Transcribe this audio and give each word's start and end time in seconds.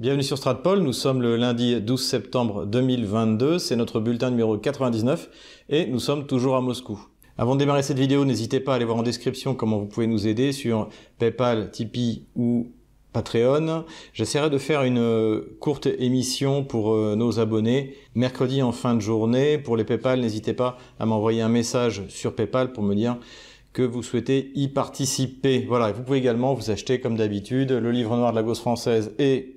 Bienvenue 0.00 0.24
sur 0.24 0.38
Stratpol, 0.38 0.80
nous 0.80 0.92
sommes 0.92 1.22
le 1.22 1.36
lundi 1.36 1.80
12 1.80 2.04
septembre 2.04 2.66
2022, 2.66 3.60
c'est 3.60 3.76
notre 3.76 4.00
bulletin 4.00 4.30
numéro 4.30 4.58
99 4.58 5.30
et 5.68 5.86
nous 5.86 6.00
sommes 6.00 6.26
toujours 6.26 6.56
à 6.56 6.60
Moscou. 6.60 7.00
Avant 7.38 7.54
de 7.54 7.60
démarrer 7.60 7.84
cette 7.84 8.00
vidéo, 8.00 8.24
n'hésitez 8.24 8.58
pas 8.58 8.72
à 8.72 8.74
aller 8.74 8.84
voir 8.84 8.96
en 8.96 9.04
description 9.04 9.54
comment 9.54 9.78
vous 9.78 9.86
pouvez 9.86 10.08
nous 10.08 10.26
aider 10.26 10.50
sur 10.50 10.88
PayPal, 11.20 11.70
Tipeee 11.70 12.26
ou 12.34 12.72
Patreon. 13.12 13.84
J'essaierai 14.12 14.50
de 14.50 14.58
faire 14.58 14.82
une 14.82 14.98
euh, 14.98 15.56
courte 15.60 15.86
émission 15.86 16.64
pour 16.64 16.92
euh, 16.92 17.14
nos 17.14 17.38
abonnés 17.38 17.94
mercredi 18.16 18.62
en 18.62 18.72
fin 18.72 18.96
de 18.96 19.00
journée. 19.00 19.58
Pour 19.58 19.76
les 19.76 19.84
PayPal, 19.84 20.18
n'hésitez 20.18 20.54
pas 20.54 20.76
à 20.98 21.06
m'envoyer 21.06 21.40
un 21.40 21.48
message 21.48 22.02
sur 22.08 22.34
PayPal 22.34 22.72
pour 22.72 22.82
me 22.82 22.96
dire 22.96 23.18
que 23.72 23.82
vous 23.82 24.02
souhaitez 24.02 24.50
y 24.56 24.66
participer. 24.66 25.64
Voilà, 25.68 25.92
vous 25.92 26.02
pouvez 26.02 26.18
également 26.18 26.52
vous 26.52 26.72
acheter 26.72 26.98
comme 26.98 27.16
d'habitude 27.16 27.70
le 27.70 27.92
livre 27.92 28.16
noir 28.16 28.32
de 28.32 28.36
la 28.36 28.42
gauche 28.42 28.58
française 28.58 29.14
et 29.20 29.54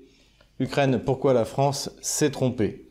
Ukraine, 0.60 1.00
pourquoi 1.04 1.34
la 1.34 1.46
France 1.46 1.92
s'est 2.02 2.32
trompée 2.32 2.88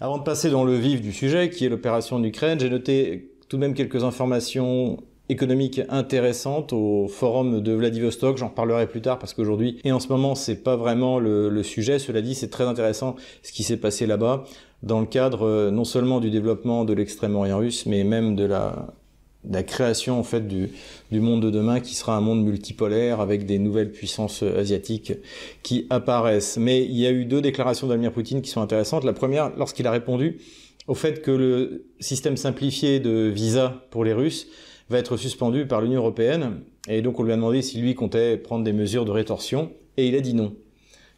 Avant 0.00 0.18
de 0.18 0.24
passer 0.24 0.50
dans 0.50 0.64
le 0.64 0.74
vif 0.76 1.00
du 1.00 1.12
sujet, 1.12 1.50
qui 1.50 1.64
est 1.64 1.68
l'opération 1.68 2.18
d'Ukraine, 2.18 2.58
j'ai 2.58 2.68
noté 2.68 3.30
tout 3.48 3.56
de 3.56 3.60
même 3.60 3.74
quelques 3.74 4.02
informations 4.02 4.98
économiques 5.28 5.80
intéressantes 5.88 6.72
au 6.72 7.06
forum 7.08 7.60
de 7.60 7.72
Vladivostok. 7.72 8.36
J'en 8.38 8.48
reparlerai 8.48 8.88
plus 8.88 9.00
tard 9.00 9.18
parce 9.18 9.34
qu'aujourd'hui 9.34 9.80
et 9.84 9.92
en 9.92 10.00
ce 10.00 10.08
moment 10.08 10.34
c'est 10.34 10.62
pas 10.62 10.76
vraiment 10.76 11.18
le, 11.18 11.62
sujet. 11.62 11.98
Cela 11.98 12.20
dit, 12.20 12.34
c'est 12.34 12.50
très 12.50 12.64
intéressant 12.64 13.14
ce 13.42 13.52
qui 13.52 13.62
s'est 13.62 13.76
passé 13.76 14.06
là-bas 14.06 14.44
dans 14.82 15.00
le 15.00 15.06
cadre 15.06 15.46
euh, 15.46 15.70
non 15.70 15.84
seulement 15.84 16.20
du 16.20 16.30
développement 16.30 16.84
de 16.84 16.92
l'extrême-orient 16.92 17.56
russe, 17.56 17.86
mais 17.86 18.04
même 18.04 18.36
de 18.36 18.44
la 18.44 18.92
la 19.50 19.62
création 19.62 20.18
en 20.18 20.22
fait 20.22 20.46
du, 20.46 20.70
du, 21.10 21.20
monde 21.20 21.42
de 21.42 21.50
demain 21.50 21.80
qui 21.80 21.94
sera 21.94 22.16
un 22.16 22.20
monde 22.20 22.42
multipolaire 22.42 23.20
avec 23.20 23.46
des 23.46 23.58
nouvelles 23.58 23.90
puissances 23.90 24.42
asiatiques 24.42 25.12
qui 25.62 25.86
apparaissent. 25.90 26.56
Mais 26.56 26.84
il 26.84 26.98
y 26.98 27.06
a 27.06 27.10
eu 27.10 27.24
deux 27.24 27.40
déclarations 27.40 27.86
d'Almir 27.86 28.12
Poutine 28.12 28.42
qui 28.42 28.50
sont 28.50 28.60
intéressantes. 28.60 29.04
La 29.04 29.12
première, 29.12 29.54
lorsqu'il 29.56 29.86
a 29.86 29.90
répondu 29.90 30.38
au 30.86 30.94
fait 30.94 31.22
que 31.22 31.30
le 31.30 31.86
système 32.00 32.36
simplifié 32.36 33.00
de 33.00 33.28
visa 33.28 33.86
pour 33.90 34.04
les 34.04 34.12
Russes 34.12 34.48
va 34.90 34.98
être 34.98 35.16
suspendu 35.16 35.66
par 35.66 35.80
l'Union 35.80 36.00
européenne, 36.00 36.60
et 36.88 37.00
donc 37.00 37.18
on 37.18 37.22
lui 37.22 37.32
a 37.32 37.36
demandé 37.36 37.62
si 37.62 37.78
lui 37.78 37.94
comptait 37.94 38.36
prendre 38.36 38.64
des 38.64 38.72
mesures 38.74 39.06
de 39.06 39.10
rétorsion, 39.10 39.72
et 39.96 40.06
il 40.08 40.14
a 40.14 40.20
dit 40.20 40.34
non. 40.34 40.54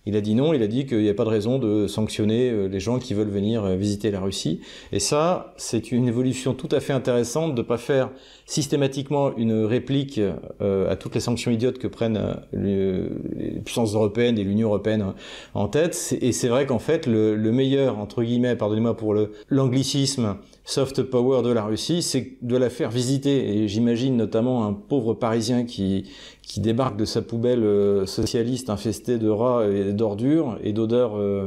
Il 0.08 0.16
a 0.16 0.20
dit 0.20 0.36
non, 0.36 0.54
il 0.54 0.62
a 0.62 0.68
dit 0.68 0.86
qu'il 0.86 1.02
n'y 1.02 1.08
a 1.08 1.14
pas 1.14 1.24
de 1.24 1.30
raison 1.30 1.58
de 1.58 1.88
sanctionner 1.88 2.48
euh, 2.48 2.68
les 2.68 2.78
gens 2.78 3.00
qui 3.00 3.12
veulent 3.12 3.28
venir 3.28 3.64
euh, 3.64 3.74
visiter 3.74 4.12
la 4.12 4.20
Russie. 4.20 4.60
Et 4.92 5.00
ça, 5.00 5.52
c'est 5.56 5.90
une 5.90 6.06
évolution 6.06 6.54
tout 6.54 6.68
à 6.70 6.78
fait 6.78 6.92
intéressante 6.92 7.56
de 7.56 7.62
ne 7.62 7.66
pas 7.66 7.76
faire 7.76 8.10
systématiquement 8.46 9.36
une 9.36 9.64
réplique 9.64 10.20
euh, 10.60 10.90
à 10.90 10.94
toutes 10.94 11.16
les 11.16 11.20
sanctions 11.20 11.50
idiotes 11.50 11.78
que 11.78 11.88
prennent 11.88 12.36
les 12.52 13.60
puissances 13.64 13.94
européennes 13.94 14.38
et 14.38 14.44
l'Union 14.44 14.68
européenne 14.68 15.12
en 15.54 15.66
tête. 15.66 16.16
Et 16.20 16.30
c'est 16.30 16.48
vrai 16.48 16.66
qu'en 16.66 16.78
fait, 16.78 17.06
le, 17.06 17.36
meilleur, 17.50 17.98
entre 17.98 18.22
guillemets, 18.22 18.54
pardonnez-moi 18.54 18.96
pour 18.96 19.14
l'anglicisme, 19.48 20.36
soft 20.66 21.04
power 21.04 21.42
de 21.42 21.50
la 21.50 21.64
Russie, 21.64 22.02
c'est 22.02 22.32
de 22.42 22.56
la 22.56 22.68
faire 22.68 22.90
visiter. 22.90 23.56
Et 23.56 23.68
j'imagine 23.68 24.16
notamment 24.16 24.66
un 24.66 24.72
pauvre 24.74 25.14
Parisien 25.14 25.64
qui, 25.64 26.10
qui 26.42 26.60
débarque 26.60 26.96
de 26.96 27.04
sa 27.04 27.22
poubelle 27.22 27.62
euh, 27.62 28.04
socialiste 28.04 28.68
infestée 28.68 29.16
de 29.16 29.28
rats 29.28 29.66
et 29.66 29.92
d'ordures 29.92 30.58
et 30.62 30.72
d'odeurs 30.72 31.16
euh, 31.16 31.46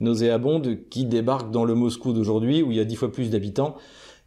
nauséabondes, 0.00 0.76
qui 0.90 1.06
débarque 1.06 1.50
dans 1.50 1.64
le 1.64 1.74
Moscou 1.74 2.12
d'aujourd'hui 2.12 2.62
où 2.62 2.70
il 2.70 2.76
y 2.76 2.80
a 2.80 2.84
dix 2.84 2.96
fois 2.96 3.10
plus 3.10 3.30
d'habitants 3.30 3.74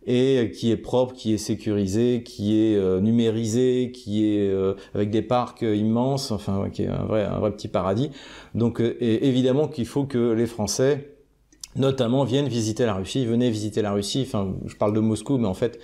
et 0.08 0.52
qui 0.56 0.72
est 0.72 0.78
propre, 0.78 1.14
qui 1.14 1.36
est 1.36 1.38
sécurisé, 1.38 2.24
qui 2.26 2.60
est 2.60 2.76
euh, 2.76 3.00
numérisé, 3.00 3.92
qui 3.94 4.26
est 4.26 4.52
avec 4.96 5.12
des 5.12 5.22
parcs 5.22 5.62
immenses, 5.62 6.32
enfin 6.32 6.72
qui 6.74 6.82
est 6.82 6.88
un 6.88 7.04
vrai, 7.04 7.24
un 7.26 7.38
vrai 7.38 7.52
petit 7.52 7.68
paradis. 7.68 8.10
Donc 8.56 8.82
évidemment 9.00 9.68
qu'il 9.68 9.86
faut 9.86 10.06
que 10.06 10.32
les 10.32 10.48
Français 10.48 11.11
notamment 11.76 12.24
viennent 12.24 12.48
visiter 12.48 12.86
la 12.86 12.96
Russie, 12.96 13.26
venez 13.26 13.50
visiter 13.50 13.82
la 13.82 13.92
Russie, 13.92 14.24
enfin 14.28 14.54
je 14.66 14.76
parle 14.76 14.94
de 14.94 15.00
Moscou, 15.00 15.38
mais 15.38 15.48
en 15.48 15.54
fait 15.54 15.80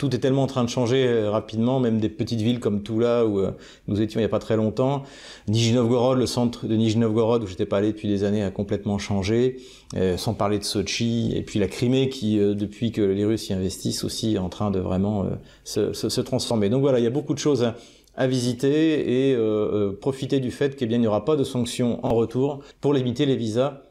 tout 0.00 0.16
est 0.16 0.18
tellement 0.18 0.44
en 0.44 0.46
train 0.46 0.64
de 0.64 0.70
changer 0.70 1.06
euh, 1.06 1.30
rapidement, 1.30 1.78
même 1.78 2.00
des 2.00 2.08
petites 2.08 2.40
villes 2.40 2.58
comme 2.58 2.82
Toula 2.82 3.26
où 3.26 3.38
euh, 3.38 3.50
nous 3.86 4.00
étions 4.00 4.18
il 4.18 4.22
n'y 4.22 4.26
a 4.26 4.30
pas 4.30 4.38
très 4.38 4.56
longtemps. 4.56 5.02
Nijni 5.46 5.74
Novgorod, 5.74 6.16
le 6.16 6.24
centre 6.24 6.66
de 6.66 6.74
Nijni 6.74 7.02
Novgorod 7.02 7.42
où 7.42 7.46
j'étais 7.46 7.66
pas 7.66 7.76
allé 7.76 7.88
depuis 7.88 8.08
des 8.08 8.24
années 8.24 8.42
a 8.42 8.50
complètement 8.50 8.96
changé, 8.96 9.58
euh, 9.96 10.16
sans 10.16 10.32
parler 10.32 10.58
de 10.58 10.64
Sochi 10.64 11.34
et 11.36 11.42
puis 11.42 11.58
la 11.58 11.68
Crimée 11.68 12.08
qui 12.08 12.38
depuis 12.38 12.92
que 12.92 13.02
les 13.02 13.26
Russes 13.26 13.50
y 13.50 13.52
investissent 13.52 14.02
aussi 14.02 14.36
est 14.36 14.38
en 14.38 14.48
train 14.48 14.70
de 14.70 14.80
vraiment 14.80 15.26
se, 15.64 15.92
se, 15.92 16.08
se, 16.08 16.20
transformer. 16.22 16.70
Donc 16.70 16.80
voilà, 16.80 16.98
il 16.98 17.04
y 17.04 17.06
a 17.06 17.10
beaucoup 17.10 17.34
de 17.34 17.38
choses 17.38 17.62
à, 18.16 18.26
visiter 18.26 19.30
et 19.30 19.36
profiter 20.00 20.40
du 20.40 20.50
fait 20.50 20.76
qu'il 20.76 20.88
n'y 20.88 21.06
aura 21.06 21.24
pas 21.24 21.36
de 21.36 21.44
sanctions 21.44 22.04
en 22.04 22.14
retour 22.14 22.60
pour 22.80 22.92
limiter 22.92 23.24
les 23.24 23.36
visas 23.36 23.82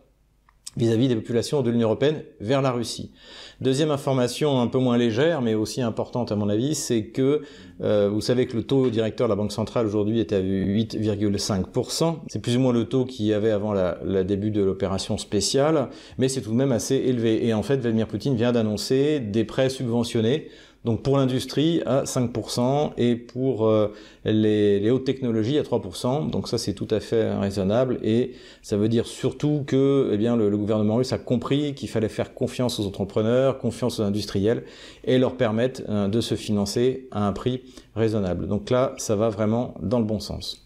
vis-à-vis 0.78 1.08
des 1.08 1.16
populations 1.16 1.62
de 1.62 1.72
l'Union 1.72 1.88
européenne 1.88 2.24
vers 2.40 2.62
la 2.62 2.72
Russie. 2.72 3.12
Deuxième 3.60 3.92
information 3.92 4.62
un 4.62 4.68
peu 4.68 4.78
moins 4.78 4.98
légère, 4.98 5.42
mais 5.42 5.54
aussi 5.54 5.82
importante 5.82 6.32
à 6.32 6.36
mon 6.36 6.48
avis, 6.48 6.76
c'est 6.76 7.06
que 7.06 7.42
euh, 7.82 8.10
vous 8.10 8.22
savez 8.22 8.46
que 8.46 8.56
le 8.56 8.64
taux 8.64 8.90
directeur 8.90 9.28
de 9.28 9.32
la 9.32 9.36
Banque 9.36 9.52
centrale 9.52 9.86
aujourd'hui 9.86 10.20
est 10.20 10.32
à 10.32 10.40
8,5%. 10.40 12.20
C'est 12.28 12.40
plus 12.40 12.56
ou 12.56 12.60
moins 12.60 12.72
le 12.72 12.86
taux 12.86 13.06
qu'il 13.06 13.26
y 13.26 13.34
avait 13.34 13.52
avant 13.52 13.74
le 13.74 14.24
début 14.24 14.52
de 14.52 14.62
l'opération 14.62 15.18
spéciale, 15.18 15.90
mais 16.18 16.30
c'est 16.30 16.42
tout 16.42 16.52
de 16.52 16.56
même 16.56 16.72
assez 16.72 16.96
élevé. 16.96 17.46
Et 17.46 17.54
en 17.54 17.64
fait, 17.64 17.78
Vladimir 17.78 18.08
Poutine 18.08 18.36
vient 18.36 18.52
d'annoncer 18.52 19.20
des 19.20 19.44
prêts 19.44 19.70
subventionnés 19.70 20.48
donc 20.86 21.04
pour 21.04 21.18
l'industrie 21.18 21.82
à 21.86 22.04
5% 22.04 22.92
et 22.98 23.16
pour 23.16 23.68
euh, 23.68 23.94
les, 24.24 24.90
hautes 24.90 25.04
technologies 25.04 25.58
à 25.58 25.64
3%. 25.64 26.30
Donc 26.30 26.48
ça 26.48 26.58
c'est 26.58 26.74
tout 26.74 26.88
à 26.90 27.02
fait 27.02 27.34
raisonnable 27.34 28.00
et 28.02 28.34
ça 28.62 28.78
veut 28.78 28.88
dire 28.88 29.06
surtout 29.06 29.64
que 29.68 30.10
eh 30.14 30.18
bien, 30.18 30.38
le, 30.38 30.50
gouvernement 30.58 30.96
russe 30.96 31.12
a 31.12 31.18
compris 31.18 31.74
qu'il 31.74 31.90
fallait 31.90 32.10
faire 32.10 32.34
confiance 32.34 32.80
aux 32.80 32.88
entrepreneurs, 32.88 33.58
confiance 33.58 34.00
aux 34.00 34.04
industriels 34.04 34.64
et 35.04 35.18
leur 35.18 35.36
permettre 35.36 35.82
euh, 35.90 36.08
de 36.08 36.22
se 36.22 36.36
financer 36.36 37.08
à 37.12 37.28
un 37.28 37.34
prix 37.34 37.62
raisonnable. 37.96 38.48
Donc 38.48 38.70
là 38.70 38.94
ça 38.98 39.18
va 39.18 39.30
vraiment 39.30 39.74
dans 39.82 40.00
le 40.00 40.06
bon 40.06 40.20
sens. 40.20 40.66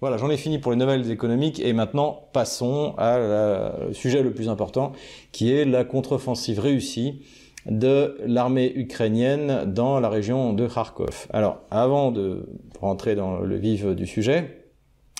Voilà, 0.00 0.16
j'en 0.16 0.28
ai 0.28 0.36
fini 0.36 0.58
pour 0.58 0.72
les 0.72 0.78
nouvelles 0.78 1.10
économiques 1.10 1.60
et 1.60 1.72
maintenant 1.72 2.28
passons 2.32 2.94
à 2.98 3.72
sujet 3.92 4.22
le 4.22 4.32
plus 4.32 4.48
important 4.48 4.92
qui 5.32 5.52
est 5.52 5.64
la 5.64 5.84
contre-offensive 5.84 6.60
réussie 6.60 7.22
de 7.68 8.16
l'armée 8.24 8.72
ukrainienne 8.74 9.64
dans 9.66 10.00
la 10.00 10.08
région 10.08 10.52
de 10.52 10.66
Kharkov. 10.66 11.26
Alors, 11.32 11.60
avant 11.70 12.12
de 12.12 12.48
rentrer 12.80 13.14
dans 13.14 13.40
le 13.40 13.56
vif 13.56 13.86
du 13.86 14.06
sujet, 14.06 14.66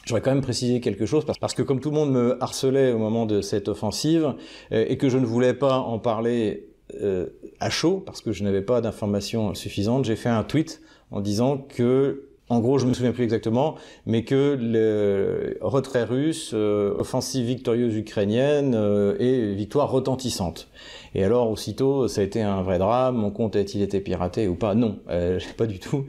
je 0.04 0.10
voudrais 0.10 0.22
quand 0.22 0.30
même 0.30 0.42
préciser 0.42 0.80
quelque 0.80 1.04
chose 1.04 1.24
parce 1.24 1.54
que 1.54 1.62
comme 1.62 1.80
tout 1.80 1.90
le 1.90 1.96
monde 1.96 2.12
me 2.12 2.40
harcelait 2.40 2.92
au 2.92 2.98
moment 2.98 3.26
de 3.26 3.40
cette 3.40 3.68
offensive 3.68 4.34
euh, 4.70 4.84
et 4.88 4.98
que 4.98 5.08
je 5.08 5.18
ne 5.18 5.26
voulais 5.26 5.54
pas 5.54 5.78
en 5.78 5.98
parler 5.98 6.68
euh, 7.02 7.26
à 7.58 7.70
chaud 7.70 8.04
parce 8.06 8.20
que 8.20 8.30
je 8.30 8.44
n'avais 8.44 8.62
pas 8.62 8.80
d'informations 8.80 9.54
suffisantes, 9.54 10.04
j'ai 10.04 10.14
fait 10.14 10.28
un 10.28 10.44
tweet 10.44 10.80
en 11.10 11.20
disant 11.20 11.58
que 11.58 12.28
en 12.48 12.60
gros, 12.60 12.78
je 12.78 12.86
me 12.86 12.94
souviens 12.94 13.10
plus 13.10 13.24
exactement, 13.24 13.74
mais 14.06 14.22
que 14.24 14.56
le 14.60 15.58
retrait 15.60 16.04
russe, 16.04 16.52
euh, 16.54 16.94
offensive 16.96 17.44
victorieuse 17.44 17.96
ukrainienne 17.96 18.74
euh, 18.76 19.16
et 19.18 19.52
victoire 19.54 19.90
retentissante. 19.90 20.68
Et 21.16 21.24
alors, 21.24 21.50
aussitôt, 21.50 22.06
ça 22.06 22.20
a 22.20 22.24
été 22.24 22.42
un 22.42 22.62
vrai 22.62 22.78
drame. 22.78 23.16
Mon 23.16 23.32
compte 23.32 23.56
a-t-il 23.56 23.82
été 23.82 24.00
piraté 24.00 24.46
ou 24.46 24.54
pas? 24.54 24.76
Non, 24.76 25.00
euh, 25.08 25.40
pas 25.56 25.66
du 25.66 25.80
tout. 25.80 26.04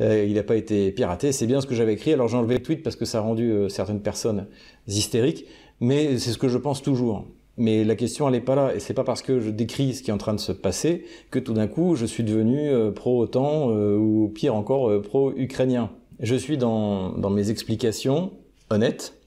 Euh, 0.00 0.24
il 0.24 0.34
n'a 0.34 0.44
pas 0.44 0.56
été 0.56 0.92
piraté. 0.92 1.32
C'est 1.32 1.46
bien 1.46 1.60
ce 1.60 1.66
que 1.66 1.74
j'avais 1.74 1.94
écrit. 1.94 2.12
Alors 2.12 2.28
j'ai 2.28 2.36
enlevé 2.36 2.54
le 2.54 2.62
tweet 2.62 2.84
parce 2.84 2.94
que 2.94 3.04
ça 3.04 3.18
a 3.18 3.22
rendu 3.22 3.68
certaines 3.68 4.00
personnes 4.00 4.46
hystériques, 4.86 5.46
mais 5.80 6.18
c'est 6.18 6.30
ce 6.30 6.38
que 6.38 6.48
je 6.48 6.58
pense 6.58 6.82
toujours. 6.82 7.24
Mais 7.60 7.84
la 7.84 7.94
question, 7.94 8.26
elle 8.26 8.32
n'est 8.32 8.40
pas 8.40 8.54
là. 8.54 8.74
Et 8.74 8.80
c'est 8.80 8.94
pas 8.94 9.04
parce 9.04 9.20
que 9.20 9.38
je 9.38 9.50
décris 9.50 9.92
ce 9.92 10.02
qui 10.02 10.08
est 10.08 10.14
en 10.14 10.18
train 10.18 10.32
de 10.32 10.40
se 10.40 10.50
passer 10.50 11.04
que 11.30 11.38
tout 11.38 11.52
d'un 11.52 11.66
coup, 11.66 11.94
je 11.94 12.06
suis 12.06 12.24
devenu 12.24 12.70
euh, 12.70 12.90
pro-OTAN 12.90 13.68
euh, 13.68 13.98
ou 13.98 14.32
pire 14.34 14.54
encore, 14.54 14.88
euh, 14.88 15.02
pro-ukrainien. 15.02 15.90
Je 16.20 16.34
suis 16.34 16.56
dans, 16.56 17.10
dans 17.10 17.28
mes 17.28 17.50
explications 17.50 18.32
honnêtes, 18.70 19.19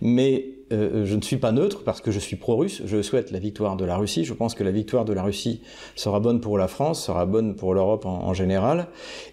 mais 0.00 0.46
euh, 0.72 1.04
je 1.04 1.14
ne 1.14 1.20
suis 1.20 1.36
pas 1.36 1.52
neutre 1.52 1.82
parce 1.84 2.00
que 2.00 2.10
je 2.10 2.18
suis 2.18 2.36
pro-russe. 2.36 2.82
Je 2.84 3.02
souhaite 3.02 3.30
la 3.30 3.38
victoire 3.38 3.76
de 3.76 3.84
la 3.84 3.96
Russie. 3.96 4.24
Je 4.24 4.32
pense 4.32 4.54
que 4.54 4.64
la 4.64 4.70
victoire 4.70 5.04
de 5.04 5.12
la 5.12 5.22
Russie 5.22 5.60
sera 5.96 6.20
bonne 6.20 6.40
pour 6.40 6.56
la 6.56 6.68
France, 6.68 7.04
sera 7.04 7.26
bonne 7.26 7.54
pour 7.54 7.74
l'Europe 7.74 8.06
en, 8.06 8.32
général. 8.32 8.88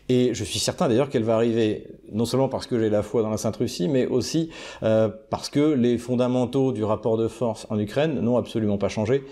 Et 0.10 0.34
je 0.34 0.44
suis 0.44 0.60
certain 0.60 0.90
d'ailleurs 0.90 1.10
qu'elle 1.10 1.24
va 1.24 1.36
arriver 1.36 1.88
non 2.12 2.26
seulement 2.26 2.50
parce 2.50 2.68
que 2.68 2.80
j'ai 2.80 2.90
la 2.90 3.04
foi 3.04 3.22
dans 3.22 3.30
la 3.30 3.38
Sainte 3.38 3.56
Russie, 3.56 3.88
mais 3.88 4.06
aussi 4.06 4.50
euh, 4.84 5.10
parce 5.30 5.50
que 5.50 5.74
les 5.74 5.98
fondamentaux 5.98 6.74
du 6.74 6.84
rapport 6.84 7.18
de 7.18 7.28
force 7.28 7.66
en 7.70 7.80
Ukraine 7.80 8.20
n'ont 8.20 8.38
absolument 8.38 8.78
pas 8.78 8.90
changé 8.90 9.24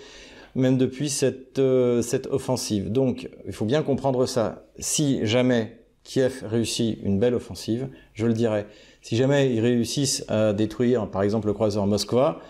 même 0.54 0.78
depuis 0.78 1.08
cette, 1.08 1.58
euh, 1.58 2.02
cette 2.02 2.26
offensive. 2.26 2.90
Donc, 2.90 3.28
il 3.46 3.52
faut 3.52 3.64
bien 3.64 3.82
comprendre 3.82 4.26
ça. 4.26 4.64
Si 4.78 5.24
jamais 5.24 5.78
Kiev 6.04 6.42
réussit 6.44 6.98
une 7.02 7.18
belle 7.18 7.34
offensive, 7.34 7.88
je 8.14 8.26
le 8.26 8.32
dirais, 8.32 8.66
si 9.08 9.16
jamais 9.16 9.50
ils 9.54 9.60
réussissent 9.60 10.22
à 10.28 10.52
détruire, 10.52 11.08
par 11.08 11.22
exemple, 11.22 11.46
le 11.46 11.54
croiseur 11.54 11.86
Moskva, 11.86 12.40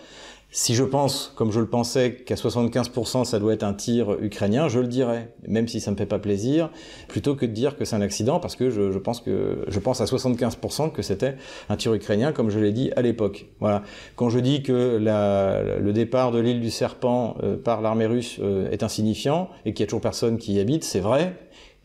Si 0.51 0.75
je 0.75 0.83
pense, 0.83 1.31
comme 1.37 1.53
je 1.53 1.59
le 1.61 1.67
pensais, 1.67 2.15
qu'à 2.15 2.35
75% 2.35 3.23
ça 3.23 3.39
doit 3.39 3.53
être 3.53 3.63
un 3.63 3.73
tir 3.73 4.21
ukrainien, 4.21 4.67
je 4.67 4.81
le 4.81 4.87
dirais, 4.87 5.33
même 5.47 5.69
si 5.69 5.79
ça 5.79 5.89
me 5.89 5.95
fait 5.95 6.05
pas 6.05 6.19
plaisir, 6.19 6.69
plutôt 7.07 7.35
que 7.35 7.45
de 7.45 7.53
dire 7.53 7.77
que 7.77 7.85
c'est 7.85 7.95
un 7.95 8.01
accident, 8.01 8.41
parce 8.41 8.57
que 8.57 8.71
je, 8.71 8.97
pense 8.97 9.21
que 9.21 9.63
je 9.69 9.79
pense 9.79 10.01
à 10.01 10.03
75% 10.03 10.91
que 10.91 11.01
c'était 11.01 11.35
un 11.69 11.77
tir 11.77 11.93
ukrainien, 11.93 12.33
comme 12.33 12.49
je 12.49 12.59
l'ai 12.59 12.73
dit 12.73 12.91
à 12.97 13.03
l'époque. 13.03 13.45
Voilà. 13.61 13.83
Quand 14.17 14.29
je 14.29 14.39
dis 14.39 14.61
que 14.61 14.99
le 14.99 15.93
départ 15.93 16.33
de 16.33 16.39
l'île 16.39 16.59
du 16.59 16.71
Serpent 16.71 17.37
euh, 17.41 17.55
par 17.55 17.79
l'armée 17.79 18.05
russe 18.05 18.37
euh, 18.41 18.69
est 18.69 18.83
insignifiant 18.83 19.49
et 19.63 19.71
qu'il 19.71 19.83
y 19.83 19.85
a 19.85 19.87
toujours 19.87 20.01
personne 20.01 20.37
qui 20.37 20.55
y 20.55 20.59
habite, 20.59 20.83
c'est 20.83 20.99
vrai, 20.99 21.35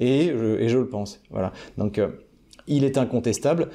et 0.00 0.32
je, 0.36 0.58
et 0.58 0.68
je 0.68 0.78
le 0.78 0.88
pense. 0.88 1.20
Voilà. 1.30 1.52
Donc 1.78 1.98
euh, 1.98 2.08
il 2.66 2.84
est 2.84 2.98
incontestable 2.98 3.68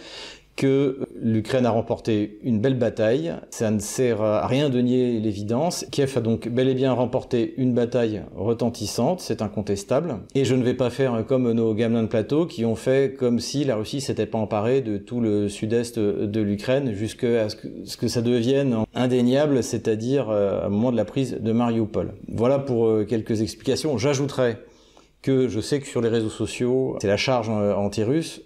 que 0.60 1.08
l'Ukraine 1.16 1.66
a 1.66 1.72
remporté 1.72 2.38
une 2.44 2.60
belle 2.60 2.78
bataille. 2.78 3.34
Ça 3.50 3.72
ne 3.72 3.80
sert 3.80 4.22
à 4.22 4.46
rien 4.46 4.70
de 4.70 4.82
nier 4.82 5.18
l'évidence. 5.22 5.86
Kiev 5.90 6.12
a 6.18 6.20
donc 6.20 6.50
bel 6.50 6.68
et 6.68 6.74
bien 6.74 6.92
remporté 6.92 7.54
une 7.56 7.74
bataille 7.74 8.24
retentissante, 8.36 9.22
c'est 9.22 9.42
incontestable. 9.42 10.18
Et 10.36 10.44
je 10.44 10.56
ne 10.56 10.64
vais 10.64 10.74
pas 10.74 10.90
faire 10.90 11.24
comme 11.26 11.50
nos 11.54 11.74
gamelins 11.74 12.04
de 12.04 12.08
plateau 12.08 12.46
qui 12.46 12.66
ont 12.66 12.76
fait 12.76 13.16
comme 13.18 13.40
si 13.40 13.64
la 13.64 13.78
Russie 13.78 14.02
s'était 14.02 14.26
pas 14.26 14.38
emparée 14.38 14.82
de 14.82 14.98
tout 14.98 15.22
le 15.22 15.48
sud-est 15.48 15.98
de 15.98 16.42
l'Ukraine 16.42 16.92
jusqu'à 16.94 17.48
ce, 17.48 17.96
que 17.96 18.08
ça 18.10 18.22
devienne 18.22 18.84
indéniable, 18.94 19.64
c'est-à-dire 19.64 20.30
euh, 20.30 20.68
au 20.68 20.70
moment 20.72 20.92
de 20.92 20.98
la 20.98 21.06
prise 21.06 21.38
de 21.40 21.52
Mariupol. 21.54 22.16
Voilà 22.28 22.60
pour 22.60 22.86
euh, 22.86 23.06
quelques 23.06 23.42
explications. 23.42 23.98
J'ajouterai 23.98 24.58
que 25.22 25.48
je 25.48 25.62
sais 25.62 25.80
que 25.80 25.88
sur 25.88 26.02
les 26.02 26.10
réseaux 26.10 26.30
sociaux, 26.30 26.98
c'est 27.00 27.08
la 27.08 27.16
charge 27.16 27.50
euh, 27.50 27.74
anti-russe. 27.74 28.42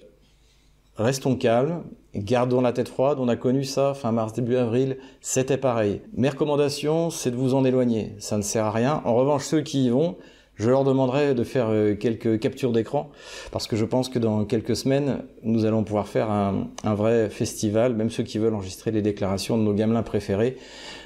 Restons 0.95 1.35
calmes, 1.35 1.81
Gardons 2.15 2.61
la 2.61 2.73
tête 2.73 2.89
froide, 2.89 3.17
on 3.19 3.27
a 3.27 3.35
connu 3.35 3.63
ça 3.63 3.95
fin 3.95 4.11
mars, 4.11 4.33
début 4.33 4.55
avril, 4.55 4.97
c'était 5.19 5.57
pareil. 5.57 6.01
Mes 6.13 6.29
recommandations, 6.29 7.09
c'est 7.09 7.31
de 7.31 7.35
vous 7.35 7.55
en 7.55 7.65
éloigner, 7.65 8.13
ça 8.19 8.37
ne 8.37 8.43
sert 8.43 8.65
à 8.65 8.71
rien. 8.71 9.01
En 9.05 9.15
revanche, 9.15 9.45
ceux 9.45 9.61
qui 9.61 9.85
y 9.85 9.89
vont, 9.89 10.15
je 10.55 10.69
leur 10.69 10.83
demanderai 10.83 11.33
de 11.33 11.43
faire 11.43 11.69
euh, 11.69 11.95
quelques 11.95 12.39
captures 12.39 12.71
d'écran, 12.71 13.09
parce 13.51 13.65
que 13.65 13.75
je 13.75 13.85
pense 13.85 14.09
que 14.09 14.19
dans 14.19 14.45
quelques 14.45 14.75
semaines, 14.75 15.23
nous 15.41 15.65
allons 15.65 15.83
pouvoir 15.83 16.07
faire 16.07 16.29
un, 16.29 16.67
vrai 16.83 17.31
festival, 17.31 17.95
même 17.95 18.11
ceux 18.11 18.21
qui 18.21 18.37
veulent 18.37 18.53
enregistrer 18.53 18.91
les 18.91 19.01
déclarations 19.01 19.57
de 19.57 19.63
nos 19.63 19.73
gamelins 19.73 20.03
préférés. 20.03 20.57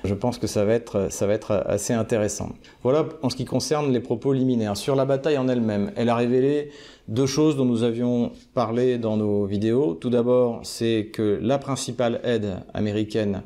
Je 0.03 0.13
pense 0.13 0.37
que 0.37 0.47
ça 0.47 0.65
va 0.65 0.73
être, 0.73 1.07
ça 1.09 1.25
va 1.25 1.33
être 1.33 1.63
assez 1.67 1.93
intéressant. 1.93 2.49
Voilà 2.83 3.05
en 3.21 3.29
ce 3.29 3.37
qui 3.37 3.45
concerne 3.45 3.93
les 3.93 4.01
propos 4.01 4.33
liminaires. 4.33 4.75
Sur 4.75 4.97
la 4.97 5.05
bataille 5.05 5.37
en 5.37 5.47
elle-même, 5.47 5.91
elle 5.95 6.09
a 6.09 6.15
révélé 6.15 6.71
deux 7.07 7.25
choses 7.25 7.55
dont 7.55 7.65
nous 7.65 7.83
avions 7.83 8.31
parlé 8.53 8.97
dans 8.97 9.17
nos 9.17 9.45
vidéos. 9.45 9.93
Tout 9.93 10.09
d'abord, 10.09 10.59
c'est 10.63 11.09
que 11.13 11.39
la 11.41 11.57
principale 11.57 12.19
aide 12.23 12.57
américaine 12.73 13.43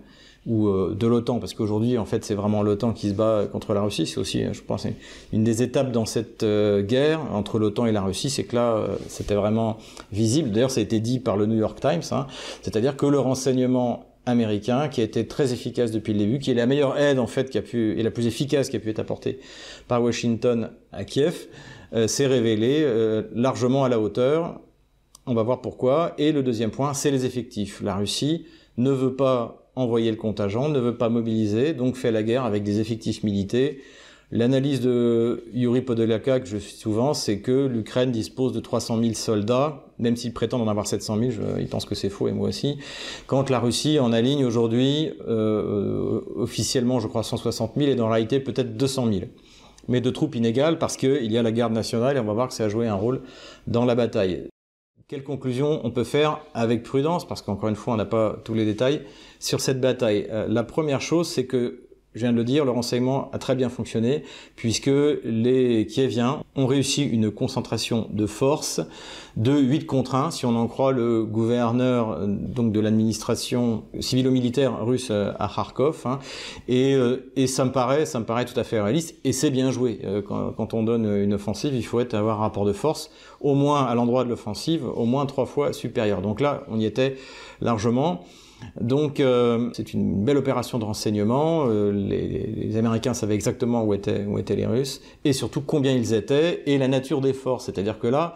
ou 0.47 0.67
euh, 0.67 0.95
de 0.97 1.05
l'OTAN, 1.05 1.39
parce 1.39 1.53
qu'aujourd'hui, 1.53 1.97
en 1.97 2.05
fait, 2.05 2.25
c'est 2.25 2.33
vraiment 2.33 2.63
l'OTAN 2.63 2.93
qui 2.93 3.09
se 3.09 3.13
bat 3.13 3.45
contre 3.51 3.73
la 3.73 3.81
Russie. 3.81 4.07
C'est 4.07 4.19
aussi, 4.19 4.43
je 4.51 4.61
pense, 4.61 4.87
une 5.31 5.43
des 5.43 5.61
étapes 5.61 5.91
dans 5.91 6.05
cette 6.05 6.41
euh, 6.43 6.81
guerre 6.81 7.21
entre 7.31 7.59
l'OTAN 7.59 7.85
et 7.85 7.91
la 7.91 8.01
Russie, 8.01 8.29
c'est 8.29 8.43
que 8.43 8.55
là, 8.55 8.73
euh, 8.73 8.95
c'était 9.07 9.35
vraiment 9.35 9.77
visible. 10.11 10.49
D'ailleurs, 10.51 10.71
ça 10.71 10.79
a 10.79 10.83
été 10.83 10.99
dit 10.99 11.19
par 11.19 11.37
le 11.37 11.45
New 11.45 11.57
York 11.57 11.79
Times, 11.79 12.01
hein. 12.11 12.25
c'est-à-dire 12.63 12.97
que 12.97 13.05
le 13.05 13.19
renseignement 13.19 14.10
américain, 14.25 14.87
qui 14.87 15.01
a 15.01 15.03
été 15.03 15.27
très 15.27 15.53
efficace 15.53 15.91
depuis 15.91 16.13
le 16.13 16.19
début, 16.19 16.39
qui 16.39 16.51
est 16.51 16.53
la 16.53 16.65
meilleure 16.65 16.97
aide, 16.97 17.19
en 17.19 17.27
fait, 17.27 17.49
qui 17.49 17.57
a 17.57 17.61
pu, 17.61 17.99
et 17.99 18.03
la 18.03 18.11
plus 18.11 18.27
efficace 18.27 18.69
qui 18.69 18.77
a 18.77 18.79
pu 18.79 18.89
être 18.89 18.99
apportée 18.99 19.39
par 19.87 20.01
Washington 20.03 20.71
à 20.91 21.03
Kiev, 21.03 21.47
euh, 21.93 22.07
s'est 22.07 22.27
révélé 22.27 22.81
euh, 22.83 23.23
largement 23.33 23.83
à 23.83 23.89
la 23.89 23.99
hauteur. 23.99 24.61
On 25.25 25.33
va 25.33 25.43
voir 25.43 25.61
pourquoi. 25.61 26.13
Et 26.17 26.31
le 26.31 26.43
deuxième 26.43 26.71
point, 26.71 26.93
c'est 26.93 27.11
les 27.11 27.25
effectifs. 27.25 27.81
La 27.81 27.95
Russie 27.95 28.45
ne 28.77 28.91
veut 28.91 29.15
pas 29.15 29.69
envoyer 29.75 30.11
le 30.11 30.17
contingent, 30.17 30.69
ne 30.69 30.79
veut 30.79 30.97
pas 30.97 31.09
mobiliser, 31.09 31.73
donc 31.73 31.95
fait 31.95 32.11
la 32.11 32.23
guerre 32.23 32.45
avec 32.45 32.63
des 32.63 32.79
effectifs 32.79 33.23
militaires. 33.23 33.73
L'analyse 34.33 34.79
de 34.79 35.43
Yuri 35.53 35.81
Podolaka, 35.81 36.39
que 36.39 36.47
je 36.47 36.55
suis 36.55 36.77
souvent, 36.77 37.13
c'est 37.13 37.39
que 37.39 37.67
l'Ukraine 37.67 38.11
dispose 38.11 38.53
de 38.53 38.61
300 38.61 39.01
000 39.01 39.13
soldats, 39.13 39.83
même 39.99 40.15
s'ils 40.15 40.33
prétendent 40.33 40.61
en 40.61 40.69
avoir 40.69 40.87
700 40.87 41.17
000, 41.17 41.31
je, 41.31 41.41
ils 41.59 41.67
pensent 41.67 41.85
que 41.85 41.95
c'est 41.95 42.09
faux 42.09 42.29
et 42.29 42.31
moi 42.31 42.47
aussi, 42.47 42.77
quand 43.27 43.49
la 43.49 43.59
Russie 43.59 43.99
en 43.99 44.13
aligne 44.13 44.45
aujourd'hui 44.45 45.11
euh, 45.27 46.21
officiellement, 46.37 47.01
je 47.01 47.07
crois, 47.07 47.23
160 47.23 47.73
000 47.75 47.89
et 47.89 47.95
dans 47.95 48.07
la 48.07 48.13
réalité 48.13 48.39
peut-être 48.39 48.77
200 48.77 49.11
000 49.11 49.25
mais 49.87 49.99
de 49.99 50.09
troupes 50.09 50.35
inégales 50.35 50.77
parce 50.77 50.95
qu'il 50.95 51.31
y 51.31 51.37
a 51.37 51.43
la 51.43 51.51
garde 51.51 51.73
nationale 51.73 52.15
et 52.15 52.19
on 52.19 52.23
va 52.23 52.33
voir 52.33 52.47
que 52.47 52.53
ça 52.53 52.65
a 52.65 52.69
joué 52.69 52.87
un 52.87 52.95
rôle 52.95 53.21
dans 53.67 53.83
la 53.83 53.95
bataille. 53.95 54.47
Quelle 55.07 55.23
conclusion 55.23 55.81
on 55.83 55.91
peut 55.91 56.05
faire 56.05 56.39
avec 56.53 56.83
prudence, 56.83 57.27
parce 57.27 57.41
qu'encore 57.41 57.67
une 57.67 57.75
fois 57.75 57.95
on 57.95 57.97
n'a 57.97 58.05
pas 58.05 58.39
tous 58.45 58.53
les 58.53 58.63
détails, 58.63 59.01
sur 59.39 59.59
cette 59.59 59.81
bataille. 59.81 60.27
Euh, 60.29 60.47
La 60.47 60.63
première 60.63 61.01
chose 61.01 61.27
c'est 61.27 61.45
que 61.45 61.89
je 62.13 62.19
viens 62.19 62.31
de 62.31 62.37
le 62.37 62.43
dire, 62.43 62.65
le 62.65 62.71
renseignement 62.71 63.29
a 63.31 63.37
très 63.37 63.55
bien 63.55 63.69
fonctionné 63.69 64.23
puisque 64.55 64.91
les 65.23 65.87
Kieviens 65.87 66.43
ont 66.55 66.67
réussi 66.67 67.03
une 67.03 67.31
concentration 67.31 68.07
de 68.11 68.25
force 68.25 68.81
de 69.37 69.57
8 69.57 69.85
contre 69.85 70.15
1, 70.15 70.31
si 70.31 70.45
on 70.45 70.55
en 70.55 70.67
croit 70.67 70.91
le 70.91 71.23
gouverneur 71.23 72.11
euh, 72.11 72.25
donc 72.27 72.73
de 72.73 72.79
l'administration 72.81 73.83
civilo-militaire 73.99 74.85
russe 74.85 75.07
euh, 75.09 75.31
à 75.39 75.49
Kharkov. 75.53 76.01
Hein. 76.05 76.19
et, 76.67 76.95
euh, 76.95 77.31
et, 77.37 77.47
ça 77.47 77.63
me 77.63 77.71
paraît, 77.71 78.05
ça 78.05 78.19
me 78.19 78.25
paraît 78.25 78.43
tout 78.43 78.59
à 78.59 78.65
fait 78.65 78.81
réaliste. 78.81 79.15
Et 79.23 79.31
c'est 79.31 79.49
bien 79.49 79.71
joué. 79.71 80.01
Quand, 80.27 80.73
on 80.73 80.83
donne 80.83 81.05
une 81.05 81.33
offensive, 81.33 81.73
il 81.73 81.85
faut 81.85 81.99
être, 81.99 82.13
avoir 82.13 82.39
un 82.39 82.41
rapport 82.41 82.65
de 82.65 82.73
force 82.73 83.09
au 83.39 83.55
moins 83.55 83.85
à 83.85 83.95
l'endroit 83.95 84.23
de 84.23 84.29
l'offensive, 84.29 84.85
au 84.85 85.05
moins 85.05 85.25
trois 85.25 85.45
fois 85.45 85.73
supérieur. 85.73 86.21
Donc 86.21 86.41
là, 86.41 86.63
on 86.69 86.79
y 86.79 86.85
était 86.85 87.15
largement. 87.61 88.23
Donc 88.79 89.19
euh, 89.19 89.69
c'est 89.73 89.93
une 89.93 90.23
belle 90.23 90.37
opération 90.37 90.79
de 90.79 90.85
renseignement. 90.85 91.65
Euh, 91.67 91.91
les, 91.91 92.77
Américains 92.77 93.13
savaient 93.13 93.35
exactement 93.35 93.83
où 93.83 93.93
étaient, 93.93 94.25
où 94.25 94.39
étaient 94.39 94.55
les 94.55 94.65
Russes 94.65 95.01
et 95.25 95.33
surtout 95.33 95.61
combien 95.61 95.91
ils 95.91 96.13
étaient 96.13 96.63
et 96.65 96.77
la 96.77 96.87
nature 96.87 97.21
des 97.21 97.33
forces. 97.33 97.65
C'est-à-dire 97.65 97.99
que 97.99 98.07
là, 98.07 98.35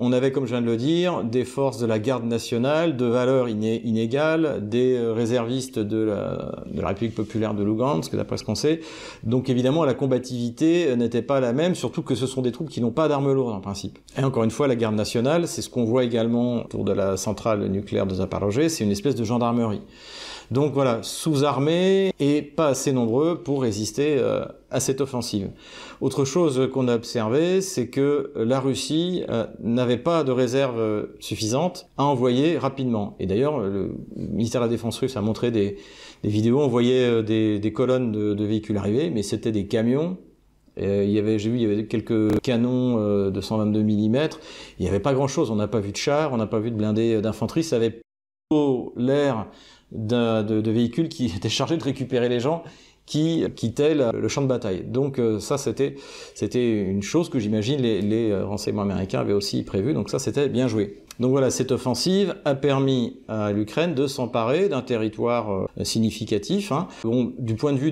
on 0.00 0.12
avait, 0.12 0.30
comme 0.30 0.46
je 0.46 0.50
viens 0.50 0.60
de 0.60 0.66
le 0.66 0.76
dire, 0.76 1.24
des 1.24 1.44
forces 1.44 1.78
de 1.78 1.86
la 1.86 1.98
garde 1.98 2.24
nationale 2.24 2.96
de 2.96 3.04
valeur 3.04 3.48
inégale, 3.48 4.60
des 4.68 4.96
euh, 4.96 5.12
réservistes 5.12 5.80
de 5.80 5.98
la, 5.98 6.62
de 6.66 6.80
la, 6.80 6.88
République 6.88 7.16
populaire 7.16 7.52
de 7.52 7.64
Lugansk, 7.64 8.14
d'après 8.14 8.36
ce 8.36 8.44
qu'on 8.44 8.54
sait. 8.54 8.80
Donc 9.24 9.50
évidemment, 9.50 9.84
la 9.84 9.94
combativité 9.94 10.88
euh, 10.88 10.96
n'était 10.96 11.22
pas 11.22 11.40
la 11.40 11.52
même, 11.52 11.74
surtout 11.74 12.02
que 12.02 12.14
ce 12.14 12.26
sont 12.26 12.42
des 12.42 12.52
troupes 12.52 12.70
qui 12.70 12.80
n'ont 12.80 12.92
pas 12.92 13.08
d'armes 13.08 13.32
lourdes 13.32 13.54
en 13.54 13.60
principe. 13.60 13.98
Et 14.16 14.22
encore 14.22 14.44
une 14.44 14.52
fois, 14.52 14.68
la 14.68 14.76
garde 14.76 14.94
nationale, 14.94 15.48
c'est 15.48 15.62
ce 15.62 15.68
qu'on 15.68 15.84
voit 15.84 16.04
également 16.04 16.64
autour 16.64 16.84
de 16.84 16.92
la 16.92 17.16
centrale 17.16 17.66
nucléaire 17.66 18.06
de 18.06 18.14
Zaporozhye, 18.14 18.70
c'est 18.70 18.84
une 18.84 18.92
espèce 18.92 19.16
de 19.16 19.24
gendarmerie. 19.24 19.80
Donc 20.50 20.72
voilà, 20.72 21.02
sous-armés 21.02 22.12
et 22.20 22.40
pas 22.40 22.68
assez 22.68 22.92
nombreux 22.92 23.42
pour 23.42 23.62
résister 23.62 24.16
euh, 24.18 24.46
à 24.70 24.80
cette 24.80 25.02
offensive. 25.02 25.50
Autre 26.00 26.24
chose 26.24 26.70
qu'on 26.72 26.88
a 26.88 26.94
observé, 26.94 27.60
c'est 27.60 27.88
que 27.88 28.32
la 28.34 28.58
Russie 28.58 29.24
euh, 29.28 29.46
n'avait 29.60 29.98
pas 29.98 30.24
de 30.24 30.32
réserve 30.32 30.78
euh, 30.78 31.16
suffisante 31.20 31.90
à 31.98 32.04
envoyer 32.04 32.56
rapidement. 32.56 33.14
Et 33.20 33.26
d'ailleurs, 33.26 33.60
le 33.60 33.94
ministère 34.16 34.62
de 34.62 34.66
la 34.66 34.70
Défense 34.70 34.98
russe 34.98 35.16
a 35.18 35.20
montré 35.20 35.50
des, 35.50 35.76
vidéos, 36.24 36.60
on 36.60 36.68
voyait 36.68 37.22
des, 37.22 37.72
colonnes 37.74 38.10
de, 38.10 38.44
véhicules 38.44 38.76
arriver, 38.78 39.10
mais 39.10 39.22
c'était 39.22 39.52
des 39.52 39.66
camions 39.66 40.16
il 40.80 41.10
y 41.10 41.18
avait, 41.18 41.40
j'ai 41.40 41.50
vu, 41.50 41.56
il 41.56 41.62
y 41.62 41.64
avait 41.64 41.86
quelques 41.86 42.40
canons 42.40 43.30
de 43.30 43.40
122 43.40 43.82
mm. 43.82 44.28
Il 44.78 44.82
n'y 44.82 44.88
avait 44.88 45.00
pas 45.00 45.12
grand-chose. 45.12 45.50
On 45.50 45.56
n'a 45.56 45.66
pas 45.66 45.80
vu 45.80 45.90
de 45.90 45.96
chars, 45.96 46.32
on 46.32 46.36
n'a 46.36 46.46
pas 46.46 46.60
vu 46.60 46.70
de 46.70 46.76
blindés 46.76 47.20
d'infanterie. 47.20 47.64
Ça 47.64 47.74
avait 47.74 48.00
l'air 48.96 49.46
de, 49.92 50.42
de, 50.42 50.70
véhicules 50.70 51.10
qui 51.10 51.26
étaient 51.36 51.50
chargés 51.50 51.76
de 51.76 51.84
récupérer 51.84 52.30
les 52.30 52.40
gens 52.40 52.62
qui 53.08 53.42
quittaient 53.56 53.94
le 53.94 54.28
champ 54.28 54.42
de 54.42 54.46
bataille. 54.46 54.84
Donc 54.84 55.18
euh, 55.18 55.40
ça, 55.40 55.56
c'était 55.56 55.94
une 56.82 57.02
chose 57.02 57.30
que 57.30 57.38
j'imagine 57.38 57.80
les, 57.80 58.02
les 58.02 58.38
renseignements 58.38 58.82
américains 58.82 59.20
avaient 59.20 59.32
aussi 59.32 59.62
prévu. 59.62 59.94
Donc 59.94 60.10
ça, 60.10 60.18
c'était 60.18 60.48
bien 60.48 60.68
joué. 60.68 61.02
Donc 61.20 61.32
voilà, 61.32 61.50
cette 61.50 61.72
offensive 61.72 62.36
a 62.44 62.54
permis 62.54 63.16
à 63.26 63.50
l'Ukraine 63.50 63.94
de 63.94 64.06
s'emparer 64.06 64.68
d'un 64.68 64.82
territoire 64.82 65.52
euh, 65.52 65.84
significatif. 65.84 66.70
Hein. 66.70 66.86
Bon, 67.02 67.32
du 67.38 67.56
point 67.56 67.72
de 67.72 67.78
vue 67.78 67.90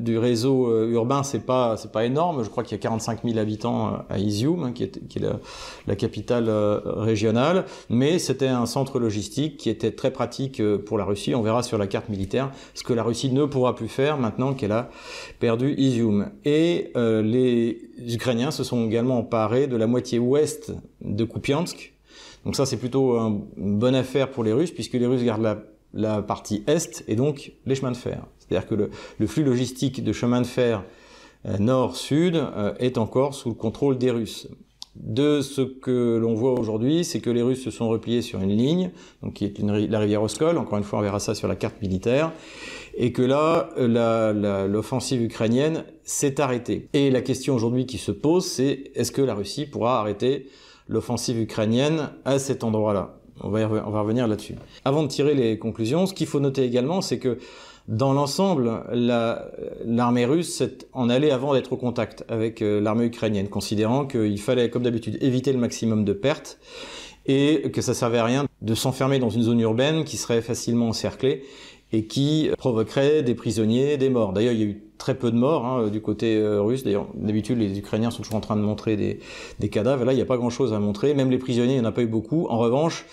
du 0.00 0.18
réseau 0.18 0.66
euh, 0.66 0.90
urbain, 0.90 1.22
c'est 1.22 1.46
pas 1.46 1.76
c'est 1.76 1.92
pas 1.92 2.04
énorme. 2.04 2.42
Je 2.42 2.50
crois 2.50 2.64
qu'il 2.64 2.76
y 2.76 2.80
a 2.80 2.82
45 2.82 3.20
000 3.24 3.38
habitants 3.38 3.88
euh, 3.88 3.96
à 4.10 4.18
Izium, 4.18 4.64
hein, 4.64 4.72
qui 4.72 4.82
est, 4.82 5.06
qui 5.08 5.18
est 5.18 5.22
la, 5.22 5.38
la, 5.86 5.94
capitale 5.94 6.48
régionale, 6.84 7.64
mais 7.90 8.18
c'était 8.18 8.46
un 8.46 8.66
centre 8.66 8.98
logistique 8.98 9.56
qui 9.56 9.68
était 9.68 9.90
très 9.90 10.12
pratique 10.12 10.62
pour 10.86 10.96
la 10.96 11.04
Russie. 11.04 11.34
On 11.34 11.42
verra 11.42 11.62
sur 11.62 11.76
la 11.76 11.86
carte 11.86 12.08
militaire 12.08 12.50
ce 12.74 12.84
que 12.84 12.92
la 12.92 13.02
Russie 13.02 13.32
ne 13.32 13.44
pourra 13.44 13.74
plus 13.74 13.88
faire 13.88 14.16
maintenant 14.18 14.37
qu'elle 14.54 14.72
a 14.72 14.90
perdu 15.40 15.74
Izium. 15.76 16.30
Et 16.44 16.92
les 16.94 17.90
Ukrainiens 18.14 18.50
se 18.50 18.64
sont 18.64 18.86
également 18.86 19.18
emparés 19.18 19.66
de 19.66 19.76
la 19.76 19.86
moitié 19.86 20.18
ouest 20.18 20.72
de 21.00 21.24
Kupiansk, 21.24 21.92
donc 22.44 22.56
ça, 22.56 22.66
c'est 22.66 22.76
plutôt 22.76 23.18
une 23.18 23.78
bonne 23.78 23.94
affaire 23.94 24.30
pour 24.30 24.44
les 24.44 24.52
Russes, 24.52 24.70
puisque 24.70 24.94
les 24.94 25.06
Russes 25.06 25.22
gardent 25.22 25.62
la, 25.92 26.22
partie 26.22 26.64
est 26.66 27.04
et 27.08 27.16
donc 27.16 27.52
les 27.66 27.74
chemins 27.74 27.90
de 27.90 27.96
fer. 27.96 28.24
C'est-à-dire 28.38 28.68
que 28.68 28.74
le, 29.18 29.26
flux 29.26 29.44
logistique 29.44 30.02
de 30.02 30.12
chemins 30.12 30.40
de 30.40 30.46
fer 30.46 30.84
euh, 31.46 31.58
nord-sud 31.58 32.36
euh, 32.36 32.74
est 32.78 32.98
encore 32.98 33.34
sous 33.34 33.50
le 33.50 33.54
contrôle 33.54 33.98
des 33.98 34.10
Russes. 34.10 34.48
de 34.96 35.42
ce 35.42 35.60
que 35.60 36.16
l'on 36.16 36.34
voit 36.34 36.58
aujourd'hui, 36.58 37.04
c'est 37.04 37.20
que 37.20 37.30
les 37.30 37.42
Russes 37.42 37.62
se 37.62 37.70
sont 37.70 37.88
repliés 37.88 38.22
sur 38.22 38.40
une 38.40 38.56
ligne, 38.56 38.90
donc 39.22 39.34
qui 39.34 39.44
est 39.44 39.58
la 39.60 39.98
rivière 39.98 40.22
Oskol. 40.22 40.58
Encore 40.58 40.78
une 40.78 40.84
fois, 40.84 40.98
on 40.98 41.02
verra 41.02 41.20
ça 41.20 41.34
sur 41.34 41.48
la 41.48 41.56
carte 41.56 41.80
militaire, 41.82 42.32
et 43.00 43.12
que 43.12 43.22
là, 43.22 43.70
l'offensive 44.66 45.22
ukrainienne 45.22 45.84
s'est 46.02 46.40
arrêtée. 46.40 46.88
Et 46.92 47.10
la 47.10 47.22
question 47.22 47.54
aujourd'hui 47.54 47.86
qui 47.86 47.96
se 47.96 48.10
pose, 48.10 48.44
c'est 48.44 48.90
est-ce 48.96 49.12
que 49.12 49.22
la 49.22 49.34
Russie 49.34 49.66
pourra 49.66 50.00
arrêter 50.00 50.48
l'offensive 50.88 51.38
ukrainienne 51.40 52.10
à 52.24 52.40
cet 52.40 52.64
endroit-là? 52.64 53.14
On 53.40 53.50
va, 53.50 53.66
revenir 53.68 54.26
là-dessus. 54.26 54.56
Avant 54.84 55.04
de 55.04 55.08
tirer 55.08 55.34
les 55.34 55.58
conclusions, 55.60 56.06
ce 56.06 56.12
qu'il 56.12 56.26
faut 56.26 56.40
noter 56.40 56.64
également, 56.64 57.00
c'est 57.00 57.20
que 57.20 57.38
dans 57.86 58.12
l'ensemble, 58.12 58.82
l'armée 58.92 60.24
russe 60.24 60.64
en 60.92 61.08
allait 61.08 61.30
avant 61.30 61.54
d'être 61.54 61.74
au 61.74 61.76
contact 61.76 62.24
avec 62.28 62.60
euh, 62.60 62.80
l'armée 62.80 63.06
ukrainienne, 63.06 63.48
considérant 63.48 64.06
qu'il 64.06 64.40
fallait, 64.40 64.70
comme 64.70 64.82
d'habitude, 64.82 65.18
éviter 65.22 65.52
le 65.52 65.58
maximum 65.58 66.04
de 66.04 66.12
pertes 66.12 66.58
et 67.26 67.70
que 67.70 67.80
ça 67.80 67.94
servait 67.94 68.18
à 68.18 68.24
rien 68.24 68.46
de 68.60 68.74
s'enfermer 68.74 69.20
dans 69.20 69.30
une 69.30 69.42
zone 69.42 69.60
urbaine 69.60 70.04
qui 70.04 70.16
serait 70.16 70.42
facilement 70.42 70.88
encerclée 70.88 71.44
et 71.92 72.06
qui 72.06 72.50
provoquerait 72.58 73.22
des 73.22 73.34
prisonniers, 73.34 73.96
des 73.96 74.10
morts. 74.10 74.32
D'ailleurs, 74.32 74.52
il 74.52 74.58
y 74.60 74.62
a 74.62 74.66
eu 74.66 74.82
très 74.98 75.14
peu 75.14 75.30
de 75.30 75.36
morts 75.36 75.64
hein, 75.64 75.88
du 75.88 76.00
côté 76.00 76.36
euh, 76.36 76.60
russe. 76.60 76.84
D'ailleurs, 76.84 77.06
d'habitude, 77.14 77.58
les 77.58 77.78
Ukrainiens 77.78 78.10
sont 78.10 78.22
toujours 78.22 78.36
en 78.36 78.40
train 78.40 78.56
de 78.56 78.62
montrer 78.62 78.96
des, 78.96 79.20
des 79.58 79.68
cadavres. 79.68 80.04
Là, 80.04 80.12
il 80.12 80.16
n'y 80.16 80.22
a 80.22 80.26
pas 80.26 80.36
grand-chose 80.36 80.72
à 80.72 80.80
montrer. 80.80 81.14
Même 81.14 81.30
les 81.30 81.38
prisonniers, 81.38 81.74
il 81.74 81.80
n'y 81.80 81.86
en 81.86 81.88
a 81.88 81.92
pas 81.92 82.02
eu 82.02 82.06
beaucoup. 82.06 82.46
En 82.48 82.58
revanche, 82.58 83.06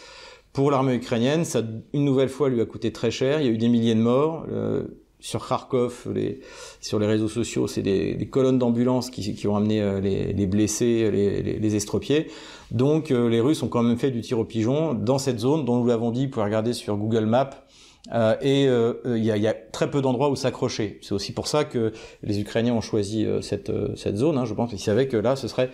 pour 0.52 0.72
l'armée 0.72 0.96
ukrainienne, 0.96 1.46
ça 1.46 1.62
une 1.94 2.06
nouvelle 2.06 2.30
fois 2.30 2.50
lui 2.50 2.62
a 2.62 2.66
coûté 2.66 2.92
très 2.92 3.12
cher. 3.12 3.40
Il 3.40 3.46
y 3.46 3.50
a 3.50 3.52
eu 3.52 3.58
des 3.58 3.70
milliers 3.70 3.96
de 3.96 4.02
morts. 4.02 4.46
Euh, 4.52 4.84
sur 5.26 5.48
Kharkov, 5.48 6.12
les, 6.14 6.42
sur 6.82 7.00
les 7.00 7.08
réseaux 7.08 7.28
sociaux, 7.28 7.66
c'est 7.66 7.82
des, 7.82 8.14
des, 8.14 8.28
colonnes 8.28 8.60
d'ambulances 8.60 9.10
qui, 9.10 9.34
qui, 9.34 9.48
ont 9.48 9.56
amené 9.56 9.82
euh, 9.82 10.00
les, 10.00 10.34
les 10.34 10.46
blessés, 10.46 11.10
les, 11.10 11.42
les, 11.42 11.76
estropiés. 11.76 12.28
Donc 12.70 13.10
euh, 13.10 13.28
les 13.28 13.42
Russes 13.42 13.64
ont 13.64 13.68
quand 13.68 13.82
même 13.82 13.98
fait 13.98 14.12
du 14.12 14.22
tir 14.22 14.38
au 14.38 14.46
pigeon 14.46 14.94
dans 14.94 15.18
cette 15.18 15.40
zone 15.40 15.66
dont 15.66 15.78
nous 15.78 15.88
l'avons 15.88 16.12
dit, 16.12 16.26
vous 16.26 16.32
pouvez 16.32 16.46
regarder 16.46 16.74
sur 16.74 16.96
Google 16.96 17.26
Maps, 17.26 17.65
euh, 18.14 18.36
et 18.42 18.68
euh, 18.68 18.94
il 19.06 19.26
y, 19.26 19.48
a, 19.48 19.54
très 19.54 19.90
peu 19.90 20.02
d'endroits 20.02 20.30
où 20.30 20.36
s'accrocher. 20.36 21.00
C'est 21.02 21.14
aussi 21.14 21.34
pour 21.34 21.48
ça 21.48 21.64
que 21.64 21.92
les 22.22 22.40
Ukrainiens 22.40 22.74
ont 22.74 22.82
choisi 22.82 23.26
euh, 23.26 23.42
cette, 23.42 23.72
zone. 24.16 24.38
Hein, 24.38 24.46
je 24.46 24.54
pense 24.54 24.70
qu'ils 24.70 24.80
savaient 24.80 25.08
que 25.08 25.18
là, 25.18 25.36
ce 25.36 25.48
serait 25.48 25.70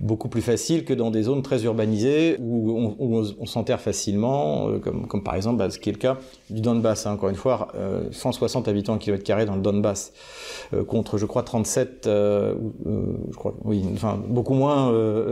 beaucoup 0.00 0.28
plus 0.28 0.40
facile 0.40 0.84
que 0.84 0.94
dans 0.94 1.10
des 1.10 1.24
zones 1.24 1.42
très 1.42 1.64
urbanisées 1.64 2.36
où 2.40 2.96
on, 2.98 3.24
on, 3.38 3.46
s'enterre 3.46 3.80
facilement, 3.80 4.78
comme, 4.80 5.06
comme, 5.06 5.22
par 5.22 5.34
exemple 5.34 5.58
bah, 5.58 5.70
ce 5.70 5.78
qui 5.78 5.90
est 5.90 5.92
le 5.92 5.98
cas 5.98 6.18
du 6.50 6.60
Donbass. 6.60 7.06
Hein, 7.06 7.12
encore 7.12 7.28
une 7.28 7.36
fois, 7.36 7.68
160 8.10 8.68
habitants 8.68 8.94
au 8.94 8.98
kilomètre 8.98 9.24
carré 9.24 9.44
dans 9.44 9.56
le 9.56 9.62
Donbass 9.62 10.12
contre, 10.88 11.18
je 11.18 11.26
crois, 11.26 11.42
37, 11.42 12.02
je 12.06 13.36
crois, 13.36 13.54
oui, 13.64 13.84
enfin 13.92 14.20
beaucoup 14.26 14.54
moins 14.54 14.90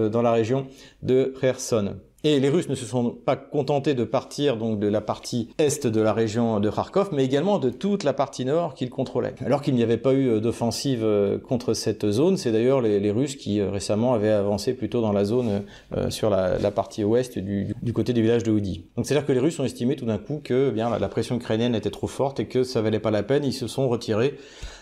dans 0.09 0.23
la 0.23 0.33
région 0.33 0.67
de 1.03 1.35
Kherson. 1.41 1.97
Et 2.25 2.39
les 2.39 2.49
Russes 2.49 2.69
ne 2.69 2.77
se 2.77 2.85
sont 2.85 3.11
pas 3.11 3.35
contentés 3.35 3.95
de 3.95 4.05
partir 4.05 4.57
donc 4.57 4.79
de 4.79 4.87
la 4.87 5.01
partie 5.01 5.49
est 5.59 5.87
de 5.87 6.01
la 6.01 6.13
région 6.13 6.61
de 6.61 6.71
Kharkov, 6.71 7.09
mais 7.13 7.25
également 7.25 7.59
de 7.59 7.69
toute 7.69 8.05
la 8.05 8.13
partie 8.13 8.45
nord 8.45 8.75
qu'ils 8.75 8.91
contrôlaient. 8.91 9.35
Alors 9.45 9.61
qu'il 9.61 9.75
n'y 9.75 9.83
avait 9.83 9.97
pas 9.97 10.15
eu 10.15 10.41
d'offensive 10.41 11.03
euh, 11.03 11.39
contre 11.39 11.75
cette 11.75 12.09
zone, 12.11 12.37
c'est 12.37 12.53
d'ailleurs 12.53 12.81
les, 12.81 13.11
Russes 13.11 13.35
qui 13.35 13.61
euh, 13.61 13.71
récemment 13.71 14.15
avaient 14.15 14.31
avancé 14.31 14.73
plutôt 14.73 15.01
dans 15.01 15.13
la 15.13 15.25
zone 15.25 15.65
euh, 15.97 16.11
sur 16.11 16.31
la, 16.31 16.71
partie 16.71 17.03
ouest 17.03 17.39
du, 17.39 17.75
du, 17.83 17.93
côté 17.93 18.13
du 18.13 18.23
village 18.23 18.45
de 18.45 18.53
Houdi. 18.53 18.85
Donc 18.97 19.05
c'est-à-dire 19.05 19.27
que 19.27 19.33
les 19.33 19.41
Russes 19.41 19.59
ont 19.59 19.65
estimé 19.65 19.97
tout 19.97 20.07
d'un 20.07 20.19
coup 20.19 20.41
que 20.43 20.69
eh 20.69 20.73
bien 20.73 20.91
la, 20.91 21.01
la 21.01 21.09
pression 21.09 21.37
ukrainienne 21.37 21.75
était 21.75 21.91
trop 21.91 22.07
forte 22.07 22.39
et 22.39 22.47
que 22.47 22.63
ça 22.63 22.81
valait 22.83 23.01
pas 23.01 23.11
la 23.11 23.25
peine, 23.25 23.45
ils 23.45 23.53
se 23.53 23.67
sont 23.67 23.89
retirés 23.89 24.39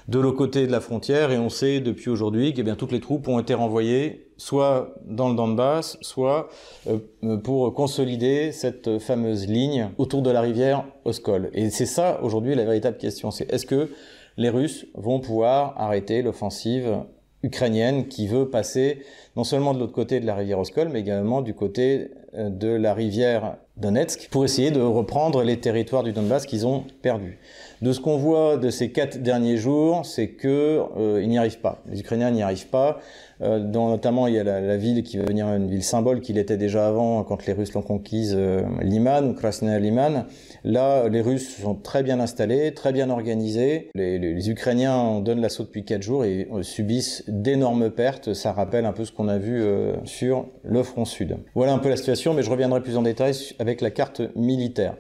de 0.09 0.19
l'autre 0.19 0.37
côté 0.37 0.67
de 0.67 0.73
la 0.73 0.81
frontière 0.81 1.31
et 1.31 1.39
on 1.39 1.49
sait 1.49 1.81
depuis 1.81 2.11
aujourd'hui 2.11 2.53
que 2.55 2.61
eh 2.61 2.65
bien 2.65 2.77
toutes 2.77 2.93
les 2.93 3.01
troupes 3.01 3.29
ont 3.29 3.39
été 3.39 3.55
renvoyées 3.55 4.27
soit 4.37 4.95
dans 5.05 5.29
le 5.29 5.35
Donbass, 5.35 5.99
soit 6.01 6.49
euh, 6.89 7.37
pour 7.37 7.75
consolider 7.75 8.53
cette 8.53 8.99
fameuse 8.99 9.47
ligne 9.47 9.91
autour 9.99 10.23
de 10.23 10.31
la 10.31 10.41
rivière 10.41 10.85
Oskol. 11.05 11.51
Et 11.53 11.69
c'est 11.69 11.87
ça 11.87 12.21
aujourd'hui 12.23 12.55
la 12.55 12.65
véritable 12.65 12.97
question, 12.97 13.31
c'est 13.31 13.53
est-ce 13.53 13.67
que 13.67 13.91
les 14.39 14.49
Russes 14.49 14.87
vont 14.95 15.21
pouvoir 15.21 15.75
arrêter 15.77 16.23
l'offensive 16.23 17.05
ukrainienne 17.43 18.09
qui 18.09 18.27
veut 18.27 18.49
passer 18.49 19.03
non 19.37 19.45
seulement 19.45 19.75
de 19.75 19.79
l'autre 19.79 19.93
côté 19.93 20.21
de 20.21 20.27
la 20.27 20.35
rivière 20.35 20.59
Oskol, 20.59 20.89
mais 20.89 21.01
également 21.01 21.43
du 21.43 21.55
côté 21.55 22.11
euh, 22.37 22.49
de 22.49 22.69
la 22.69 22.95
rivière 22.95 23.57
Donetsk 23.77 24.29
pour 24.31 24.45
essayer 24.45 24.71
de 24.71 24.81
reprendre 24.81 25.43
les 25.43 25.59
territoires 25.59 26.05
du 26.05 26.13
Donbass 26.13 26.47
qu'ils 26.47 26.65
ont 26.65 26.85
perdus. 27.03 27.39
De 27.83 27.93
ce 27.93 28.01
qu'on 28.01 28.19
voit 28.19 28.57
de 28.57 28.71
ces 28.71 28.93
quatre 28.93 29.23
derniers 29.23 29.57
jours, 29.57 30.05
c'est 30.05 30.29
que 30.29 30.81
euh, 30.97 31.21
ils 31.23 31.29
n'y 31.29 31.39
arrivent 31.39 31.61
pas. 31.61 31.83
Les 31.91 31.99
Ukrainiens 32.01 32.31
n'y 32.31 32.43
arrivent 32.43 32.69
pas. 32.69 33.01
Euh, 33.43 33.59
dont 33.59 33.89
notamment 33.89 34.27
il 34.27 34.35
y 34.35 34.39
a 34.39 34.45
la, 34.45 34.77
ville 34.77 35.03
qui 35.03 35.17
va 35.17 35.23
devenir 35.23 35.47
une 35.47 35.67
ville 35.67 35.83
symbole 35.83 36.21
qu'il 36.21 36.37
était 36.37 36.59
déjà 36.59 36.87
avant 36.87 37.25
quand 37.25 37.47
les 37.47 37.55
Russes 37.55 37.73
l'ont 37.73 37.81
conquise, 37.81 38.37
Liman 38.83 39.31
ou 39.31 39.33
Krasnaya 39.33 39.79
Liman. 39.79 40.27
Là, 40.63 41.09
les 41.09 41.23
Russes 41.23 41.57
sont 41.57 41.75
très 41.75 42.03
bien 42.03 42.21
installés, 42.21 42.75
très 42.75 42.93
bien 42.93 43.09
organisés. 43.09 43.89
Les, 43.95 44.19
les, 44.19 44.51
Ukrainiens 44.51 45.21
donnent 45.21 45.41
l'assaut 45.41 45.63
depuis 45.63 45.87
quatre 45.87 46.03
jours 46.03 46.27
et 46.27 46.49
subissent 46.61 47.25
d'énormes 47.29 47.89
pertes. 47.89 48.35
Ça 48.35 48.53
rappelle 48.53 48.85
un 48.85 48.93
peu 48.93 49.07
ce 49.07 49.13
qu'on 49.13 49.20
a 49.29 49.39
vu 49.39 49.63
euh, 49.63 49.95
sur 50.05 50.47
le 50.63 50.83
front 50.83 51.05
sud. 51.05 51.39
Voilà 51.55 51.73
un 51.73 51.79
peu 51.79 51.89
la 51.89 51.97
situation, 51.97 52.35
mais 52.35 52.43
je 52.43 52.51
reviendrai 52.51 52.83
plus 52.83 52.97
en 52.97 53.03
détail 53.03 53.35
avec 53.59 53.81
la 53.81 53.91
carte 53.91 54.23
militaire. 54.35 54.95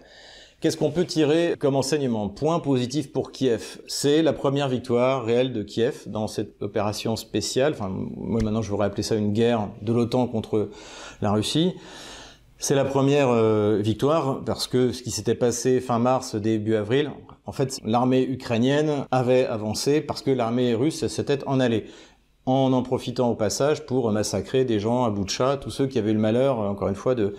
Qu'est-ce 0.60 0.76
qu'on 0.76 0.90
peut 0.90 1.06
tirer 1.06 1.54
comme 1.58 1.74
enseignement? 1.74 2.28
Point 2.28 2.60
positif 2.60 3.12
pour 3.12 3.32
Kiev. 3.32 3.78
C'est 3.86 4.20
la 4.20 4.34
première 4.34 4.68
victoire 4.68 5.24
réelle 5.24 5.54
de 5.54 5.62
Kiev 5.62 6.02
dans 6.06 6.26
cette 6.26 6.62
opération 6.62 7.16
spéciale. 7.16 7.72
Enfin, 7.72 7.88
moi 7.88 8.40
maintenant 8.42 8.60
je 8.60 8.70
voudrais 8.70 8.88
appeler 8.88 9.02
ça 9.02 9.14
une 9.14 9.32
guerre 9.32 9.70
de 9.80 9.92
l'OTAN 9.92 10.26
contre 10.26 10.68
la 11.22 11.32
Russie. 11.32 11.72
C'est 12.58 12.74
la 12.74 12.84
première 12.84 13.30
euh, 13.30 13.78
victoire 13.80 14.42
parce 14.44 14.66
que 14.66 14.92
ce 14.92 15.02
qui 15.02 15.10
s'était 15.10 15.34
passé 15.34 15.80
fin 15.80 15.98
mars, 15.98 16.34
début 16.34 16.74
avril, 16.74 17.10
en 17.46 17.52
fait, 17.52 17.80
l'armée 17.82 18.22
ukrainienne 18.22 19.06
avait 19.10 19.46
avancé 19.46 20.02
parce 20.02 20.20
que 20.20 20.30
l'armée 20.30 20.74
russe 20.74 21.06
s'était 21.06 21.42
en 21.46 21.58
allée 21.58 21.86
en 22.50 22.72
en 22.72 22.82
profitant 22.82 23.30
au 23.30 23.34
passage 23.34 23.86
pour 23.86 24.10
massacrer 24.12 24.64
des 24.64 24.80
gens 24.80 25.04
à 25.04 25.10
bout 25.10 25.24
de 25.24 25.56
tous 25.56 25.70
ceux 25.70 25.86
qui 25.86 25.98
avaient 25.98 26.12
le 26.12 26.18
malheur, 26.18 26.58
encore 26.58 26.88
une 26.88 26.94
fois, 26.94 27.14
de, 27.14 27.34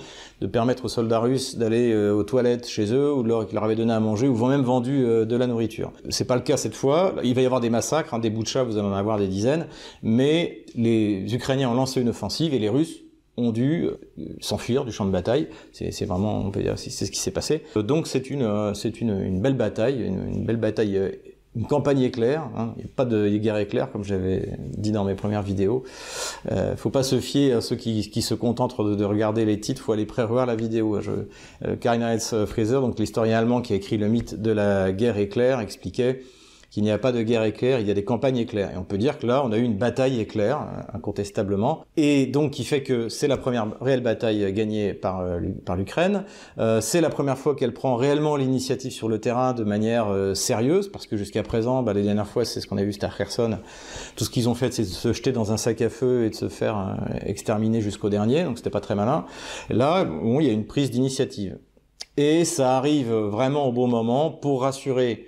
permettre 0.51 0.85
aux 0.85 0.89
soldats 0.89 1.19
russes 1.19 1.57
d'aller 1.57 1.91
euh, 1.91 2.13
aux 2.13 2.23
toilettes 2.23 2.67
chez 2.67 2.93
eux, 2.93 3.13
ou 3.13 3.23
leur, 3.23 3.45
qu'ils 3.45 3.55
leur 3.55 3.63
avaient 3.63 3.75
donné 3.75 3.93
à 3.93 3.99
manger, 3.99 4.27
ou 4.27 4.47
même 4.47 4.61
vendu 4.61 5.05
euh, 5.05 5.25
de 5.25 5.35
la 5.35 5.47
nourriture. 5.47 5.91
C'est 6.09 6.25
pas 6.25 6.35
le 6.35 6.41
cas 6.41 6.57
cette 6.57 6.73
fois. 6.73 7.15
Il 7.23 7.35
va 7.35 7.41
y 7.41 7.45
avoir 7.45 7.61
des 7.61 7.69
massacres, 7.69 8.13
hein, 8.13 8.19
des 8.19 8.29
bouts 8.29 8.41
vous 8.41 8.77
allez 8.77 8.87
en 8.87 8.93
avoir 8.93 9.17
des 9.17 9.27
dizaines, 9.27 9.67
mais 10.01 10.65
les 10.75 11.33
Ukrainiens 11.33 11.69
ont 11.69 11.75
lancé 11.75 12.01
une 12.01 12.09
offensive 12.09 12.53
et 12.53 12.59
les 12.59 12.69
Russes 12.69 13.01
ont 13.37 13.51
dû 13.51 13.85
euh, 13.85 13.97
s'enfuir 14.39 14.83
du 14.83 14.91
champ 14.91 15.05
de 15.05 15.11
bataille. 15.11 15.47
C'est 15.71 16.05
vraiment, 16.05 16.39
on 16.39 16.51
peut 16.51 16.61
dire, 16.61 16.77
c'est 16.77 16.89
ce 16.89 17.11
qui 17.11 17.19
s'est 17.19 17.31
passé. 17.31 17.63
Donc 17.75 18.07
c'est 18.07 18.29
une, 18.29 18.73
c'est 18.73 18.99
une, 18.99 19.21
une, 19.21 19.41
belle 19.41 19.55
bataille, 19.55 20.03
une, 20.03 20.27
une 20.27 20.45
belle 20.45 20.57
bataille 20.57 20.99
une 21.55 21.67
campagne 21.67 22.01
éclair, 22.01 22.49
hein. 22.55 22.73
il 22.77 22.83
n'y 22.83 22.85
a 22.85 22.93
pas 22.95 23.03
de 23.03 23.27
guerre 23.37 23.57
éclair 23.57 23.91
comme 23.91 24.03
j'avais 24.03 24.57
dit 24.59 24.91
dans 24.91 25.03
mes 25.03 25.15
premières 25.15 25.41
vidéos. 25.41 25.83
Euh, 26.51 26.77
faut 26.77 26.89
pas 26.89 27.03
se 27.03 27.19
fier 27.19 27.53
à 27.53 27.61
ceux 27.61 27.75
qui, 27.75 28.09
qui 28.09 28.21
se 28.21 28.33
contentent 28.33 28.81
de, 28.81 28.95
de, 28.95 29.03
regarder 29.03 29.43
les 29.43 29.59
titres, 29.59 29.81
faut 29.81 29.91
aller 29.91 30.05
prévoir 30.05 30.45
la 30.45 30.55
vidéo. 30.55 31.01
Je, 31.01 31.11
euh, 31.65 31.75
Karin 31.75 32.17
Fraser, 32.17 32.75
donc 32.75 32.97
l'historien 32.99 33.37
allemand 33.37 33.61
qui 33.61 33.73
a 33.73 33.75
écrit 33.75 33.97
le 33.97 34.07
mythe 34.07 34.41
de 34.41 34.51
la 34.51 34.93
guerre 34.93 35.17
éclair, 35.17 35.59
expliquait 35.59 36.21
qu'il 36.71 36.83
n'y 36.83 36.91
a 36.91 36.97
pas 36.97 37.11
de 37.11 37.21
guerre 37.21 37.43
éclair, 37.43 37.81
il 37.81 37.87
y 37.87 37.91
a 37.91 37.93
des 37.93 38.05
campagnes 38.05 38.37
éclairs. 38.37 38.71
Et 38.71 38.77
on 38.77 38.85
peut 38.85 38.97
dire 38.97 39.19
que 39.19 39.27
là, 39.27 39.43
on 39.45 39.51
a 39.51 39.57
eu 39.57 39.61
une 39.61 39.77
bataille 39.77 40.21
éclair, 40.21 40.61
euh, 40.61 40.97
incontestablement, 40.97 41.85
et 41.97 42.25
donc 42.25 42.51
qui 42.51 42.63
fait 42.63 42.81
que 42.81 43.09
c'est 43.09 43.27
la 43.27 43.35
première 43.35 43.67
réelle 43.81 44.01
bataille 44.01 44.51
gagnée 44.53 44.93
par, 44.93 45.19
euh, 45.19 45.41
par 45.65 45.75
l'Ukraine. 45.75 46.23
Euh, 46.59 46.79
c'est 46.79 47.01
la 47.01 47.09
première 47.09 47.37
fois 47.37 47.55
qu'elle 47.55 47.73
prend 47.73 47.97
réellement 47.97 48.37
l'initiative 48.37 48.91
sur 48.93 49.09
le 49.09 49.19
terrain 49.19 49.51
de 49.53 49.65
manière 49.65 50.07
euh, 50.07 50.33
sérieuse, 50.33 50.89
parce 50.89 51.07
que 51.07 51.17
jusqu'à 51.17 51.43
présent, 51.43 51.83
bah, 51.83 51.91
les 51.91 52.03
dernières 52.03 52.27
fois, 52.27 52.45
c'est 52.45 52.61
ce 52.61 52.67
qu'on 52.67 52.77
a 52.77 52.83
vu, 52.83 52.93
c'était 52.93 53.07
à 53.07 53.11
Kherson. 53.15 53.57
Tout 54.15 54.23
ce 54.23 54.29
qu'ils 54.29 54.47
ont 54.47 54.55
fait, 54.55 54.71
c'est 54.71 54.83
de 54.83 54.87
se 54.87 55.11
jeter 55.11 55.33
dans 55.33 55.51
un 55.51 55.57
sac 55.57 55.81
à 55.81 55.89
feu 55.89 56.23
et 56.23 56.29
de 56.29 56.35
se 56.35 56.47
faire 56.47 56.97
exterminer 57.25 57.81
jusqu'au 57.81 58.09
dernier, 58.09 58.43
donc 58.43 58.57
c'était 58.57 58.69
pas 58.69 58.79
très 58.79 58.95
malin. 58.95 59.25
Là, 59.69 60.05
bon, 60.05 60.39
il 60.39 60.47
y 60.47 60.49
a 60.49 60.53
une 60.53 60.65
prise 60.65 60.89
d'initiative. 60.89 61.57
Et 62.15 62.45
ça 62.45 62.77
arrive 62.77 63.11
vraiment 63.11 63.67
au 63.67 63.73
bon 63.73 63.87
moment 63.87 64.31
pour 64.31 64.61
rassurer 64.61 65.25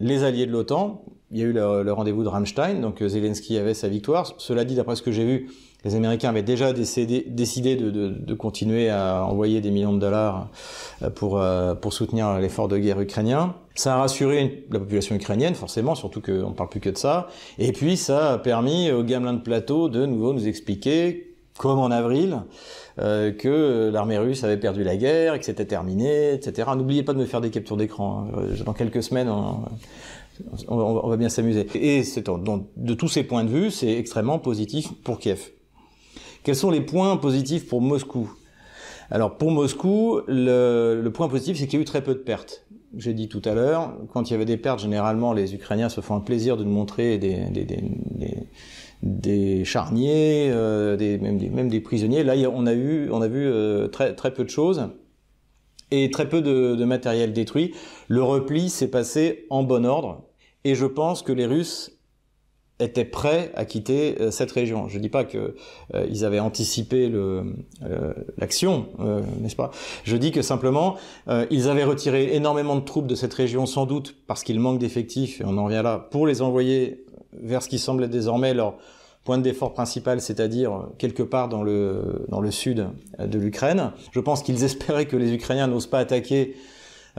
les 0.00 0.24
alliés 0.24 0.46
de 0.46 0.52
l'OTAN. 0.52 1.04
Il 1.30 1.38
y 1.38 1.42
a 1.42 1.44
eu 1.44 1.52
le, 1.52 1.92
rendez-vous 1.92 2.22
de 2.22 2.28
Rammstein, 2.28 2.80
donc 2.80 3.02
euh, 3.02 3.08
Zelensky 3.08 3.58
avait 3.58 3.74
sa 3.74 3.88
victoire. 3.88 4.32
Cela 4.38 4.64
dit, 4.64 4.74
d'après 4.74 4.96
ce 4.96 5.02
que 5.02 5.12
j'ai 5.12 5.26
vu, 5.26 5.50
les 5.84 5.94
Américains 5.94 6.30
avaient 6.30 6.42
déjà 6.42 6.72
décidé, 6.72 7.20
de, 7.76 8.34
continuer 8.34 8.88
à 8.88 9.24
envoyer 9.24 9.60
des 9.60 9.70
millions 9.70 9.92
de 9.92 10.00
dollars 10.00 10.48
euh, 11.02 11.10
pour, 11.10 11.38
euh, 11.38 11.74
pour 11.74 11.92
soutenir 11.92 12.38
l'effort 12.38 12.68
de 12.68 12.78
guerre 12.78 13.00
ukrainien. 13.00 13.54
Ça 13.74 13.94
a 13.94 13.98
rassuré 13.98 14.64
la 14.70 14.78
population 14.78 15.14
ukrainienne, 15.14 15.54
forcément, 15.54 15.94
surtout 15.94 16.22
qu'on 16.22 16.48
ne 16.48 16.54
parle 16.54 16.70
plus 16.70 16.80
que 16.80 16.90
de 16.90 16.96
ça. 16.96 17.28
Et 17.58 17.72
puis, 17.72 17.98
ça 17.98 18.32
a 18.32 18.38
permis 18.38 18.90
aux 18.90 19.04
gamelins 19.04 19.34
de 19.34 19.42
plateau 19.42 19.90
de 19.90 20.06
nouveau 20.06 20.32
nous 20.32 20.48
expliquer, 20.48 21.27
comme 21.58 21.78
en 21.78 21.90
avril, 21.90 22.38
euh, 22.98 23.32
que 23.32 23.90
l'armée 23.92 24.16
russe 24.16 24.44
avait 24.44 24.56
perdu 24.56 24.84
la 24.84 24.96
guerre, 24.96 25.34
et 25.34 25.38
que 25.38 25.44
c'était 25.44 25.66
terminé, 25.66 26.32
etc. 26.32 26.70
N'oubliez 26.76 27.02
pas 27.02 27.12
de 27.12 27.18
me 27.18 27.26
faire 27.26 27.40
des 27.40 27.50
captures 27.50 27.76
d'écran. 27.76 28.28
Hein. 28.32 28.64
Dans 28.64 28.72
quelques 28.72 29.02
semaines, 29.02 29.28
on, 30.68 31.08
va 31.08 31.16
bien 31.16 31.28
s'amuser. 31.28 31.66
Et 31.74 32.02
donc, 32.22 32.66
de 32.76 32.94
tous 32.94 33.08
ces 33.08 33.24
points 33.24 33.44
de 33.44 33.50
vue, 33.50 33.70
c'est 33.70 33.92
extrêmement 33.92 34.38
positif 34.38 34.92
pour 35.04 35.18
Kiev. 35.18 35.50
Quels 36.44 36.56
sont 36.56 36.70
les 36.70 36.80
points 36.80 37.16
positifs 37.16 37.68
pour 37.68 37.82
Moscou? 37.82 38.30
Alors 39.10 39.38
pour 39.38 39.50
Moscou, 39.50 40.20
le, 40.28 41.08
point 41.08 41.28
positif, 41.28 41.58
c'est 41.58 41.66
qu'il 41.66 41.78
y 41.78 41.80
a 41.80 41.82
eu 41.82 41.86
très 41.86 42.02
peu 42.02 42.14
de 42.14 42.20
pertes. 42.20 42.64
J'ai 42.96 43.14
dit 43.14 43.28
tout 43.28 43.42
à 43.44 43.54
l'heure, 43.54 43.94
quand 44.12 44.28
il 44.28 44.32
y 44.32 44.34
avait 44.34 44.44
des 44.44 44.56
pertes, 44.56 44.80
généralement 44.80 45.32
les 45.32 45.54
Ukrainiens 45.54 45.88
se 45.88 46.00
font 46.00 46.14
un 46.14 46.20
plaisir 46.20 46.56
de 46.56 46.64
nous 46.64 46.70
montrer 46.70 47.18
des, 47.18 47.46
des 49.02 49.64
charniers, 49.64 50.50
euh, 50.50 50.96
des, 50.96 51.18
même, 51.18 51.38
des, 51.38 51.48
même 51.50 51.68
des 51.68 51.80
prisonniers. 51.80 52.24
Là, 52.24 52.34
on 52.52 52.66
a, 52.66 52.72
on 52.74 53.22
a 53.22 53.28
vu 53.28 53.46
euh, 53.46 53.88
très, 53.88 54.14
très 54.14 54.32
peu 54.32 54.44
de 54.44 54.50
choses 54.50 54.88
et 55.90 56.10
très 56.10 56.28
peu 56.28 56.42
de, 56.42 56.74
de 56.74 56.84
matériel 56.84 57.32
détruit. 57.32 57.74
Le 58.08 58.22
repli 58.22 58.68
s'est 58.70 58.90
passé 58.90 59.46
en 59.50 59.62
bon 59.62 59.86
ordre 59.86 60.24
et 60.64 60.74
je 60.74 60.86
pense 60.86 61.22
que 61.22 61.32
les 61.32 61.46
Russes 61.46 61.98
étaient 62.80 63.04
prêts 63.04 63.50
à 63.54 63.64
quitter 63.64 64.16
euh, 64.20 64.30
cette 64.30 64.52
région. 64.52 64.88
Je 64.88 64.98
ne 64.98 65.02
dis 65.02 65.08
pas 65.08 65.24
que 65.24 65.56
euh, 65.94 66.24
avaient 66.24 66.38
anticipé 66.38 67.10
euh, 67.12 67.42
l'action, 68.36 68.86
n'est-ce 69.40 69.56
pas? 69.56 69.70
Je 70.04 70.16
dis 70.16 70.30
que 70.30 70.42
simplement 70.42 70.96
ils 71.50 71.68
avaient 71.68 71.84
retiré 71.84 72.34
énormément 72.34 72.76
de 72.76 72.80
troupes 72.84 73.06
de 73.06 73.14
cette 73.14 73.34
région, 73.34 73.66
sans 73.66 73.86
doute 73.86 74.16
parce 74.26 74.42
qu'il 74.42 74.60
manque 74.60 74.78
d'effectifs, 74.78 75.40
et 75.40 75.44
on 75.44 75.56
en 75.58 75.64
revient 75.64 75.80
là, 75.82 76.08
pour 76.10 76.26
les 76.26 76.42
envoyer 76.42 77.04
vers 77.42 77.62
ce 77.62 77.68
qui 77.68 77.78
semble 77.78 78.04
être 78.04 78.10
désormais 78.10 78.54
leur 78.54 78.74
point 79.24 79.38
d'effort 79.38 79.74
principal, 79.74 80.20
c'est-à-dire 80.20 80.88
quelque 80.96 81.22
part 81.22 81.48
dans 81.48 81.62
le 81.62 82.24
dans 82.28 82.40
le 82.40 82.50
sud 82.50 82.88
de 83.18 83.38
l'Ukraine. 83.38 83.92
Je 84.12 84.20
pense 84.20 84.42
qu'ils 84.42 84.64
espéraient 84.64 85.06
que 85.06 85.16
les 85.16 85.32
Ukrainiens 85.34 85.66
n'osent 85.66 85.86
pas 85.86 85.98
attaquer 85.98 86.54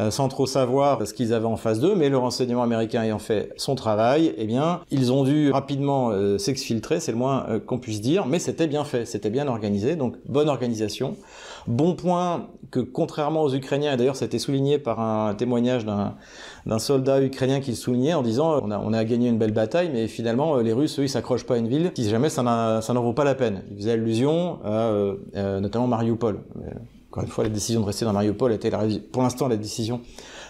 sans 0.10 0.30
trop 0.30 0.46
savoir 0.46 1.06
ce 1.06 1.14
qu'ils 1.14 1.34
avaient 1.34 1.46
en 1.46 1.58
face 1.58 1.80
d'eux, 1.80 1.96
mais 1.96 2.10
le 2.10 2.18
renseignement 2.18 2.64
américain 2.64 3.04
ayant 3.04 3.20
fait 3.20 3.52
son 3.58 3.76
travail, 3.76 4.34
eh 4.38 4.46
bien, 4.46 4.82
ils 4.92 5.12
ont 5.12 5.24
dû 5.24 5.52
rapidement 5.52 6.10
euh, 6.12 6.38
s'exfiltrer, 6.38 7.00
c'est 7.00 7.12
le 7.12 7.18
moins 7.18 7.46
euh, 7.50 7.60
qu'on 7.60 7.78
puisse 7.78 8.02
dire, 8.02 8.26
mais 8.26 8.40
c'était 8.40 8.68
bien 8.68 8.84
fait, 8.84 9.06
c'était 9.06 9.30
bien 9.30 9.48
organisé, 9.48 9.96
donc 9.96 10.16
bonne 10.26 10.50
organisation. 10.50 11.16
Bon 11.68 11.94
point 11.96 12.48
que 12.72 12.80
contrairement 12.80 13.44
aux 13.44 13.54
Ukrainiens, 13.54 13.94
et 13.94 13.98
d'ailleurs 13.98 14.16
c'était 14.16 14.40
souligné 14.40 14.80
par 14.80 15.00
un 15.00 15.34
témoignage 15.34 15.86
d'un 15.86 16.80
soldat 16.80 17.22
ukrainien 17.22 17.60
qui 17.60 17.72
le 17.72 17.76
soulignait 17.76 18.14
en 18.14 18.22
disant 18.22 18.62
on 18.64 18.72
a, 18.72 18.80
on 18.80 18.94
a 18.94 19.04
gagné 19.04 19.28
une 19.28 19.38
belle 19.38 19.52
bataille, 19.52 19.90
mais 19.94 20.08
finalement 20.08 20.58
les 20.58 20.74
Russes, 20.74 21.00
eux, 21.00 21.04
ils 21.04 21.10
s'accrochent 21.10 21.46
pas 21.46 21.56
à 21.56 21.58
une 21.58 21.68
ville 21.68 21.92
si 21.96 22.10
jamais 22.10 22.30
ça 22.30 22.44
n'en 22.44 23.02
vaut 23.02 23.14
pas 23.14 23.26
la 23.26 23.36
peine. 23.36 23.64
Ils 23.72 23.78
faisaient 23.78 23.92
allusion 23.92 24.60
à 24.64 25.60
notamment 25.60 25.88
Mariupol. 25.88 26.40
Encore 27.10 27.24
une 27.24 27.30
fois, 27.30 27.44
la 27.44 27.50
décision 27.50 27.82
de 27.82 27.86
rester 27.86 28.06
dans 28.06 28.14
Mariupol 28.14 28.54
était 28.54 28.70
pour 29.12 29.24
l'instant 29.24 29.48
la 29.48 29.58
décision 29.58 30.02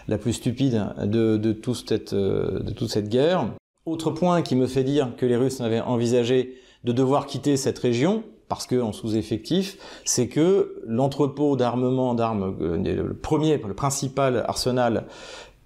la 0.09 0.17
plus 0.17 0.33
stupide 0.33 0.87
de, 1.05 1.37
de, 1.37 1.53
tout 1.53 1.73
cette, 1.73 2.11
euh, 2.13 2.59
de 2.59 2.71
toute 2.71 2.89
cette 2.89 3.07
guerre. 3.07 3.53
Autre 3.85 4.11
point 4.11 4.41
qui 4.41 4.55
me 4.55 4.67
fait 4.67 4.83
dire 4.83 5.15
que 5.15 5.25
les 5.25 5.37
Russes 5.37 5.61
avaient 5.61 5.79
envisagé 5.79 6.55
de 6.83 6.91
devoir 6.91 7.27
quitter 7.27 7.55
cette 7.55 7.79
région, 7.79 8.23
parce 8.49 8.67
qu'en 8.67 8.91
sous-effectif, 8.91 9.77
c'est 10.03 10.27
que 10.27 10.81
l'entrepôt 10.85 11.55
d'armement 11.55 12.13
d'armes, 12.13 12.57
euh, 12.59 12.77
le 12.77 13.13
premier, 13.13 13.57
le 13.57 13.73
principal 13.73 14.43
arsenal 14.45 15.05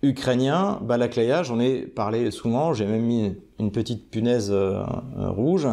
ukrainien, 0.03 0.79
Balaklaya, 0.83 1.41
j'en 1.41 1.59
ai 1.59 1.81
parlé 1.81 2.29
souvent, 2.29 2.73
j'ai 2.73 2.85
même 2.85 3.03
mis 3.03 3.35
une 3.57 3.71
petite 3.71 4.11
punaise 4.11 4.49
euh, 4.51 4.83
rouge, 5.17 5.67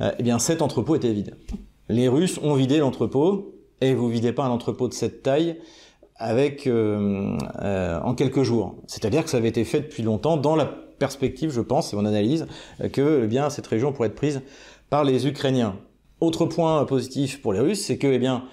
eh 0.00 0.22
bien 0.22 0.38
cet 0.38 0.62
entrepôt 0.62 0.94
était 0.94 1.12
vide. 1.12 1.34
Les 1.88 2.06
Russes 2.06 2.38
ont 2.42 2.54
vidé 2.54 2.78
l'entrepôt, 2.78 3.59
et 3.80 3.94
vous 3.94 4.08
videz 4.08 4.32
pas 4.32 4.44
un 4.44 4.50
entrepôt 4.50 4.88
de 4.88 4.94
cette 4.94 5.22
taille 5.22 5.58
avec 6.16 6.66
euh, 6.66 7.36
euh, 7.62 7.98
en 8.00 8.14
quelques 8.14 8.42
jours. 8.42 8.74
C'est-à-dire 8.86 9.24
que 9.24 9.30
ça 9.30 9.38
avait 9.38 9.48
été 9.48 9.64
fait 9.64 9.80
depuis 9.80 10.02
longtemps 10.02 10.36
dans 10.36 10.54
la 10.54 10.66
perspective, 10.66 11.50
je 11.50 11.62
pense, 11.62 11.92
et 11.92 11.96
on 11.96 12.04
analyse, 12.04 12.46
que 12.92 13.22
eh 13.24 13.26
bien 13.26 13.48
cette 13.48 13.66
région 13.66 13.92
pourrait 13.92 14.08
être 14.08 14.14
prise 14.14 14.42
par 14.90 15.04
les 15.04 15.26
Ukrainiens. 15.26 15.76
Autre 16.20 16.44
point 16.44 16.84
positif 16.84 17.40
pour 17.40 17.54
les 17.54 17.60
Russes, 17.60 17.80
c'est 17.80 17.96
que 17.96 18.06
eh 18.06 18.18
bien 18.18 18.44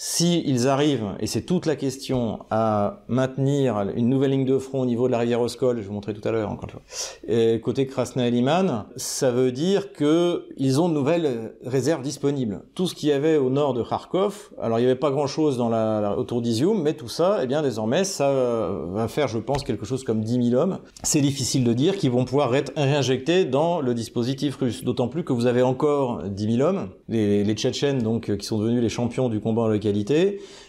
S'ils 0.00 0.68
arrivent, 0.68 1.16
et 1.18 1.26
c'est 1.26 1.40
toute 1.40 1.66
la 1.66 1.74
question, 1.74 2.38
à 2.52 3.00
maintenir 3.08 3.84
une 3.96 4.08
nouvelle 4.08 4.30
ligne 4.30 4.44
de 4.44 4.56
front 4.56 4.82
au 4.82 4.86
niveau 4.86 5.08
de 5.08 5.10
la 5.10 5.18
rivière 5.18 5.40
Oskol, 5.40 5.82
je 5.82 5.88
vous 5.88 5.92
montrais 5.92 6.14
tout 6.14 6.26
à 6.28 6.30
l'heure 6.30 6.52
encore 6.52 6.68
une 6.68 7.34
fois, 7.34 7.58
côté 7.58 7.88
Krasna 7.88 8.30
Liman, 8.30 8.84
ça 8.94 9.32
veut 9.32 9.50
dire 9.50 9.92
qu'ils 9.92 10.80
ont 10.80 10.88
de 10.88 10.94
nouvelles 10.94 11.52
réserves 11.66 12.02
disponibles. 12.02 12.60
Tout 12.76 12.86
ce 12.86 12.94
qu'il 12.94 13.08
y 13.08 13.12
avait 13.12 13.38
au 13.38 13.50
nord 13.50 13.74
de 13.74 13.82
Kharkov, 13.82 14.50
alors 14.62 14.78
il 14.78 14.82
n'y 14.82 14.86
avait 14.86 14.94
pas 14.94 15.10
grand-chose 15.10 15.58
dans 15.58 15.68
la, 15.68 16.16
autour 16.16 16.42
d'Izium, 16.42 16.80
mais 16.80 16.94
tout 16.94 17.08
ça, 17.08 17.40
eh 17.42 17.48
bien 17.48 17.60
désormais, 17.60 18.04
ça 18.04 18.70
va 18.92 19.08
faire, 19.08 19.26
je 19.26 19.38
pense, 19.38 19.64
quelque 19.64 19.84
chose 19.84 20.04
comme 20.04 20.22
10 20.22 20.50
000 20.50 20.62
hommes. 20.62 20.78
C'est 21.02 21.20
difficile 21.20 21.64
de 21.64 21.72
dire 21.72 21.96
qu'ils 21.96 22.12
vont 22.12 22.24
pouvoir 22.24 22.54
être 22.54 22.72
réinjectés 22.76 23.44
dans 23.44 23.80
le 23.80 23.94
dispositif 23.94 24.58
russe, 24.58 24.84
d'autant 24.84 25.08
plus 25.08 25.24
que 25.24 25.32
vous 25.32 25.46
avez 25.46 25.62
encore 25.62 26.22
10 26.22 26.56
000 26.56 26.68
hommes, 26.68 26.90
les, 27.08 27.52
Tchétchènes, 27.54 28.00
donc, 28.00 28.36
qui 28.36 28.46
sont 28.46 28.58
devenus 28.58 28.80
les 28.80 28.88
champions 28.88 29.28
du 29.28 29.40
combat 29.40 29.62
en 29.62 29.66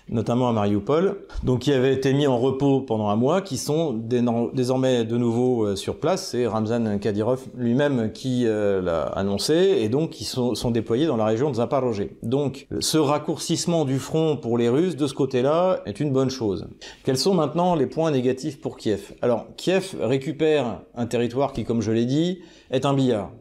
notamment 0.10 0.49
à 0.49 0.51
Mariupol, 0.51 1.17
donc 1.43 1.60
qui 1.60 1.73
avaient 1.73 1.93
été 1.93 2.13
mis 2.13 2.27
en 2.27 2.38
repos 2.38 2.82
pendant 2.82 3.10
un 3.10 3.15
mois, 3.15 3.41
qui 3.41 3.58
sont 3.58 3.93
désormais 3.93 5.05
de 5.05 5.17
nouveau 5.17 5.65
euh, 5.65 5.75
sur 5.75 5.99
place. 5.99 6.29
C'est 6.32 6.47
Ramzan 6.47 6.97
Kadyrov 6.99 7.45
lui-même 7.55 8.12
qui 8.12 8.43
euh, 8.45 8.82
l'a 8.82 9.03
annoncé, 9.03 9.53
et 9.82 9.89
donc 9.89 10.12
qui 10.12 10.23
sont, 10.23 10.53
déployés 10.71 11.08
dans 11.08 11.17
la 11.17 11.25
région 11.25 11.49
de 11.49 11.55
Zaporozhye. 11.55 12.12
Donc 12.21 12.67
ce 12.79 12.97
raccourcissement 12.97 13.86
du 13.86 13.97
front 13.97 14.38
pour 14.38 14.58
les 14.58 14.69
Russes 14.69 14.95
de 14.95 15.08
ce 15.08 15.13
côté-là 15.13 15.82
est 15.86 15.99
une 15.99 16.12
bonne 16.12 16.29
chose. 16.29 16.67
Quels 17.03 17.17
sont 17.17 17.34
maintenant 17.34 17.75
les 17.75 17.88
points 17.88 18.12
négatifs 18.12 18.62
pour 18.62 18.77
Kiev? 18.77 19.13
Alors 19.21 19.47
Kiev 19.58 19.95
récupère 19.99 20.82
un 20.95 21.05
territoire 21.05 21.53
qui, 21.53 21.63
comme 21.63 21.82
je 21.82 21.91
l'ai 21.91 22.05
dit, 22.05 22.39
est 22.71 22.86
un 22.86 22.93
billard 22.93 23.32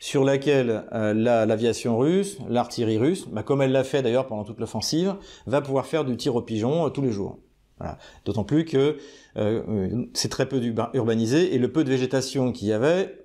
sur 0.00 0.24
laquelle 0.24 0.84
euh, 0.92 1.12
l'aviation 1.12 1.98
russe, 1.98 2.38
l'artillerie 2.48 2.96
russe, 2.96 3.28
bah, 3.30 3.42
comme 3.42 3.60
elle 3.62 3.70
l'a 3.70 3.84
fait 3.84 4.02
d'ailleurs 4.02 4.26
pendant 4.26 4.44
toute 4.44 4.58
l'offensive, 4.58 5.14
va 5.46 5.60
pouvoir 5.60 5.86
faire 5.86 6.04
du 6.06 6.16
tir 6.16 6.34
au 6.34 6.42
pigeon 6.42 6.86
euh, 6.86 6.88
tous 6.88 7.02
les 7.02 7.12
jours. 7.12 7.38
Voilà. 7.78 7.98
D'autant 8.24 8.44
plus 8.44 8.64
que 8.64 8.96
euh, 9.36 10.06
c'est 10.14 10.30
très 10.30 10.48
peu 10.48 10.60
urbanisé 10.94 11.54
et 11.54 11.58
le 11.58 11.70
peu 11.70 11.84
de 11.84 11.90
végétation 11.90 12.50
qu'il 12.52 12.68
y 12.68 12.72
avait, 12.72 13.16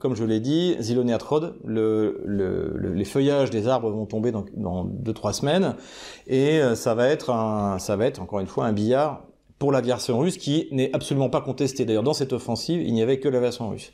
comme 0.00 0.16
je 0.16 0.24
l'ai 0.24 0.40
dit, 0.40 0.74
Zilonéatrod, 0.80 1.54
le, 1.64 2.20
le, 2.24 2.92
les 2.92 3.04
feuillages 3.04 3.50
des 3.50 3.68
arbres 3.68 3.92
vont 3.92 4.04
tomber 4.04 4.32
dans, 4.32 4.44
dans 4.56 4.82
deux 4.82 5.12
trois 5.12 5.32
semaines 5.32 5.76
et 6.26 6.60
ça 6.74 6.96
va 6.96 7.06
être 7.06 7.30
un, 7.30 7.78
ça 7.78 7.94
va 7.94 8.06
être 8.06 8.20
encore 8.20 8.40
une 8.40 8.48
fois 8.48 8.66
un 8.66 8.72
billard 8.72 9.24
pour 9.60 9.70
l'aviation 9.70 10.18
russe 10.18 10.36
qui 10.36 10.66
n'est 10.72 10.92
absolument 10.94 11.30
pas 11.30 11.40
contesté. 11.40 11.84
D'ailleurs, 11.84 12.02
dans 12.02 12.12
cette 12.12 12.32
offensive, 12.32 12.82
il 12.82 12.92
n'y 12.92 13.02
avait 13.02 13.20
que 13.20 13.28
l'aviation 13.28 13.68
russe. 13.68 13.92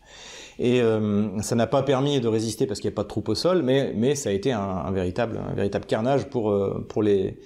Et 0.58 0.80
euh, 0.80 1.40
ça 1.40 1.54
n'a 1.54 1.66
pas 1.66 1.82
permis 1.82 2.20
de 2.20 2.28
résister 2.28 2.66
parce 2.66 2.80
qu'il 2.80 2.88
n'y 2.88 2.94
a 2.94 2.96
pas 2.96 3.02
de 3.04 3.08
troupes 3.08 3.28
au 3.28 3.34
sol, 3.34 3.62
mais, 3.62 3.92
mais 3.96 4.14
ça 4.14 4.30
a 4.30 4.32
été 4.32 4.52
un, 4.52 4.60
un 4.60 4.90
véritable, 4.90 5.40
un 5.50 5.54
véritable 5.54 5.86
carnage 5.86 6.26
pour, 6.26 6.50
euh, 6.50 6.84
pour 6.88 7.02
les, 7.02 7.38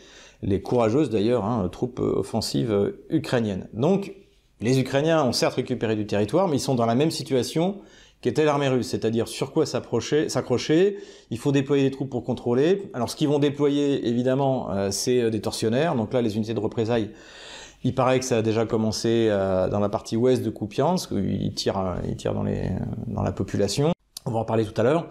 les 0.42 0.60
courageuses 0.60 1.10
d'ailleurs, 1.10 1.44
hein, 1.44 1.68
troupes 1.70 2.00
offensives 2.00 2.94
ukrainiennes. 3.10 3.68
Donc 3.72 4.12
les 4.60 4.78
Ukrainiens 4.80 5.22
ont 5.24 5.32
certes 5.32 5.54
récupéré 5.54 5.96
du 5.96 6.06
territoire, 6.06 6.48
mais 6.48 6.56
ils 6.56 6.60
sont 6.60 6.74
dans 6.74 6.86
la 6.86 6.94
même 6.94 7.10
situation 7.10 7.76
qu'était 8.22 8.44
l'armée 8.44 8.68
russe, 8.68 8.88
c'est-à-dire 8.88 9.28
sur 9.28 9.52
quoi 9.52 9.66
s'accrocher, 9.66 10.96
il 11.30 11.38
faut 11.38 11.52
déployer 11.52 11.84
des 11.84 11.90
troupes 11.90 12.08
pour 12.08 12.24
contrôler. 12.24 12.82
Alors 12.94 13.10
ce 13.10 13.16
qu'ils 13.16 13.28
vont 13.28 13.38
déployer, 13.38 14.08
évidemment, 14.08 14.70
euh, 14.70 14.90
c'est 14.90 15.30
des 15.30 15.40
tortionnaires, 15.40 15.94
donc 15.94 16.12
là 16.12 16.22
les 16.22 16.36
unités 16.36 16.54
de 16.54 16.60
représailles 16.60 17.10
il 17.84 17.94
paraît 17.94 18.18
que 18.18 18.24
ça 18.24 18.38
a 18.38 18.42
déjà 18.42 18.66
commencé 18.66 19.28
euh, 19.30 19.68
dans 19.68 19.80
la 19.80 19.88
partie 19.88 20.16
ouest 20.16 20.42
de 20.42 20.50
Kupiansk, 20.50 21.12
où 21.12 21.18
il 21.18 21.54
tire, 21.54 21.78
euh, 21.78 21.94
il 22.08 22.16
tire 22.16 22.34
dans, 22.34 22.42
les, 22.42 22.70
dans 23.06 23.22
la 23.22 23.32
population. 23.32 23.92
On 24.24 24.30
va 24.32 24.40
en 24.40 24.44
parler 24.44 24.64
tout 24.64 24.78
à 24.80 24.82
l'heure. 24.82 25.06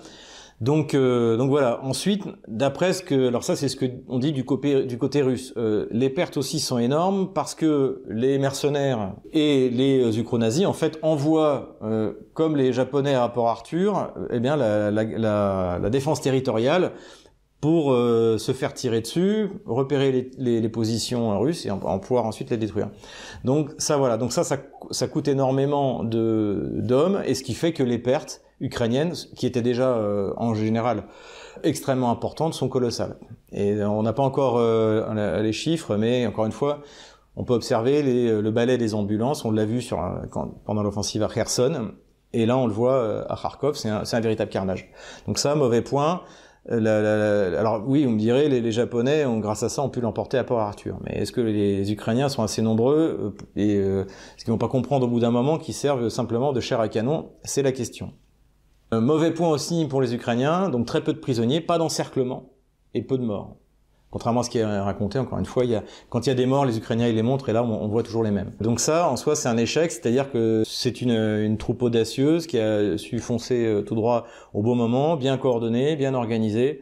Donc, 0.62 0.94
euh, 0.94 1.36
donc 1.36 1.50
voilà. 1.50 1.84
Ensuite, 1.84 2.24
d'après 2.48 2.94
ce 2.94 3.02
que, 3.02 3.28
alors 3.28 3.44
ça 3.44 3.58
c'est 3.58 3.68
ce 3.68 3.76
que 3.76 3.86
on 4.08 4.20
dit 4.20 4.32
du 4.32 4.46
côté, 4.46 4.86
du 4.86 4.98
côté 4.98 5.22
russe. 5.22 5.54
les 5.92 6.10
pertes 6.10 6.38
aussi 6.38 6.62
sont 6.62 6.78
énormes 6.78 7.34
parce 7.34 7.56
que 7.56 8.04
les 8.08 8.40
mercenaires 8.40 9.16
et 9.34 9.70
les 9.70 10.18
ukronazis 10.18 10.66
en 10.66 10.72
fait 10.72 10.98
envoient, 11.02 11.78
comme 12.34 12.56
les 12.56 12.72
Japonais 12.72 13.16
à 13.16 13.28
Port 13.28 13.50
Arthur, 13.50 14.14
eh 14.32 14.40
bien 14.40 14.56
la, 14.56 14.92
la, 14.92 15.04
la, 15.04 15.80
la 15.82 15.90
défense 15.90 16.22
territoriale 16.22 16.94
pour 17.62 17.92
euh, 17.92 18.38
se 18.38 18.52
faire 18.52 18.74
tirer 18.74 19.02
dessus, 19.02 19.50
repérer 19.66 20.30
les, 20.38 20.70
positions 20.70 21.40
russes 21.40 21.66
et 21.66 21.72
en, 21.72 22.00
pouvoir 22.00 22.26
ensuite 22.26 22.50
les 22.50 22.58
détruire. 22.58 22.90
Donc 23.44 23.72
ça 23.78 23.98
voilà, 23.98 24.18
donc 24.18 24.34
ça 24.34 24.44
ça, 24.44 25.08
coûte 25.08 25.28
énormément 25.28 26.04
de 26.04 26.74
d'hommes 26.76 27.22
et 27.26 27.34
ce 27.34 27.44
qui 27.44 27.54
fait 27.54 27.74
que 27.74 27.84
les 27.84 27.98
pertes 27.98 28.42
ukrainiennes, 28.60 29.14
qui 29.36 29.46
étaient 29.46 29.62
déjà 29.62 29.90
euh, 29.90 30.32
en 30.38 30.54
général 30.54 31.06
extrêmement 31.64 32.12
importantes, 32.12 32.54
sont 32.54 32.70
colossales. 32.70 33.18
Et 33.52 33.82
on 33.84 34.04
n'a 34.04 34.14
pas 34.14 34.24
encore 34.24 34.58
euh, 34.58 35.42
les 35.42 35.54
chiffres, 35.54 35.96
mais 35.96 36.28
encore 36.28 36.46
une 36.46 36.52
fois, 36.52 36.82
on 37.36 37.46
peut 37.46 37.54
observer 37.54 38.04
le 38.04 38.52
balai 38.52 38.78
des 38.78 38.94
ambulances. 38.94 39.44
On 39.44 39.52
l'a 39.52 39.66
vu 39.66 39.82
sur 39.82 40.00
pendant 40.66 40.84
l'offensive 40.84 41.24
à 41.24 41.30
Kherson, 41.30 41.94
et 42.34 42.46
là 42.46 42.58
on 42.58 42.68
le 42.68 42.74
voit 42.74 43.26
à 43.32 43.36
Kharkov, 43.36 43.76
c'est 43.76 43.90
un, 43.90 44.04
un 44.10 44.20
véritable 44.20 44.52
carnage. 44.52 44.92
Donc 45.26 45.40
ça, 45.40 45.56
mauvais 45.56 45.82
point. 45.82 46.22
Euh, 46.72 47.60
alors 47.60 47.84
oui, 47.86 48.06
on 48.08 48.12
me 48.12 48.20
dirait, 48.20 48.50
les, 48.50 48.60
les, 48.60 48.72
Japonais, 48.72 49.26
ont, 49.26 49.40
grâce 49.40 49.62
à 49.64 49.70
ça, 49.70 49.84
ont 49.84 49.90
pu 49.90 50.02
l'emporter 50.02 50.38
à 50.38 50.44
Port 50.44 50.60
Arthur. 50.60 50.98
Mais 51.04 51.20
est-ce 51.20 51.32
que 51.32 51.42
les, 51.42 51.92
Ukrainiens 51.92 52.30
sont 52.30 52.42
assez 52.42 52.62
nombreux 52.62 53.36
euh, 53.38 53.46
et 53.56 53.76
euh, 53.76 54.06
est-ce 54.06 54.46
qu'ils 54.46 54.52
vont 54.52 54.58
pas 54.58 54.68
comprendre 54.68 55.06
au 55.06 55.10
bout 55.10 55.20
d'un 55.20 55.32
moment 55.32 55.58
qu'ils 55.58 55.76
servent 55.76 56.10
simplement 56.10 56.54
de 56.54 56.60
chair 56.60 56.80
à 56.80 56.90
canon? 56.90 57.30
C'est 57.44 57.62
la 57.62 57.72
question. 57.72 58.14
Un 58.92 59.02
mauvais 59.02 59.32
point 59.32 59.50
aussi 59.50 59.86
pour 59.86 60.02
les 60.02 60.16
Ukrainiens, 60.16 60.70
donc 60.70 60.86
très 60.86 61.04
peu 61.04 61.14
de 61.14 61.20
prisonniers, 61.20 61.62
pas 61.62 61.78
d'encerclement 61.78 62.50
et 62.94 63.02
peu 63.02 63.18
de 63.18 63.24
morts. 63.24 63.58
Contrairement 64.16 64.40
à 64.40 64.44
ce 64.44 64.50
qui 64.50 64.60
est 64.60 64.64
raconté, 64.64 65.20
encore 65.20 65.40
une 65.40 65.46
fois, 65.46 65.66
quand 66.08 66.26
il 66.26 66.30
y 66.30 66.32
a 66.32 66.36
des 66.36 66.46
morts, 66.46 66.64
les 66.64 66.78
Ukrainiens 66.78 67.10
ils 67.10 67.16
les 67.16 67.22
montrent 67.22 67.50
et 67.50 67.52
là 67.52 67.66
on, 67.66 67.86
voit 67.90 68.02
toujours 68.02 68.24
les 68.24 68.32
mêmes. 68.32 68.54
Donc 68.62 68.80
ça, 68.80 69.10
en 69.10 69.18
soi, 69.18 69.36
c'est 69.36 69.50
un 69.50 69.58
échec, 69.58 69.92
c'est-à-dire 69.92 70.32
que 70.32 70.64
c'est 70.66 71.02
une, 71.02 71.12
une, 71.12 71.58
troupe 71.58 71.82
audacieuse 71.82 72.48
qui 72.48 72.58
a 72.58 72.98
su 72.98 73.20
foncer 73.20 73.66
euh, 73.66 73.82
tout 73.82 73.94
droit 73.94 74.26
au 74.54 74.62
bon 74.62 74.74
moment, 74.74 75.18
bien 75.18 75.38
coordonnée, 75.38 75.98
bien 75.98 76.14
organisée. 76.14 76.82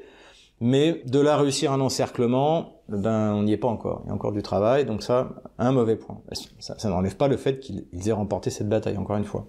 Mais 0.61 1.01
de 1.07 1.19
là 1.19 1.35
réussir 1.35 1.71
un 1.71 1.79
encerclement, 1.79 2.83
ben 2.87 3.33
on 3.33 3.41
n'y 3.41 3.53
est 3.53 3.57
pas 3.57 3.67
encore. 3.67 4.03
Il 4.05 4.09
y 4.09 4.11
a 4.11 4.13
encore 4.13 4.31
du 4.31 4.43
travail, 4.43 4.85
donc 4.85 5.01
ça, 5.01 5.29
un 5.57 5.71
mauvais 5.71 5.95
point. 5.95 6.21
Ça, 6.59 6.77
ça 6.77 6.87
n'enlève 6.87 7.17
pas 7.17 7.27
le 7.27 7.37
fait 7.37 7.59
qu'ils 7.59 7.87
aient 8.05 8.11
remporté 8.11 8.51
cette 8.51 8.69
bataille, 8.69 8.97
encore 8.97 9.17
une 9.17 9.23
fois. 9.23 9.47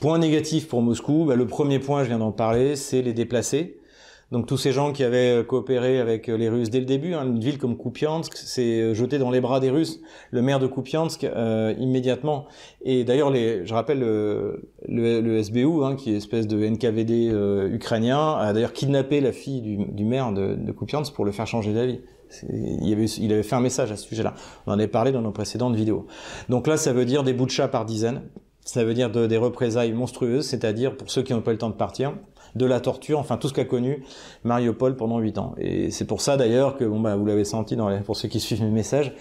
Point 0.00 0.16
négatif 0.16 0.68
pour 0.68 0.80
Moscou, 0.80 1.26
ben, 1.26 1.36
le 1.36 1.46
premier 1.46 1.80
point, 1.80 2.02
je 2.02 2.08
viens 2.08 2.18
d'en 2.18 2.32
parler, 2.32 2.76
c'est 2.76 3.02
les 3.02 3.12
déplacés. 3.12 3.79
Donc 4.30 4.46
tous 4.46 4.56
ces 4.56 4.70
gens 4.70 4.92
qui 4.92 5.02
avaient 5.02 5.40
euh, 5.40 5.42
coopéré 5.42 5.98
avec 5.98 6.28
euh, 6.28 6.36
les 6.36 6.48
Russes 6.48 6.70
dès 6.70 6.78
le 6.78 6.84
début, 6.86 7.14
hein, 7.14 7.24
une 7.24 7.40
ville 7.40 7.58
comme 7.58 7.76
Kupiansk 7.76 8.36
s'est 8.36 8.80
euh, 8.80 8.94
jetée 8.94 9.18
dans 9.18 9.30
les 9.30 9.40
bras 9.40 9.58
des 9.58 9.70
Russes, 9.70 10.00
le 10.30 10.40
maire 10.40 10.60
de 10.60 10.68
Kupiansk 10.68 11.26
immédiatement. 11.78 12.46
Et 12.82 13.02
d'ailleurs, 13.02 13.32
je 13.34 13.74
rappelle 13.74 13.98
le, 14.00 14.70
le, 14.86 15.42
SBU, 15.42 15.82
hein, 15.82 15.96
qui 15.96 16.12
est 16.12 16.16
espèce 16.16 16.46
de 16.46 16.64
NKVD 16.64 17.32
ukrainien, 17.72 18.34
a 18.34 18.52
d'ailleurs 18.52 18.72
kidnappé 18.72 19.20
la 19.20 19.32
fille 19.32 19.60
du, 19.60 19.76
du 19.76 20.04
maire 20.04 20.32
de, 20.32 20.54
de, 20.54 20.72
Kupiansk 20.72 21.14
pour 21.14 21.24
le 21.24 21.32
faire 21.32 21.46
changer 21.46 21.72
d'avis. 21.72 22.00
Il 22.48 22.92
avait, 22.92 23.06
il 23.06 23.32
avait 23.32 23.42
fait 23.42 23.56
un 23.56 23.60
message 23.60 23.90
à 23.90 23.96
ce 23.96 24.06
sujet-là. 24.06 24.34
On 24.66 24.72
en 24.72 24.74
avait 24.74 24.86
parlé 24.86 25.10
dans 25.10 25.22
nos 25.22 25.32
précédentes 25.32 25.74
vidéos. 25.74 26.06
Donc 26.48 26.66
là, 26.66 26.76
ça 26.76 26.92
veut 26.92 27.04
dire 27.04 27.24
des 27.24 27.32
bouts 27.32 27.46
de 27.46 27.50
chat 27.50 27.68
par 27.68 27.84
dizaines. 27.84 28.22
Ça 28.64 28.84
veut 28.84 28.94
dire 28.94 29.10
des 29.10 29.36
représailles 29.36 29.92
monstrueuses, 29.92 30.46
c'est-à-dire 30.46 30.96
pour 30.96 31.10
ceux 31.10 31.22
qui 31.22 31.32
n'ont 31.32 31.40
pas 31.40 31.52
le 31.52 31.58
temps 31.58 31.70
de 31.70 31.74
partir, 31.74 32.14
de 32.54 32.66
la 32.66 32.80
torture, 32.80 33.18
enfin 33.18 33.36
tout 33.36 33.48
ce 33.48 33.54
qu'a 33.54 33.64
connu 33.64 34.04
Mariupol 34.44 34.96
pendant 34.96 35.18
huit 35.18 35.38
ans. 35.38 35.54
Et 35.58 35.90
c'est 35.90 36.06
pour 36.06 36.20
ça 36.20 36.36
d'ailleurs 36.36 36.76
que, 36.76 36.84
bon 36.84 37.00
bah 37.00 37.16
vous 37.16 37.26
l'avez 37.26 37.44
senti 37.44 37.76
dans 37.76 37.88
les, 37.88 38.00
pour 38.00 38.16
ceux 38.16 38.28
qui 38.28 38.40
suivent 38.40 38.62
mes 38.62 38.70
messages, 38.70 39.12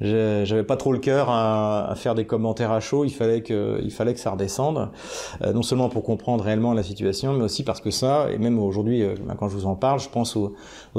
j'avais 0.00 0.64
pas 0.64 0.76
trop 0.76 0.92
le 0.92 0.98
cœur 0.98 1.30
à, 1.30 1.94
faire 1.96 2.14
des 2.14 2.26
commentaires 2.26 2.72
à 2.72 2.80
chaud. 2.80 3.04
Il 3.04 3.10
fallait 3.10 3.42
que, 3.42 3.80
il 3.82 3.90
fallait 3.90 4.14
que 4.14 4.20
ça 4.20 4.30
redescende, 4.30 4.90
euh, 5.42 5.52
non 5.52 5.62
seulement 5.62 5.88
pour 5.88 6.02
comprendre 6.02 6.44
réellement 6.44 6.74
la 6.74 6.82
situation, 6.82 7.32
mais 7.32 7.44
aussi 7.44 7.64
parce 7.64 7.80
que 7.80 7.90
ça, 7.90 8.28
et 8.30 8.38
même 8.38 8.58
aujourd'hui 8.58 9.02
euh, 9.02 9.14
bah, 9.26 9.34
quand 9.38 9.48
je 9.48 9.56
vous 9.56 9.66
en 9.66 9.74
parle, 9.74 10.00
je 10.00 10.08
pense 10.08 10.36
aux, 10.36 10.54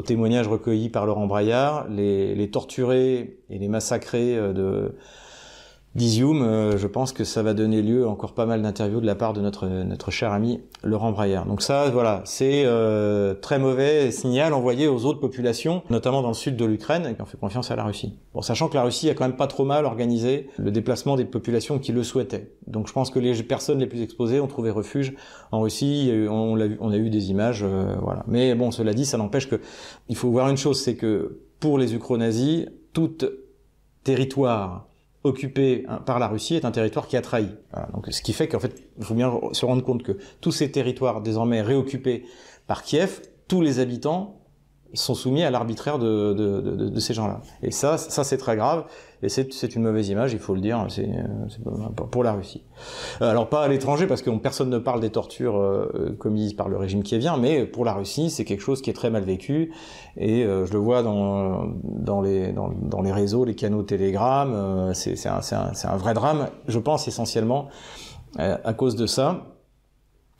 témoignages 0.06 0.47
recueillis 0.47 0.89
par 0.89 1.06
Laurent 1.06 1.28
Braillard, 1.28 1.88
les, 1.89 2.36
les 2.36 2.50
torturés 2.50 3.38
et 3.50 3.60
les 3.60 3.67
massacrés 3.67 4.38
euh, 4.38 4.54
de 4.54 4.95
d'Izium, 5.98 6.44
euh, 6.44 6.78
je 6.78 6.86
pense 6.86 7.12
que 7.12 7.24
ça 7.24 7.42
va 7.42 7.56
donner 7.56 7.82
lieu 7.82 8.08
encore 8.08 8.34
pas 8.34 8.46
mal 8.46 8.62
d'interviews 8.62 9.02
de 9.02 9.06
la 9.08 9.16
part 9.16 9.34
de 9.34 9.42
notre, 9.42 9.68
notre 9.68 10.12
cher 10.12 10.32
ami 10.32 10.62
Laurent 10.84 11.12
Braillard. 11.12 11.48
Donc 11.48 11.64
ça, 11.64 11.90
voilà, 11.90 12.22
c'est 12.24 12.66
euh, 12.66 13.34
très 13.34 13.58
mauvais 13.58 14.12
signal 14.12 14.54
envoyé 14.54 14.88
aux 14.88 15.06
autres 15.06 15.20
populations, 15.20 15.82
notamment 15.90 16.22
dans 16.22 16.28
le 16.28 16.36
sud 16.36 16.56
de 16.56 16.66
l'Ukraine, 16.66 17.16
qui 17.16 17.22
ont 17.22 17.26
fait 17.26 17.40
confiance 17.40 17.72
à 17.72 17.76
la 17.76 17.84
Russie. 17.84 18.14
Bon, 18.36 18.44
sachant 18.44 18.68
que 18.68 18.76
la 18.76 18.84
Russie 18.84 19.10
a 19.10 19.16
quand 19.16 19.26
même 19.26 19.36
pas 19.36 19.48
trop 19.48 19.66
mal 19.66 19.86
organisé 19.86 20.50
le 20.58 20.70
déplacement 20.70 21.16
des 21.16 21.26
populations 21.26 21.80
qui 21.80 21.92
le 21.92 22.04
souhaitaient. 22.04 22.52
Donc 22.68 22.88
je 22.88 22.94
pense 22.94 23.10
que 23.10 23.18
les 23.18 23.34
personnes 23.42 23.80
les 23.80 23.88
plus 23.88 24.04
exposées 24.04 24.40
ont 24.40 24.48
trouvé 24.48 24.70
refuge 24.70 25.16
en 25.52 25.62
Russie. 25.62 26.12
On, 26.30 26.62
a, 26.62 26.68
on 26.80 26.92
a 26.92 26.98
eu 26.98 27.10
des 27.10 27.32
images, 27.32 27.64
euh, 27.64 27.96
voilà. 28.04 28.24
Mais 28.28 28.54
bon, 28.54 28.70
cela 28.70 28.94
dit, 28.94 29.08
ça 29.08 29.18
n'empêche 29.18 29.50
que 29.50 29.60
il 30.10 30.16
faut 30.16 30.30
voir 30.30 30.48
une 30.50 30.58
chose, 30.58 30.80
c'est 30.80 30.96
que 30.96 31.40
pour 31.60 31.80
les 31.80 31.96
ukro-nazis, 31.96 32.68
tout 32.94 33.18
territoire 34.04 34.88
occupé 35.23 35.86
hein, 35.88 35.97
par 36.06 36.19
la 36.19 36.27
Russie 36.27 36.56
est 36.56 36.65
un 36.65 36.71
territoire 36.71 37.08
qui 37.08 37.17
a 37.17 37.21
trahi. 37.21 37.49
donc, 37.93 38.08
ce 38.10 38.21
qui 38.21 38.34
fait 38.34 38.47
qu'en 38.47 38.60
fait, 38.60 38.84
il 38.97 39.03
faut 39.03 39.15
bien 39.15 39.32
se 39.51 39.65
rendre 39.65 39.84
compte 39.84 40.03
que 40.03 40.17
tous 40.41 40.51
ces 40.51 40.71
territoires 40.71 41.21
désormais 41.21 41.62
réoccupés 41.62 42.25
par 42.67 42.84
Kiev, 42.84 43.21
tous 43.47 43.62
les 43.62 43.80
habitants 43.80 44.37
sont 44.93 45.15
soumis 45.15 45.43
à 45.43 45.52
l'arbitraire 45.52 46.00
de, 46.00 46.34
de, 46.34 46.62
de, 46.62 46.89
de, 46.89 47.00
ces 47.00 47.13
gens-là. 47.13 47.41
Et 47.62 47.71
ça, 47.71 47.97
ça 47.97 48.23
c'est 48.23 48.38
très 48.38 48.56
grave, 48.56 48.86
et 49.23 49.30
c'est 49.30 49.76
une 49.76 49.84
mauvaise 49.84 50.10
image, 50.10 50.34
il 50.34 50.39
faut 50.39 50.54
le 50.54 50.62
dire, 50.62 50.86
c'est 50.89 51.10
pour 52.12 52.23
la 52.23 52.34
Russie. 52.34 52.63
Euh, 53.21 53.30
alors 53.32 53.50
pas 53.50 53.63
à 53.63 53.67
l'étranger, 53.67 54.08
parce 54.08 54.21
que 54.21 54.30
personne 54.38 54.69
ne 54.69 54.78
parle 54.78 55.00
des 55.00 55.10
tortures 55.10 55.58
euh, 55.58 56.15
commises 56.19 56.54
par 56.54 56.69
le 56.69 56.78
régime 56.78 57.04
qui 57.04 57.17
vient, 57.17 57.38
mais 57.38 57.65
pour 57.65 57.84
la 57.84 57.93
Russie, 57.93 58.30
c'est 58.30 58.45
quelque 58.45 58.62
chose 58.62 58.82
qui 58.82 58.89
est 58.89 58.93
très 58.93 59.10
mal 59.10 59.23
vécu, 59.23 59.71
et 60.17 60.43
euh, 60.43 60.65
je 60.65 60.73
le 60.73 60.80
vois 60.80 61.04
dans, 61.04 61.67
dans, 61.84 62.21
les, 62.21 62.52
dans, 62.54 62.69
dans, 62.69 63.02
les 63.02 63.12
réseaux, 63.12 63.45
les 63.45 63.56
canaux 63.56 63.84
Telegram, 63.84 64.91
c'est 64.93 65.28
un, 65.28 65.39
un, 65.52 65.71
un 65.84 65.97
vrai 65.97 66.13
drame, 66.13 66.50
je 66.67 66.80
pense 66.80 67.08
essentiellement 67.08 67.69
à 68.38 68.73
cause 68.73 68.95
de 68.95 69.08
ça. 69.08 69.57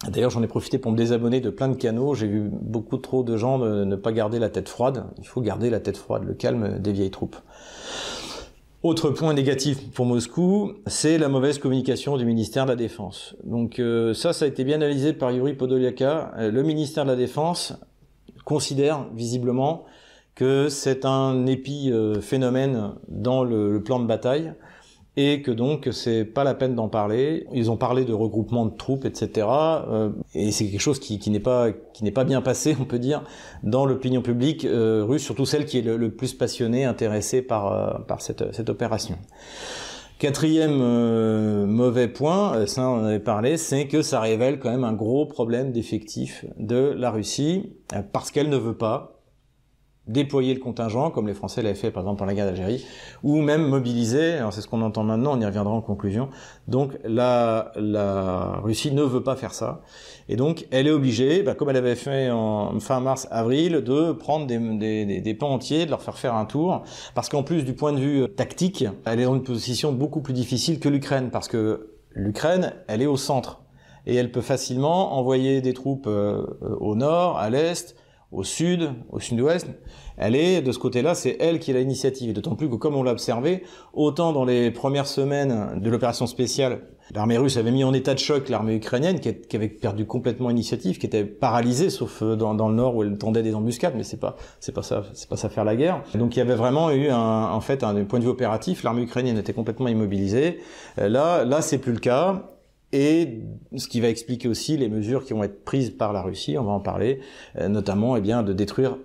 D'ailleurs, 0.06 0.30
j'en 0.30 0.44
ai 0.44 0.48
profité 0.48 0.78
pour 0.78 0.92
me 0.92 0.98
désabonner 0.98 1.42
de 1.42 1.50
plein 1.50 1.70
de 1.70 1.76
canaux. 1.76 2.14
J'ai 2.14 2.28
vu 2.28 2.50
beaucoup 2.52 2.98
trop 2.98 3.24
de 3.24 3.36
gens 3.36 3.58
ne, 3.58 3.96
pas 3.96 4.12
garder 4.12 4.38
la 4.38 4.50
tête 4.50 4.70
froide. 4.70 5.06
Il 5.18 5.28
faut 5.28 5.42
garder 5.42 5.70
la 5.70 5.80
tête 5.80 5.98
froide, 5.98 6.24
le 6.24 6.36
calme 6.36 6.78
des 6.80 6.92
vieilles 6.92 7.12
troupes. 7.12 7.36
Autre 8.84 9.10
point 9.10 9.34
négatif 9.34 9.90
pour 9.92 10.06
Moscou, 10.06 10.74
c'est 10.86 11.18
la 11.18 11.30
mauvaise 11.30 11.58
communication 11.58 12.16
du 12.16 12.26
ministère 12.26 12.66
de 12.66 12.70
la 12.70 12.76
Défense. 12.76 13.36
Donc 13.44 13.80
euh, 13.80 14.14
ça, 14.14 14.34
ça 14.34 14.46
a 14.46 14.48
été 14.48 14.64
bien 14.64 14.76
analysé 14.76 15.14
par 15.14 15.32
Yuri 15.32 15.56
Podoliaka. 15.56 16.32
Euh, 16.38 16.52
le 16.52 16.62
ministère 16.62 17.04
de 17.04 17.10
la 17.10 17.16
Défense 17.16 17.74
considère 18.46 19.08
visiblement 19.16 19.86
que 20.36 20.70
c'est 20.70 21.06
un 21.06 21.48
épiphénomène 21.48 22.76
euh, 22.76 22.88
dans 23.08 23.44
le 23.44 23.82
plan 23.82 24.00
de 24.00 24.06
bataille 24.06 24.54
et 25.18 25.42
que 25.42 25.50
donc 25.50 25.90
c'est 25.92 26.24
pas 26.24 26.44
la 26.44 26.54
peine 26.54 26.76
d'en 26.76 26.88
parler. 26.88 27.48
Ils 27.52 27.70
ont 27.72 27.76
parlé 27.76 28.06
de 28.06 28.14
regroupement 28.14 28.68
de 28.68 28.78
troupes, 28.78 29.04
etc. 29.04 29.48
Euh, 29.50 30.12
et 30.36 30.52
c'est 30.52 30.68
quelque 30.68 30.80
chose 30.80 31.00
qui, 31.00 31.20
n'est 31.30 31.40
pas 31.40 31.72
qui 31.94 32.04
n'est 32.04 32.12
pas 32.12 32.24
bien 32.24 32.42
passé, 32.42 32.78
on 32.80 32.86
peut 32.86 33.00
dire, 33.00 33.24
dans 33.64 33.86
l'opinion 33.86 34.22
publique 34.22 34.64
euh, 34.64 35.04
russe, 35.04 35.24
surtout 35.24 35.46
celle 35.46 35.66
qui 35.66 35.80
est 35.80 35.82
le, 35.82 36.12
plus 36.12 36.34
passionnée, 36.36 36.86
intéressée 36.86 37.42
par 37.42 37.74
euh, 37.74 38.00
par 38.08 38.22
cette 38.22 38.54
cette 38.54 38.70
opération. 38.70 39.18
Quatrième 40.20 41.66
mauvais 41.66 42.08
point, 42.08 42.66
ça 42.66 42.90
on 42.90 43.02
en 43.02 43.06
avait 43.06 43.20
parlé, 43.20 43.58
c'est 43.58 43.86
que 43.86 44.02
ça 44.02 44.20
révèle 44.20 44.58
quand 44.58 44.72
même 44.72 44.84
un 44.84 44.94
gros 44.94 45.28
problème 45.28 45.72
d'effectif 45.72 46.44
de 46.58 46.92
la 46.98 47.12
Russie 47.12 47.74
parce 48.14 48.32
qu'elle 48.32 48.50
ne 48.50 48.58
veut 48.58 48.78
pas 48.78 49.17
déployer 50.08 50.54
le 50.54 50.60
contingent, 50.60 51.12
comme 51.12 51.28
les 51.28 51.34
Français 51.34 51.62
l'avaient 51.62 51.76
fait 51.76 51.92
par 51.92 52.04
exemple 52.04 52.20
pendant 52.20 52.30
la 52.30 52.36
guerre 52.36 52.46
d'Algérie, 52.46 52.86
ou 53.24 53.42
même 53.42 53.68
mobiliser, 53.68 54.34
alors 54.34 54.54
c'est 54.54 54.62
ce 54.62 54.68
qu'on 54.68 54.82
entend 54.82 55.04
maintenant, 55.04 55.38
on 55.38 55.42
y 55.42 55.46
reviendra 55.46 55.74
en 55.74 55.82
conclusion, 55.82 56.30
donc 56.68 56.98
la, 57.04 57.72
la 57.76 58.60
Russie 58.64 58.92
ne 58.92 59.04
veut 59.04 59.24
pas 59.24 59.36
faire 59.36 59.54
ça, 59.54 59.82
et 60.30 60.36
donc 60.36 60.68
elle 60.72 60.88
est 60.88 60.92
obligée, 60.92 61.44
bah, 61.44 61.56
comme 61.56 61.70
elle 61.70 61.78
avait 61.78 61.96
fait 61.96 62.30
en 62.32 62.80
fin 62.80 63.00
mars-avril, 63.00 63.82
de 63.84 64.12
prendre 64.12 64.48
des, 64.48 64.58
des, 64.60 65.22
des, 65.22 65.34
pans 65.34 65.54
entiers, 65.54 65.86
de 65.86 65.92
leur 65.92 66.02
faire 66.02 66.18
faire 66.18 66.36
un 66.36 66.46
tour, 66.46 66.84
parce 67.16 67.30
qu'en 67.30 67.44
plus 67.44 67.64
du 67.64 67.74
point 67.74 67.94
de 67.94 68.00
vue 68.00 68.30
tactique, 68.30 68.86
elle 69.06 69.20
est 69.20 69.26
dans 69.26 69.36
une 69.36 69.44
position 69.44 69.92
beaucoup 69.92 70.22
plus 70.22 70.34
difficile 70.34 70.80
que 70.80 70.90
l'Ukraine, 70.90 71.30
parce 71.32 71.48
que 71.48 71.92
l'Ukraine, 72.12 72.74
elle 72.88 73.02
est 73.02 73.08
au 73.08 73.18
centre, 73.18 73.62
et 74.06 74.16
elle 74.16 74.32
peut 74.32 74.42
facilement 74.42 75.18
envoyer 75.18 75.62
des 75.62 75.74
troupes 75.74 76.08
euh, 76.08 76.46
au 76.80 76.96
nord, 76.96 77.38
à 77.38 77.50
l'est, 77.50 77.96
au 78.38 78.44
sud, 78.44 78.92
au 79.12 79.20
sud-ouest, 79.20 79.68
elle 80.16 80.36
est, 80.36 80.62
de 80.62 80.72
ce 80.72 80.78
côté-là, 80.78 81.16
c'est 81.16 81.38
elle 81.40 81.58
qui 81.58 81.72
a 81.72 81.74
l'initiative. 81.74 82.34
D'autant 82.34 82.56
plus 82.56 82.70
que, 82.70 82.76
comme 82.76 82.96
on 82.96 83.02
l'a 83.02 83.12
observé, 83.12 83.64
autant 83.94 84.32
dans 84.32 84.46
les 84.46 84.70
premières 84.70 85.08
semaines 85.08 85.80
de 85.82 85.90
l'opération 85.90 86.28
spéciale, 86.28 86.82
l'armée 87.16 87.40
russe 87.40 87.58
avait 87.58 87.72
mis 87.72 87.84
en 87.84 87.94
état 87.94 88.14
de 88.14 88.20
choc 88.20 88.48
l'armée 88.50 88.76
ukrainienne, 88.76 89.20
qui, 89.20 89.56
avait 89.56 89.70
perdu 89.70 90.06
complètement 90.06 90.50
l'initiative, 90.50 91.00
qui 91.00 91.08
était 91.08 91.26
paralysée, 91.26 91.90
sauf 91.90 92.22
euh, 92.22 92.36
dans, 92.36 92.54
le 92.68 92.76
nord 92.76 92.96
où 92.96 93.02
elle 93.02 93.18
tendait 93.18 93.42
des 93.42 93.56
embuscades, 93.56 93.96
mais 93.98 94.04
c'est 94.04 94.20
pas, 94.20 94.36
c'est 94.60 94.72
pas 94.72 94.84
ça, 94.84 95.04
c'est 95.14 95.28
pas 95.28 95.36
ça 95.36 95.50
faire 95.50 95.66
la 95.66 95.76
guerre. 95.76 96.04
Donc 96.14 96.36
il 96.36 96.40
y 96.40 96.42
avait 96.44 96.56
vraiment 96.56 96.92
eu 96.92 97.10
un, 97.10 97.50
en 97.52 97.62
fait, 97.62 97.84
un 97.84 98.04
point 98.04 98.20
de 98.20 98.24
vue 98.24 98.30
opératif, 98.30 98.84
l'armée 98.84 99.02
ukrainienne 99.02 99.40
était 99.40 99.54
complètement 99.54 99.88
immobilisée. 99.88 100.60
Euh, 101.00 101.10
là, 101.10 101.44
là, 101.44 101.64
c'est 101.64 101.80
plus 101.80 101.94
le 101.94 102.00
cas 102.00 102.44
et 102.94 103.42
ce 103.76 103.88
qui 103.88 104.00
va 104.00 104.10
expliquer 104.10 104.48
aussi 104.48 104.78
les 104.78 104.90
mesures 104.90 105.26
qui 105.26 105.34
vont 105.34 105.44
être 105.44 105.66
prises 105.66 105.90
par 105.90 106.14
la 106.14 106.22
Russie, 106.22 106.58
on 106.58 106.64
va 106.64 106.72
en 106.72 106.80
parler, 106.80 107.20
euh, 107.58 107.68
notamment 107.68 108.16
eh 108.16 108.22
bien 108.22 108.44
de 108.44 108.54
détruire 108.54 108.98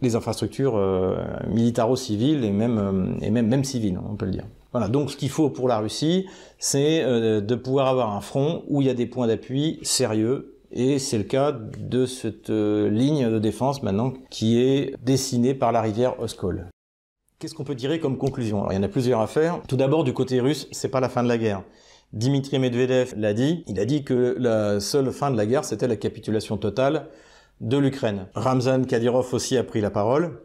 les 0.00 0.16
infrastructures 0.16 0.76
euh, 0.76 1.16
militaro-civiles 1.48 2.42
et 2.42 2.50
même 2.50 2.78
euh, 2.78 3.20
et 3.20 3.30
même 3.30 3.48
même 3.48 3.64
civiles, 3.64 3.98
on 4.10 4.16
peut 4.16 4.24
le 4.24 4.32
dire. 4.32 4.46
Voilà, 4.72 4.88
donc 4.88 5.10
ce 5.10 5.16
qu'il 5.16 5.28
faut 5.28 5.50
pour 5.50 5.68
la 5.68 5.78
Russie, 5.78 6.26
c'est 6.58 7.02
de 7.02 7.54
pouvoir 7.54 7.88
avoir 7.88 8.14
un 8.14 8.20
front 8.20 8.64
où 8.68 8.82
il 8.82 8.86
y 8.86 8.90
a 8.90 8.94
des 8.94 9.06
points 9.06 9.26
d'appui 9.26 9.78
sérieux 9.82 10.58
et 10.70 10.98
c'est 10.98 11.16
le 11.16 11.24
cas 11.24 11.52
de 11.52 12.04
cette 12.04 12.50
ligne 12.50 13.30
de 13.30 13.38
défense 13.38 13.82
maintenant 13.82 14.12
qui 14.28 14.60
est 14.60 14.94
dessinée 15.02 15.54
par 15.54 15.72
la 15.72 15.80
rivière 15.80 16.20
Oskol. 16.20 16.68
Qu'est-ce 17.38 17.54
qu'on 17.54 17.64
peut 17.64 17.76
tirer 17.76 17.98
comme 17.98 18.18
conclusion? 18.18 18.58
Alors 18.58 18.72
il 18.72 18.76
y 18.76 18.78
en 18.78 18.82
a 18.82 18.88
plusieurs 18.88 19.20
à 19.20 19.26
faire. 19.26 19.62
Tout 19.66 19.76
d'abord 19.76 20.04
du 20.04 20.12
côté 20.12 20.38
russe, 20.38 20.68
c'est 20.70 20.90
pas 20.90 21.00
la 21.00 21.08
fin 21.08 21.22
de 21.22 21.28
la 21.28 21.38
guerre. 21.38 21.62
Dimitri 22.12 22.58
Medvedev 22.58 23.14
l'a 23.16 23.34
dit, 23.34 23.64
il 23.66 23.78
a 23.78 23.84
dit 23.84 24.02
que 24.02 24.34
la 24.38 24.80
seule 24.80 25.12
fin 25.12 25.30
de 25.30 25.36
la 25.36 25.46
guerre, 25.46 25.64
c'était 25.64 25.88
la 25.88 25.96
capitulation 25.96 26.56
totale 26.56 27.08
de 27.60 27.76
l'Ukraine. 27.76 28.26
Ramzan 28.34 28.84
Kadyrov 28.84 29.34
aussi 29.34 29.56
a 29.56 29.64
pris 29.64 29.80
la 29.80 29.90
parole. 29.90 30.40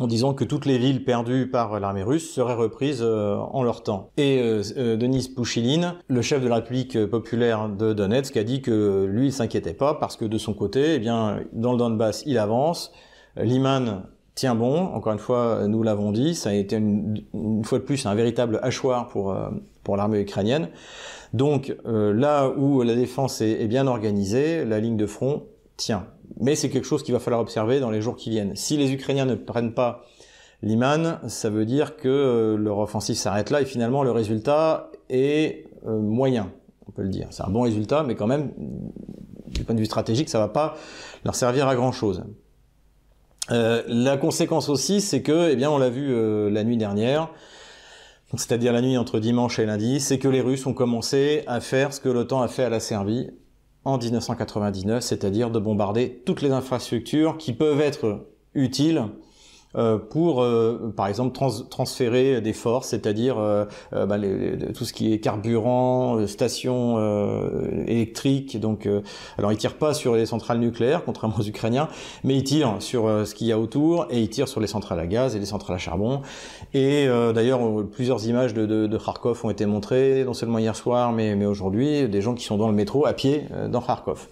en 0.00 0.06
disant 0.06 0.32
que 0.32 0.44
toutes 0.44 0.64
les 0.64 0.78
villes 0.78 1.04
perdues 1.04 1.50
par 1.50 1.80
l'armée 1.80 2.04
russe 2.04 2.32
seraient 2.32 2.54
reprises 2.54 3.00
euh, 3.02 3.34
en 3.36 3.64
leur 3.64 3.82
temps. 3.82 4.10
Et 4.16 4.40
euh, 4.40 4.62
euh, 4.76 4.96
Denis 4.96 5.28
Pouchiline, 5.34 5.94
le 6.06 6.22
chef 6.22 6.40
de 6.40 6.46
la 6.46 6.56
République 6.56 7.06
populaire 7.06 7.68
de 7.68 7.92
Donetsk, 7.92 8.36
a 8.36 8.44
dit 8.44 8.62
que 8.62 9.06
lui, 9.10 9.26
il 9.26 9.32
s'inquiétait 9.32 9.74
pas 9.74 9.94
parce 9.94 10.16
que 10.16 10.24
de 10.24 10.38
son 10.38 10.54
côté, 10.54 10.94
eh 10.94 10.98
bien, 11.00 11.40
dans 11.52 11.72
le 11.72 11.78
Donbass, 11.78 12.22
il 12.26 12.38
avance. 12.38 12.92
Liman 13.36 14.02
tient 14.38 14.54
bon. 14.54 14.86
Encore 14.86 15.12
une 15.12 15.18
fois, 15.18 15.66
nous 15.66 15.82
l'avons 15.82 16.12
dit, 16.12 16.34
ça 16.34 16.50
a 16.50 16.52
été 16.52 16.76
une, 16.76 17.62
fois 17.64 17.78
de 17.78 17.84
plus 17.84 18.06
un 18.06 18.14
véritable 18.14 18.60
hachoir 18.62 19.08
pour 19.08 19.36
pour 19.82 19.96
l'armée 19.96 20.20
ukrainienne. 20.20 20.68
Donc 21.32 21.74
là 21.84 22.48
où 22.56 22.82
la 22.82 22.94
défense 22.94 23.40
est 23.40 23.66
bien 23.66 23.86
organisée, 23.86 24.64
la 24.64 24.80
ligne 24.80 24.96
de 24.96 25.06
front 25.06 25.44
tient. 25.76 26.06
Mais 26.40 26.54
c'est 26.54 26.70
quelque 26.70 26.86
chose 26.86 27.02
qu'il 27.02 27.14
va 27.14 27.20
falloir 27.20 27.40
observer 27.40 27.80
dans 27.80 27.90
les 27.90 28.00
jours 28.00 28.16
qui 28.16 28.30
viennent. 28.30 28.54
Si 28.54 28.76
les 28.76 28.92
Ukrainiens 28.92 29.24
ne 29.24 29.34
prennent 29.34 29.74
pas 29.74 30.04
Liman, 30.62 31.20
ça 31.28 31.50
veut 31.50 31.64
dire 31.64 31.96
que 31.96 32.08
euh, 32.08 32.56
leur 32.56 32.78
offensive 32.78 33.14
s'arrête 33.14 33.50
là 33.50 33.60
et 33.60 33.64
finalement 33.64 34.02
le 34.02 34.10
résultat 34.10 34.90
est 35.08 35.66
euh, 35.86 36.00
moyen, 36.00 36.50
on 36.88 36.90
peut 36.90 37.02
le 37.02 37.10
dire. 37.10 37.28
C'est 37.30 37.44
un 37.44 37.50
bon 37.50 37.62
résultat, 37.62 38.02
mais 38.02 38.16
quand 38.16 38.26
même, 38.26 38.50
du 39.46 39.62
point 39.62 39.74
de 39.74 39.80
vue 39.80 39.86
stratégique, 39.86 40.28
ça 40.28 40.40
va 40.40 40.48
pas 40.48 40.76
leur 41.24 41.36
servir 41.36 41.68
à 41.68 41.76
grand 41.76 41.92
chose. 41.92 42.24
Euh, 43.50 43.82
la 43.86 44.16
conséquence 44.16 44.68
aussi, 44.68 45.00
c'est 45.00 45.22
que, 45.22 45.50
eh 45.50 45.56
bien, 45.56 45.70
on 45.70 45.78
l'a 45.78 45.90
vu 45.90 46.12
la 46.50 46.64
nuit 46.64 46.76
dernière, 46.76 47.30
c'est-à-dire 48.34 48.72
la 48.72 48.82
nuit 48.82 48.98
entre 48.98 49.20
dimanche 49.20 49.58
et 49.58 49.66
lundi, 49.66 50.00
c'est 50.00 50.18
que 50.18 50.28
les 50.28 50.40
Russes 50.40 50.66
ont 50.66 50.74
commencé 50.74 51.44
à 51.46 51.60
faire 51.60 51.92
ce 51.92 52.00
que 52.00 52.08
l'OTAN 52.08 52.42
a 52.42 52.48
fait 52.48 52.64
à 52.64 52.68
la 52.68 52.80
Serbie, 52.80 53.30
en 53.84 53.96
1999, 53.96 55.02
c'est-à-dire 55.02 55.50
de 55.50 55.58
bombarder 55.58 56.22
toutes 56.26 56.42
les 56.42 56.50
infrastructures 56.50 57.38
qui 57.38 57.54
peuvent 57.54 57.80
être 57.80 58.26
utiles 58.54 58.98
euh, 58.98 59.06
pour, 59.74 60.42
euh, 60.42 60.92
par 60.96 61.08
exemple, 61.08 61.38
transférer 61.68 62.40
des 62.40 62.52
forces, 62.52 62.88
c'est-à-dire 62.88 63.38
euh, 63.38 63.64
bah, 63.92 64.16
tout 64.74 64.84
ce 64.84 64.92
qui 64.92 65.12
est 65.12 65.20
carburant, 65.20 66.26
stations 66.26 66.98
électriques. 67.86 68.58
Donc, 68.58 68.88
alors 69.36 69.52
ils 69.52 69.58
tirent 69.58 69.76
pas 69.76 69.94
sur 69.94 70.14
les 70.14 70.26
centrales 70.26 70.58
nucléaires, 70.58 71.02
contrairement 71.04 71.36
aux 71.38 71.44
Ukrainiens, 71.44 71.88
mais 72.24 72.36
ils 72.36 72.44
tirent 72.44 72.76
sur 72.80 73.04
ce 73.26 73.34
qu'il 73.34 73.46
y 73.46 73.52
a 73.52 73.58
autour 73.58 74.06
et 74.10 74.20
ils 74.20 74.30
tirent 74.30 74.48
sur 74.48 74.60
les 74.60 74.66
centrales 74.66 75.00
à 75.00 75.06
gaz 75.06 75.36
et 75.36 75.38
les 75.38 75.46
centrales 75.46 75.76
à 75.76 75.78
charbon. 75.78 76.22
Et 76.74 77.06
d'ailleurs, 77.34 77.60
plusieurs 77.92 78.26
images 78.26 78.54
de, 78.54 78.66
de, 78.66 78.86
de, 78.86 78.98
Kharkov 78.98 79.44
ont 79.44 79.50
été 79.50 79.66
montrées, 79.66 80.24
non 80.24 80.34
seulement 80.34 80.58
hier 80.58 80.76
soir, 80.76 81.12
mais, 81.12 81.36
mais 81.36 81.46
aujourd'hui, 81.46 82.08
des 82.08 82.20
gens 82.20 82.34
qui 82.34 82.44
sont 82.44 82.56
dans 82.56 82.68
le 82.68 82.74
métro 82.74 83.06
à 83.06 83.12
pied 83.12 83.44
dans 83.68 83.80
Kharkov. 83.80 84.28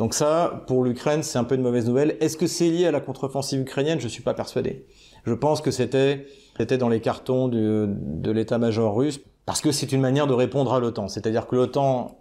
Donc 0.00 0.14
ça, 0.14 0.64
pour 0.66 0.82
l'Ukraine, 0.82 1.22
c'est 1.22 1.36
un 1.36 1.44
peu 1.44 1.56
une 1.56 1.60
mauvaise 1.60 1.86
nouvelle. 1.86 2.16
Est-ce 2.20 2.38
que 2.38 2.46
c'est 2.46 2.70
lié 2.70 2.86
à 2.86 2.90
la 2.90 3.00
contre-offensive 3.00 3.60
ukrainienne? 3.60 4.00
Je 4.00 4.08
suis 4.08 4.22
pas 4.22 4.32
persuadé. 4.32 4.86
Je 5.26 5.34
pense 5.34 5.60
que 5.60 5.70
c'était 5.70 6.24
c'était 6.56 6.78
dans 6.78 6.88
les 6.88 7.00
cartons 7.00 7.48
de, 7.48 7.86
de 7.86 8.30
l'état-major 8.30 8.96
russe 8.96 9.20
parce 9.44 9.60
que 9.60 9.72
c'est 9.72 9.92
une 9.92 10.00
manière 10.00 10.26
de 10.26 10.32
répondre 10.32 10.72
à 10.72 10.80
l'OTAN. 10.80 11.08
C'est-à-dire 11.08 11.46
que 11.46 11.54
l'OTAN 11.54 12.16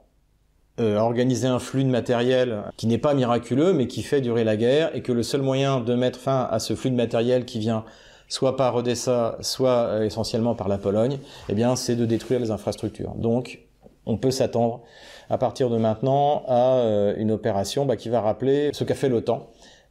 euh, 0.81 0.97
a 0.97 1.03
organisé 1.03 1.47
un 1.47 1.59
flux 1.59 1.85
de 1.85 1.89
matériel 1.89 2.63
qui 2.75 2.85
n'est 2.85 2.97
pas 2.97 3.13
miraculeux, 3.13 3.71
mais 3.71 3.87
qui 3.87 4.03
fait 4.03 4.19
durer 4.19 4.43
la 4.43 4.57
guerre, 4.57 4.93
et 4.93 5.01
que 5.01 5.13
le 5.13 5.23
seul 5.23 5.41
moyen 5.41 5.79
de 5.79 5.95
mettre 5.95 6.19
fin 6.19 6.49
à 6.51 6.59
ce 6.59 6.75
flux 6.75 6.91
de 6.91 6.97
matériel 6.97 7.45
qui 7.45 7.59
vient 7.59 7.85
soit 8.27 8.57
par 8.57 8.75
Odessa, 8.75 9.37
soit 9.39 9.87
euh, 9.87 10.03
essentiellement 10.03 10.53
par 10.53 10.67
la 10.67 10.79
Pologne, 10.79 11.17
eh 11.47 11.53
bien, 11.53 11.77
c'est 11.77 11.95
de 11.95 12.05
détruire 12.05 12.41
les 12.41 12.51
infrastructures. 12.51 13.13
Donc, 13.15 13.61
on 14.05 14.17
peut 14.17 14.31
s'attendre 14.31 14.81
à 15.29 15.37
partir 15.37 15.69
de 15.69 15.77
maintenant 15.77 16.43
à 16.47 16.77
euh, 16.77 17.13
une 17.17 17.31
opération 17.31 17.85
bah, 17.85 17.95
qui 17.95 18.09
va 18.09 18.21
rappeler 18.21 18.69
ce 18.73 18.83
qu'a 18.83 18.95
fait 18.95 19.09
l'OTAN 19.09 19.47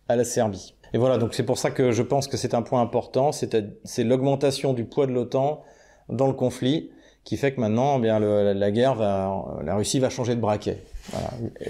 à 0.09 0.17
la 0.17 0.25
Serbie. 0.25 0.75
Et 0.95 0.99
voilà, 0.99 1.19
donc 1.19 1.35
c'est 1.35 1.43
pour 1.43 1.59
ça 1.59 1.71
que 1.71 1.93
je 1.93 2.03
pense 2.03 2.29
que 2.29 2.37
c'est 2.37 2.55
un 2.55 2.63
point 2.63 2.81
important, 2.81 3.31
c'est 3.33 4.05
l'augmentation 4.05 4.73
du 4.73 4.85
poids 4.85 5.07
de 5.07 5.13
l'OTAN 5.13 5.63
dans 6.09 6.27
le 6.27 6.33
conflit 6.33 6.91
qui 7.25 7.37
fait 7.37 7.53
que 7.53 7.61
maintenant, 7.61 7.99
eh 7.99 8.01
bien, 8.01 8.19
la 8.19 8.71
guerre 8.71 8.95
la 8.97 9.77
Russie 9.77 9.99
va 9.99 10.09
changer 10.09 10.35
de 10.35 10.41
braquet. 10.41 10.79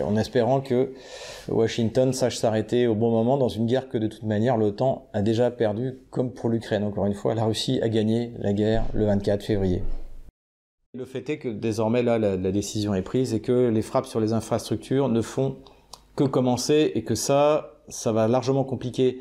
En 0.04 0.16
espérant 0.16 0.60
que 0.60 0.92
Washington 1.48 2.12
sache 2.12 2.36
s'arrêter 2.36 2.86
au 2.86 2.94
bon 2.94 3.10
moment 3.10 3.36
dans 3.36 3.48
une 3.48 3.66
guerre 3.66 3.88
que 3.88 3.98
de 3.98 4.06
toute 4.06 4.22
manière 4.22 4.56
l'OTAN 4.56 5.08
a 5.12 5.20
déjà 5.20 5.50
perdue, 5.50 5.98
comme 6.10 6.30
pour 6.30 6.48
l'Ukraine. 6.48 6.84
Encore 6.84 7.06
une 7.06 7.14
fois, 7.14 7.34
la 7.34 7.44
Russie 7.44 7.80
a 7.82 7.88
gagné 7.88 8.32
la 8.38 8.52
guerre 8.52 8.84
le 8.94 9.06
24 9.06 9.42
février. 9.42 9.82
Le 10.94 11.04
fait 11.04 11.28
est 11.28 11.36
que 11.36 11.50
désormais, 11.50 12.02
là, 12.02 12.18
la, 12.18 12.50
décision 12.50 12.94
est 12.94 13.02
prise 13.02 13.34
et 13.34 13.40
que 13.40 13.68
les 13.68 13.82
frappes 13.82 14.06
sur 14.06 14.20
les 14.20 14.32
infrastructures 14.32 15.10
ne 15.10 15.20
font 15.20 15.58
que 16.16 16.24
commencer 16.24 16.92
et 16.94 17.04
que 17.04 17.14
ça, 17.14 17.82
ça 17.88 18.10
va 18.10 18.26
largement 18.26 18.64
compliquer 18.64 19.20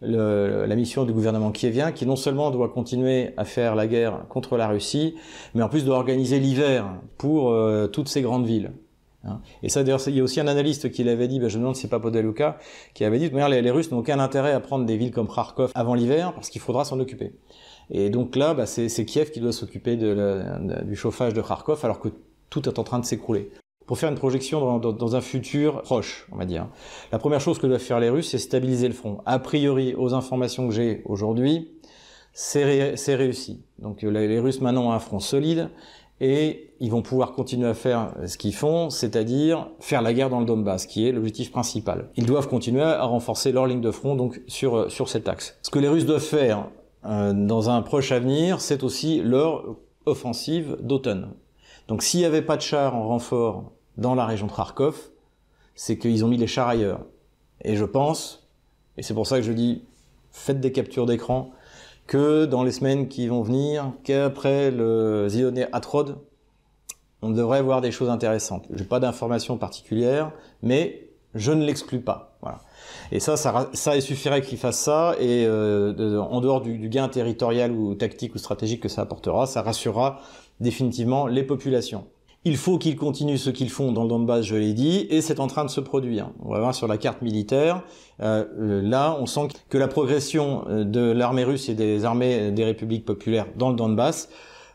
la 0.00 0.76
mission 0.76 1.04
du 1.04 1.12
gouvernement 1.12 1.50
kievien 1.50 1.90
qui 1.90 2.06
non 2.06 2.14
seulement 2.14 2.52
doit 2.52 2.68
continuer 2.68 3.34
à 3.36 3.44
faire 3.44 3.74
la 3.74 3.88
guerre 3.88 4.26
contre 4.28 4.56
la 4.56 4.68
Russie, 4.68 5.16
mais 5.54 5.62
en 5.62 5.68
plus 5.68 5.84
doit 5.84 5.96
organiser 5.96 6.38
l'hiver 6.38 7.00
pour 7.16 7.50
euh, 7.50 7.88
toutes 7.88 8.08
ces 8.08 8.22
grandes 8.22 8.46
villes. 8.46 8.70
Hein. 9.28 9.40
Et 9.62 9.68
ça, 9.68 9.82
d'ailleurs, 9.82 10.00
il 10.06 10.16
y 10.16 10.20
a 10.20 10.22
aussi 10.22 10.40
un 10.40 10.48
analyste 10.48 10.90
qui 10.90 11.04
l'avait 11.04 11.28
dit, 11.28 11.38
ben, 11.38 11.48
je 11.48 11.56
me 11.58 11.62
demande 11.62 11.76
si 11.76 11.82
c'est 11.82 11.88
pas 11.88 12.00
Podeluka, 12.00 12.58
qui 12.94 13.04
avait 13.04 13.18
dit, 13.18 13.30
les, 13.30 13.62
les 13.62 13.70
Russes 13.70 13.90
n'ont 13.90 13.98
aucun 13.98 14.18
intérêt 14.18 14.52
à 14.52 14.60
prendre 14.60 14.84
des 14.84 14.96
villes 14.96 15.12
comme 15.12 15.28
Kharkov 15.28 15.72
avant 15.74 15.94
l'hiver 15.94 16.32
parce 16.34 16.50
qu'il 16.50 16.60
faudra 16.60 16.84
s'en 16.84 16.98
occuper. 16.98 17.32
Et 17.90 18.10
donc 18.10 18.36
là, 18.36 18.54
bah, 18.54 18.66
c'est 18.66 19.04
Kiev 19.04 19.30
qui 19.30 19.40
doit 19.40 19.52
s'occuper 19.52 19.96
du 19.96 20.96
chauffage 20.96 21.34
de 21.34 21.40
Kharkov 21.40 21.84
alors 21.84 22.00
que 22.00 22.08
tout 22.50 22.68
est 22.68 22.78
en 22.78 22.84
train 22.84 22.98
de 22.98 23.04
s'écrouler. 23.04 23.50
Pour 23.86 23.98
faire 23.98 24.10
une 24.10 24.18
projection 24.18 24.78
dans, 24.78 25.16
un 25.16 25.20
futur 25.22 25.80
proche, 25.80 26.26
on 26.30 26.36
va 26.36 26.44
dire. 26.44 26.68
La 27.10 27.18
première 27.18 27.40
chose 27.40 27.58
que 27.58 27.66
doivent 27.66 27.80
faire 27.80 28.00
les 28.00 28.10
Russes, 28.10 28.28
c'est 28.28 28.38
stabiliser 28.38 28.86
le 28.86 28.92
front. 28.92 29.22
A 29.24 29.38
priori, 29.38 29.94
aux 29.94 30.12
informations 30.12 30.68
que 30.68 30.74
j'ai 30.74 31.00
aujourd'hui, 31.06 31.70
c'est 32.34 32.64
réussi. 33.14 33.62
Donc 33.78 34.02
les 34.02 34.38
Russes 34.38 34.60
maintenant 34.60 34.88
ont 34.88 34.92
un 34.92 34.98
front 34.98 35.20
solide 35.20 35.70
et 36.20 36.72
ils 36.80 36.90
vont 36.90 37.02
pouvoir 37.02 37.32
continuer 37.32 37.68
à 37.68 37.74
faire 37.74 38.12
ce 38.26 38.36
qu'ils 38.36 38.54
font, 38.54 38.90
c'est-à-dire 38.90 39.68
faire 39.80 40.02
la 40.02 40.12
guerre 40.12 40.30
dans 40.30 40.40
le 40.40 40.46
Donbass, 40.46 40.86
qui 40.86 41.08
est 41.08 41.12
l'objectif 41.12 41.50
principal. 41.50 42.10
Ils 42.16 42.26
doivent 42.26 42.48
continuer 42.48 42.82
à 42.82 43.04
renforcer 43.04 43.52
leur 43.52 43.66
ligne 43.66 43.80
de 43.80 43.90
front 43.90 44.16
donc 44.16 44.40
sur 44.46 44.90
sur 44.90 45.08
cet 45.08 45.28
axe. 45.28 45.56
Ce 45.62 45.70
que 45.70 45.78
les 45.78 45.88
Russes 45.88 46.06
doivent 46.06 46.20
faire 46.20 46.68
euh, 47.04 47.32
dans 47.32 47.70
un 47.70 47.82
proche 47.82 48.12
avenir, 48.12 48.60
c'est 48.60 48.82
aussi 48.82 49.20
leur 49.22 49.76
offensive 50.06 50.76
d'automne. 50.80 51.32
Donc 51.86 52.02
s'il 52.02 52.20
n'y 52.20 52.26
avait 52.26 52.42
pas 52.42 52.56
de 52.56 52.62
chars 52.62 52.94
en 52.94 53.06
renfort 53.08 53.72
dans 53.96 54.14
la 54.14 54.26
région 54.26 54.46
de 54.46 54.52
Kharkov, 54.52 55.10
c'est 55.74 55.98
qu'ils 55.98 56.24
ont 56.24 56.28
mis 56.28 56.36
les 56.36 56.46
chars 56.46 56.68
ailleurs. 56.68 57.00
Et 57.62 57.76
je 57.76 57.84
pense, 57.84 58.48
et 58.96 59.02
c'est 59.02 59.14
pour 59.14 59.26
ça 59.26 59.36
que 59.36 59.42
je 59.42 59.52
dis, 59.52 59.82
faites 60.30 60.60
des 60.60 60.72
captures 60.72 61.06
d'écran, 61.06 61.50
que 62.08 62.46
dans 62.46 62.64
les 62.64 62.72
semaines 62.72 63.06
qui 63.06 63.28
vont 63.28 63.42
venir, 63.42 63.92
qu'après 64.02 64.72
le 64.72 65.28
Zionné 65.28 65.66
Atrod, 65.72 66.16
on 67.22 67.30
devrait 67.30 67.62
voir 67.62 67.80
des 67.80 67.92
choses 67.92 68.08
intéressantes. 68.08 68.66
Je 68.72 68.80
n'ai 68.80 68.88
pas 68.88 68.98
d'informations 68.98 69.58
particulières, 69.58 70.32
mais 70.62 71.10
je 71.34 71.52
ne 71.52 71.64
l'exclus 71.64 72.00
pas. 72.00 72.36
Voilà. 72.40 72.60
Et 73.12 73.20
ça, 73.20 73.36
ça, 73.36 73.68
ça 73.74 73.94
il 73.94 74.02
suffirait 74.02 74.40
qu'il 74.40 74.56
fasse 74.56 74.78
ça, 74.78 75.16
et 75.20 75.44
euh, 75.46 76.18
en 76.18 76.40
dehors 76.40 76.62
du, 76.62 76.78
du, 76.78 76.88
gain 76.88 77.08
territorial 77.08 77.72
ou 77.72 77.94
tactique 77.94 78.34
ou 78.34 78.38
stratégique 78.38 78.80
que 78.82 78.88
ça 78.88 79.02
apportera, 79.02 79.46
ça 79.46 79.62
rassurera 79.62 80.20
définitivement 80.60 81.26
les 81.26 81.42
populations. 81.42 82.06
Il 82.44 82.56
faut 82.56 82.78
qu'ils 82.78 82.96
continuent 82.96 83.36
ce 83.36 83.50
qu'ils 83.50 83.70
font 83.70 83.92
dans 83.92 84.04
le 84.04 84.08
Donbass, 84.08 84.44
je 84.44 84.54
l'ai 84.54 84.72
dit, 84.72 85.06
et 85.10 85.20
c'est 85.20 85.40
en 85.40 85.48
train 85.48 85.64
de 85.64 85.70
se 85.70 85.80
produire. 85.80 86.30
On 86.40 86.52
va 86.52 86.60
voir 86.60 86.74
sur 86.74 86.86
la 86.86 86.96
carte 86.96 87.20
militaire. 87.20 87.82
Euh, 88.22 88.80
là, 88.82 89.16
on 89.20 89.26
sent 89.26 89.48
que 89.68 89.76
la 89.76 89.88
progression 89.88 90.64
euh, 90.68 90.84
de 90.84 91.00
l'armée 91.10 91.44
russe 91.44 91.68
et 91.68 91.74
des 91.74 92.04
armées 92.04 92.50
des 92.52 92.64
républiques 92.64 93.04
populaires 93.04 93.46
dans 93.56 93.70
le 93.70 93.76
Donbass 93.76 94.28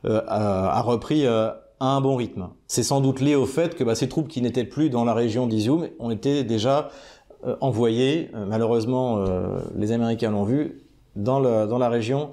euh, 0.05 0.21
a, 0.27 0.81
repris 0.81 1.25
à 1.25 1.63
un 1.79 2.01
bon 2.01 2.15
rythme. 2.15 2.49
C'est 2.67 2.83
sans 2.83 2.99
doute 2.99 3.21
lié 3.21 3.35
au 3.35 3.45
fait 3.45 3.75
que 3.75 3.83
bah, 3.83 3.95
ces 3.95 4.09
troupes 4.09 4.27
qui 4.27 4.41
n'étaient 4.41 4.65
plus 4.65 4.89
dans 4.89 5.05
la 5.05 5.13
région 5.13 5.47
d'Izium 5.47 5.87
ont 5.99 6.11
été 6.11 6.43
déjà 6.43 6.89
envoyés, 7.61 8.29
euh, 8.35 8.45
malheureusement 8.45 9.23
les 9.75 9.91
Américains 9.91 10.31
l'ont 10.31 10.43
vu, 10.43 10.83
dans, 11.15 11.41
dans 11.41 11.77
la 11.77 11.89
région 11.89 12.31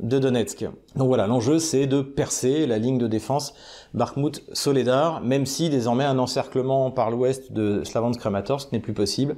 de 0.00 0.18
Donetsk. 0.18 0.64
Donc 0.96 1.08
voilà, 1.08 1.26
l'enjeu 1.26 1.58
c'est 1.58 1.86
de 1.86 2.00
percer 2.00 2.66
la 2.66 2.78
ligne 2.78 2.98
de 2.98 3.06
défense 3.06 3.54
Bakhmut-Soledar, 3.94 5.20
même 5.22 5.46
si 5.46 5.70
désormais 5.70 6.04
un 6.04 6.18
encerclement 6.18 6.90
par 6.90 7.10
l'ouest 7.10 7.52
de 7.52 7.82
Slavansk-Kramatorsk 7.84 8.72
n'est 8.72 8.80
plus 8.80 8.94
possible. 8.94 9.36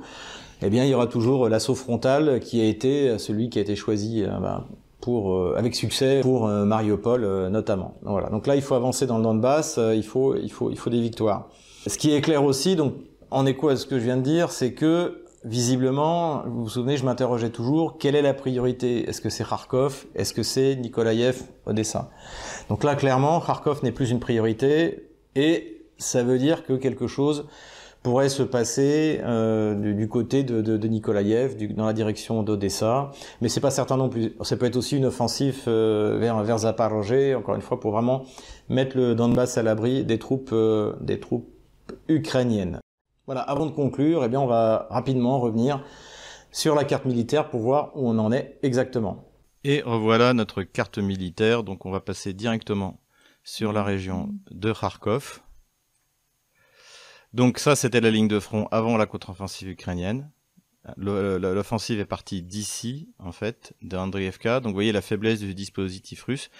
Eh 0.62 0.70
bien, 0.70 0.84
il 0.84 0.90
y 0.90 0.94
aura 0.94 1.06
toujours 1.06 1.48
l'assaut 1.48 1.74
frontal 1.74 2.40
qui 2.40 2.60
a 2.60 2.64
été 2.64 3.18
celui 3.18 3.50
qui 3.50 3.58
a 3.58 3.62
été 3.62 3.76
choisi 3.76 4.22
ben, 4.22 4.64
pour, 5.00 5.56
avec 5.56 5.74
succès 5.74 6.20
pour 6.22 6.46
Mariupol 6.46 7.48
notamment. 7.48 7.94
Voilà. 8.02 8.30
Donc 8.30 8.46
là, 8.46 8.56
il 8.56 8.62
faut 8.62 8.74
avancer 8.74 9.06
dans 9.06 9.18
le 9.18 9.24
Donbass, 9.24 9.78
il 9.94 10.04
faut, 10.04 10.36
il 10.36 10.50
faut, 10.50 10.70
il 10.70 10.78
faut 10.78 10.90
des 10.90 11.00
victoires. 11.00 11.48
Ce 11.86 11.98
qui 11.98 12.14
est 12.14 12.20
clair 12.20 12.44
aussi, 12.44 12.76
donc 12.76 12.94
en 13.30 13.44
écho 13.44 13.68
à 13.68 13.76
ce 13.76 13.84
que 13.84 13.98
je 13.98 14.04
viens 14.04 14.16
de 14.16 14.22
dire, 14.22 14.50
c'est 14.50 14.72
que 14.72 15.24
visiblement, 15.44 16.44
vous 16.46 16.62
vous 16.62 16.68
souvenez, 16.70 16.96
je 16.96 17.04
m'interrogeais 17.04 17.50
toujours, 17.50 17.98
quelle 17.98 18.14
est 18.14 18.22
la 18.22 18.32
priorité? 18.32 19.06
Est-ce 19.06 19.20
que 19.20 19.28
c'est 19.28 19.44
Kharkov? 19.46 20.06
Est-ce 20.14 20.32
que 20.32 20.42
c'est 20.42 20.76
Nikolaïev, 20.76 21.42
Odessa 21.66 22.10
Donc 22.68 22.85
là, 22.85 22.94
clairement, 22.94 23.40
Kharkov 23.40 23.83
n'est 23.83 23.92
plus 23.92 24.11
une 24.11 24.20
priorité 24.20 25.11
et 25.35 25.83
ça 25.98 26.22
veut 26.22 26.38
dire 26.38 26.64
que 26.64 26.72
quelque 26.72 27.07
chose 27.07 27.46
pourrait 28.03 28.29
se 28.29 28.42
passer 28.42 29.20
euh, 29.24 29.74
du, 29.74 30.09
côté 30.09 30.42
de, 30.42 30.61
de, 30.61 30.88
Nikolaïev, 30.88 31.57
dans 31.74 31.87
la 31.87 31.94
direction 31.94 32.42
d'Odessa, 32.42 33.11
mais 33.40 33.48
c'est 33.48 33.61
pas 33.61 33.70
certain 33.70 33.96
non 33.96 34.11
plus. 34.11 34.35
Ça 34.42 34.59
peut 34.59 34.66
être 34.66 34.77
aussi 34.77 34.98
une 34.98 35.07
offensive 35.07 35.62
euh, 35.68 36.18
vers 36.20 36.42
vers 36.42 36.59
Zaporozhye, 36.59 37.35
encore 37.35 37.55
une 37.55 37.62
fois, 37.62 37.81
pour 37.81 37.92
vraiment 37.92 38.24
mettre 38.68 38.98
le 38.98 39.14
Donbass 39.14 39.57
à 39.57 39.62
l'abri 39.62 40.05
des 40.05 40.18
troupes 40.18 40.50
euh, 40.53 40.92
des 41.00 41.18
troupes 41.18 41.48
ukrainiennes. 42.09 42.79
Voilà. 43.24 43.40
Avant 43.40 43.64
de 43.64 43.70
conclure, 43.70 44.22
eh 44.22 44.29
bien, 44.29 44.40
on 44.40 44.46
va 44.46 44.87
rapidement 44.90 45.40
revenir 45.40 45.83
sur 46.53 46.74
la 46.74 46.85
carte 46.85 47.07
militaire 47.07 47.48
pour 47.48 47.61
voir 47.61 47.92
où 47.94 48.07
on 48.07 48.18
en 48.18 48.33
est 48.33 48.59
exactement. 48.62 49.24
Et 49.64 49.83
revoilà 49.83 50.35
notre 50.35 50.62
carte 50.62 50.98
militaire. 50.98 51.64
Donc, 51.64 51.87
on 51.87 51.90
va 51.90 52.00
passer 52.00 52.33
directement 52.33 53.00
sur 53.42 53.72
la 53.72 53.83
région 53.83 54.35
de 54.50 54.72
Kharkov. 54.72 55.40
Donc 57.35 57.59
ça, 57.59 57.74
c'était 57.74 58.00
la 58.00 58.12
ligne 58.12 58.29
de 58.29 58.38
front 58.38 58.68
avant 58.70 58.96
la 58.96 59.07
contre-offensive 59.07 59.68
ukrainienne. 59.68 60.31
L'offensive 60.96 61.98
est 61.98 62.05
partie 62.05 62.42
d'ici, 62.42 63.09
en 63.18 63.33
fait, 63.33 63.74
d'Andrievka. 63.83 64.61
Donc 64.61 64.70
vous 64.70 64.77
voyez 64.77 64.92
la 64.92 65.00
faiblesse 65.00 65.40
du 65.40 65.55
dispositif 65.55 66.22
russe, 66.22 66.50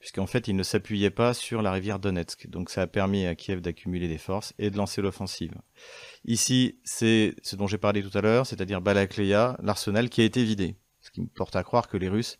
puisqu'en 0.00 0.26
fait, 0.26 0.48
il 0.48 0.56
ne 0.56 0.62
s'appuyait 0.62 1.10
pas 1.10 1.34
sur 1.34 1.62
la 1.62 1.70
rivière 1.70 1.98
Donetsk. 1.98 2.48
Donc 2.48 2.70
ça 2.70 2.82
a 2.82 2.86
permis 2.86 3.26
à 3.26 3.34
Kiev 3.34 3.60
d'accumuler 3.60 4.08
des 4.08 4.18
forces 4.18 4.54
et 4.58 4.70
de 4.70 4.76
lancer 4.76 5.02
l'offensive. 5.02 5.54
Ici, 6.24 6.80
c'est 6.82 7.36
ce 7.42 7.54
dont 7.56 7.66
j'ai 7.66 7.78
parlé 7.78 8.02
tout 8.02 8.16
à 8.16 8.20
l'heure, 8.22 8.46
c'est-à-dire 8.46 8.80
Balakleya, 8.80 9.56
l'arsenal 9.62 10.08
qui 10.08 10.22
a 10.22 10.24
été 10.24 10.42
vidé. 10.42 10.76
Qui 11.14 11.20
me 11.20 11.28
porte 11.28 11.54
à 11.54 11.62
croire 11.62 11.88
que 11.88 11.96
les 11.96 12.08
Russes 12.08 12.38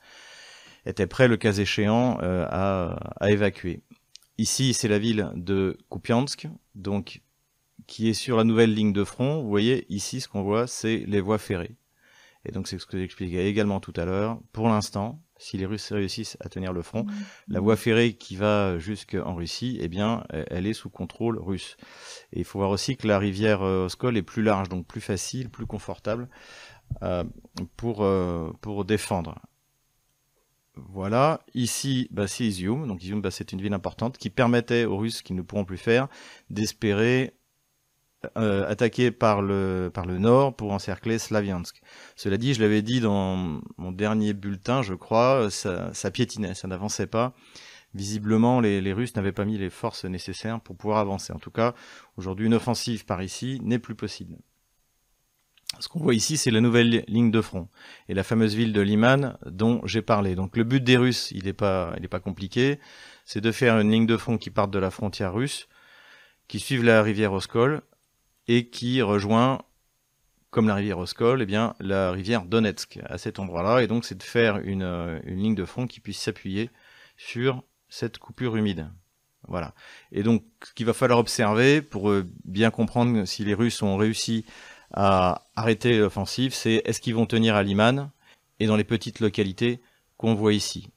étaient 0.85 1.07
prêts, 1.07 1.29
le 1.29 1.37
cas 1.37 1.53
échéant, 1.53 2.19
euh, 2.23 2.45
à, 2.51 3.15
à 3.21 3.31
évacuer. 3.31 3.83
Ici, 4.37 4.75
c'est 4.75 4.89
la 4.89 4.99
ville 4.99 5.31
de 5.37 5.79
Kupiansk, 5.91 6.49
donc 6.75 7.23
qui 7.87 8.09
est 8.09 8.15
sur 8.15 8.37
la 8.37 8.43
nouvelle 8.43 8.75
ligne 8.75 8.93
de 8.93 9.05
front. 9.05 9.43
Vous 9.43 9.49
voyez 9.49 9.87
ici, 9.89 10.21
ce 10.21 10.27
qu'on 10.27 10.43
voit, 10.43 10.67
c'est 10.67 11.05
les 11.07 11.21
voies 11.21 11.39
ferrées. 11.39 11.77
Et 12.47 12.53
donc 12.53 12.69
c'est 12.69 12.79
ce 12.79 12.87
que 12.87 12.99
j'expliquais 12.99 13.49
également 13.49 13.81
tout 13.81 13.95
à 13.97 14.05
l'heure. 14.05 14.39
Pour 14.53 14.69
l'instant, 14.69 15.23
si 15.39 15.57
les 15.57 15.67
Russes 15.67 15.93
réussissent 15.93 16.37
à 16.41 16.49
tenir 16.49 16.73
le 16.73 16.83
front, 16.83 17.07
la 17.49 17.61
voie 17.61 17.77
ferrée 17.77 18.15
qui 18.15 18.37
va 18.37 18.79
jusqu'en 18.79 19.35
Russie, 19.35 19.79
eh 19.81 19.89
bien, 19.89 20.25
elle 20.31 20.67
est 20.67 20.75
sous 20.75 20.91
contrôle 20.91 21.39
russe. 21.39 21.77
Et 22.33 22.41
il 22.41 22.45
faut 22.45 22.59
voir 22.59 22.71
aussi 22.71 22.97
que 22.97 23.07
la 23.07 23.19
rivière 23.19 23.63
euh, 23.63 23.87
Oskol 23.87 24.17
est 24.17 24.23
plus 24.23 24.43
large, 24.43 24.69
donc 24.69 24.87
plus 24.87 25.01
facile, 25.01 25.49
plus 25.49 25.67
confortable 25.67 26.29
pour, 27.77 28.03
euh, 28.03 28.53
pour 28.61 28.85
défendre. 28.85 29.41
Voilà, 30.77 31.41
ici, 31.55 32.09
bah, 32.11 32.27
c'est 32.27 32.45
Izium. 32.45 32.87
Donc 32.87 33.03
Izium, 33.03 33.21
bah, 33.21 33.31
c'est 33.31 33.53
une 33.53 33.61
ville 33.61 33.75
importante 33.75 34.19
qui 34.19 34.31
permettait 34.31 34.85
aux 34.85 34.97
Russes 34.97 35.23
qui 35.23 35.33
ne 35.33 35.43
pourront 35.43 35.65
plus 35.65 35.79
faire 35.79 36.09
d'espérer 36.51 37.35
euh, 38.37 38.69
attaqué 38.69 39.11
par 39.11 39.43
le, 39.43 39.91
par 39.93 40.07
le 40.07 40.19
nord 40.19 40.57
pour 40.57 40.73
encercler 40.73 41.19
Slaviansk. 41.19 41.81
Cela 42.17 42.39
dit, 42.39 42.55
je 42.55 42.61
l'avais 42.61 42.83
dit 42.83 43.01
dans 43.01 43.61
mon 43.77 43.93
dernier 43.93 44.33
bulletin, 44.33 44.83
je 44.83 44.95
crois, 44.95 45.51
ça, 45.51 45.93
ça 45.95 46.11
piétinait, 46.11 46.55
ça 46.55 46.67
n'avançait 46.67 47.07
pas. 47.07 47.35
Visiblement, 47.93 48.61
les, 48.61 48.81
les 48.81 48.93
Russes 48.93 49.15
n'avaient 49.15 49.31
pas 49.31 49.45
mis 49.45 49.59
les 49.59 49.71
forces 49.71 50.05
nécessaires 50.07 50.61
pour 50.61 50.77
pouvoir 50.77 50.99
avancer. 50.99 51.33
En 51.33 51.39
tout 51.39 51.53
cas, 51.53 51.75
aujourd'hui, 52.17 52.47
une 52.47 52.55
offensive 52.55 53.05
par 53.05 53.23
ici 53.23 53.61
n'est 53.63 53.79
plus 53.79 53.95
possible. 53.95 54.37
Ce 55.81 55.89
qu'on 55.89 56.01
voit 56.01 56.15
ici, 56.15 56.37
c'est 56.37 56.51
la 56.51 56.61
nouvelle 56.61 57.05
ligne 57.09 57.31
de 57.31 57.41
front 57.41 57.69
et 58.09 58.15
la 58.15 58.23
fameuse 58.23 58.55
ville 58.55 58.73
de 58.73 58.81
Liman 58.81 59.37
dont 59.47 59.81
j'ai 59.85 60.03
parlé. 60.03 60.35
Donc 60.35 60.57
le 60.57 60.65
but 60.65 60.83
des 60.83 60.97
Russes, 60.97 61.31
il 61.33 61.45
n'est 61.45 61.53
pas, 61.53 61.95
compliqué, 62.23 62.79
c'est 63.25 63.41
de 63.41 63.53
faire 63.53 63.79
une 63.79 63.91
ligne 63.91 64.07
de 64.07 64.17
front 64.17 64.39
qui 64.39 64.51
parte 64.51 64.71
de 64.71 64.79
la 64.79 64.91
frontière 64.91 65.33
russe, 65.35 65.69
qui 66.49 66.61
suive 66.61 66.85
la 66.85 67.03
rivière 67.03 67.33
Oskol, 67.33 67.83
et 68.47 68.69
qui 68.69 69.01
rejoint, 69.03 69.63
comme 70.51 70.69
la 70.69 70.75
rivière 70.75 70.99
Oskol, 70.99 71.43
eh 71.43 71.47
bien, 71.47 71.75
la 71.81 72.13
rivière 72.13 72.45
Donetsk 72.45 73.01
à 73.05 73.19
cet 73.19 73.39
endroit-là. 73.39 73.83
Et 73.83 73.87
donc, 73.87 74.05
c'est 74.05 74.19
de 74.19 74.23
faire 74.23 74.59
une, 74.59 75.21
une 75.25 75.39
ligne 75.39 75.55
de 75.55 75.65
front 75.65 75.87
qui 75.87 76.01
puisse 76.01 76.21
s'appuyer 76.21 76.71
sur 77.17 77.63
cette 77.89 78.19
coupure 78.19 78.57
humide. 78.57 78.91
Voilà. 79.49 79.75
Et 80.13 80.23
donc, 80.23 80.45
ce 80.63 80.73
qu'il 80.73 80.87
va 80.87 80.93
falloir 80.93 81.19
observer 81.19 81.83
pour 81.83 82.11
euh, 82.11 82.27
bien 82.45 82.71
comprendre 82.71 83.25
si 83.25 83.45
les 83.45 83.55
Russes 83.55 83.83
ont 83.83 83.97
réussi 83.97 84.45
à 84.95 85.43
arrêter 85.57 85.99
l'offensive, 85.99 86.55
c'est 86.55 86.83
est-ce 86.85 87.01
qu'ils 87.01 87.15
vont 87.15 87.27
tenir 87.27 87.57
à 87.57 87.63
Liman 87.63 88.11
et 88.61 88.67
dans 88.67 88.77
les 88.77 88.85
petites 88.85 89.21
localités 89.21 89.81
qu'on 90.17 90.35
voit 90.35 90.55
ici. 90.55 90.89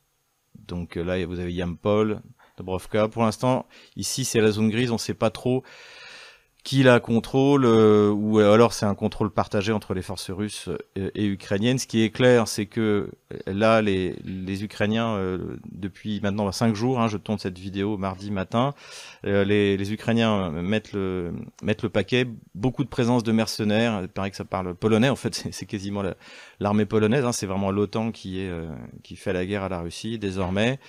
Donc 0.67 0.95
là, 0.95 1.25
vous 1.25 1.39
avez 1.39 1.51
Yampol, 1.51 2.21
Dobrovka. 2.57 3.07
Pour 3.07 3.23
l'instant, 3.23 3.65
ici, 3.95 4.25
c'est 4.25 4.39
la 4.39 4.51
zone 4.51 4.69
grise, 4.69 4.91
on 4.91 4.95
ne 4.95 4.99
sait 4.99 5.13
pas 5.13 5.31
trop 5.31 5.63
qui 6.67 6.83
la 6.83 6.99
contrôle 6.99 7.63
euh, 7.63 8.11
ou 8.11 8.39
alors 8.39 8.73
c'est 8.73 8.85
un 8.85 8.93
contrôle 8.93 9.29
partagé 9.29 9.71
entre 9.71 9.93
les 9.93 10.01
forces 10.01 10.31
russes 10.31 10.67
euh, 10.97 11.09
et, 11.15 11.25
ukrainiennes. 11.25 11.79
Ce 11.79 11.87
qui 11.87 12.03
est 12.03 12.09
clair, 12.09 12.49
c'est 12.49 12.65
que 12.65 13.09
euh, 13.31 13.37
là, 13.45 13.81
les, 13.81 14.17
les 14.25 14.65
Ukrainiens, 14.65 15.17
depuis 15.71 16.19
maintenant 16.19 16.51
cinq 16.51 16.75
jours, 16.75 16.99
hein, 16.99 17.07
je 17.07 17.15
tourne 17.15 17.39
cette 17.39 17.57
vidéo 17.57 17.95
mardi 17.95 18.31
matin, 18.31 18.73
les, 19.23 19.77
les, 19.77 19.93
Ukrainiens 19.93 20.51
mettent 20.51 20.91
le, 20.91 21.31
mettent 21.63 21.83
le 21.83 21.89
paquet, 21.89 22.27
beaucoup 22.53 22.83
de 22.83 22.89
présence 22.89 23.23
de 23.23 23.31
mercenaires, 23.31 24.01
il 24.01 24.09
paraît 24.09 24.31
que 24.31 24.35
ça 24.35 24.43
parle 24.43 24.75
polonais, 24.75 25.07
en 25.07 25.15
fait 25.15 25.47
c'est 25.51 25.65
quasiment 25.65 26.03
l'armée 26.59 26.85
polonaise, 26.85 27.23
hein, 27.23 27.31
c'est 27.31 27.45
vraiment 27.45 27.71
l'OTAN 27.71 28.11
qui, 28.11 28.41
est, 28.41 28.51
qui 29.03 29.15
fait 29.15 29.31
la 29.31 29.45
guerre 29.45 29.63
à 29.63 29.69
la 29.69 29.79
Russie 29.79 30.19
désormais. 30.19 30.79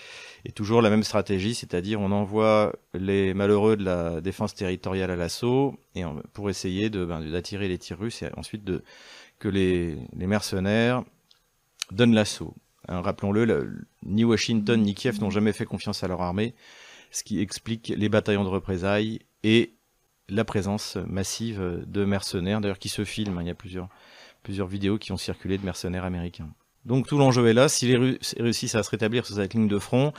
Et 0.44 0.52
toujours 0.52 0.82
la 0.82 0.90
même 0.90 1.02
stratégie, 1.02 1.54
c'est-à-dire 1.54 2.00
on 2.00 2.12
envoie 2.12 2.72
les 2.94 3.34
malheureux 3.34 3.76
de 3.76 3.84
la 3.84 4.20
défense 4.20 4.54
territoriale 4.54 5.10
à 5.10 5.16
l'assaut 5.16 5.78
et 5.94 6.02
pour 6.32 6.48
essayer 6.48 6.90
ben, 6.90 7.20
d'attirer 7.20 7.68
les 7.68 7.78
tirs 7.78 7.98
russes 7.98 8.22
et 8.22 8.30
ensuite 8.36 8.70
que 9.38 9.48
les, 9.48 9.96
mercenaires 10.14 11.04
donnent 11.90 12.14
l'assaut. 12.14 12.54
Hein, 12.88 13.00
rappelons-le, 13.00 13.86
ni 14.04 14.24
Washington 14.24 14.80
ni 14.80 14.94
Kiev 14.94 15.20
n'ont 15.20 15.30
jamais 15.30 15.52
fait 15.52 15.66
confiance 15.66 16.04
à 16.04 16.08
leur 16.08 16.22
armée, 16.22 16.54
ce 17.10 17.22
qui 17.24 17.40
explique 17.40 17.92
les 17.96 18.08
bataillons 18.08 18.44
de 18.44 18.48
représailles 18.48 19.20
et 19.42 19.74
la 20.28 20.44
présence 20.44 20.96
massive 21.06 21.84
de 21.86 22.04
mercenaires, 22.04 22.60
d'ailleurs 22.60 22.78
qui 22.78 22.88
se 22.88 23.04
filment. 23.04 23.38
Hein, 23.38 23.42
il 23.42 23.48
y 23.48 23.50
a 23.50 23.88
plusieurs 24.42 24.68
vidéos 24.68 24.98
qui 24.98 25.12
ont 25.12 25.16
circulé 25.16 25.58
de 25.58 25.64
mercenaires 25.64 26.04
américains. 26.04 26.50
Donc 26.88 27.06
tout 27.06 27.18
l'enjeu 27.18 27.46
est 27.46 27.52
là. 27.52 27.68
Si 27.68 27.86
les 27.86 27.96
Russes 27.96 28.34
réussissent 28.40 28.74
à 28.74 28.82
se 28.82 28.90
rétablir 28.90 29.26
sur 29.26 29.36
cette 29.36 29.52
ligne 29.52 29.68
de 29.68 29.78
front, 29.78 30.14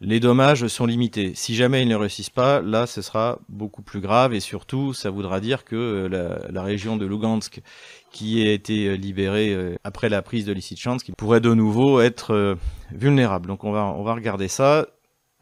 les 0.00 0.20
dommages 0.20 0.68
sont 0.68 0.86
limités. 0.86 1.32
Si 1.34 1.56
jamais 1.56 1.82
ils 1.82 1.88
ne 1.88 1.96
réussissent 1.96 2.30
pas, 2.30 2.60
là, 2.60 2.86
ce 2.86 3.02
sera 3.02 3.40
beaucoup 3.48 3.82
plus 3.82 4.00
grave 4.00 4.32
et 4.32 4.38
surtout, 4.38 4.92
ça 4.92 5.10
voudra 5.10 5.40
dire 5.40 5.64
que 5.64 5.74
euh, 5.74 6.38
la, 6.48 6.62
région 6.62 6.96
de 6.96 7.06
Lugansk, 7.06 7.60
qui 8.12 8.46
a 8.46 8.52
été 8.52 8.86
euh, 8.86 8.94
libérée 8.94 9.52
euh, 9.52 9.74
après 9.82 10.08
la 10.08 10.22
prise 10.22 10.44
de 10.44 10.52
Lysychansk, 10.52 11.10
pourrait 11.16 11.40
de 11.40 11.52
nouveau 11.54 12.00
être 12.00 12.56
vulnérable. 12.92 13.48
Donc 13.48 13.64
on 13.64 13.72
va 13.72 14.14
regarder 14.14 14.46
ça 14.46 14.86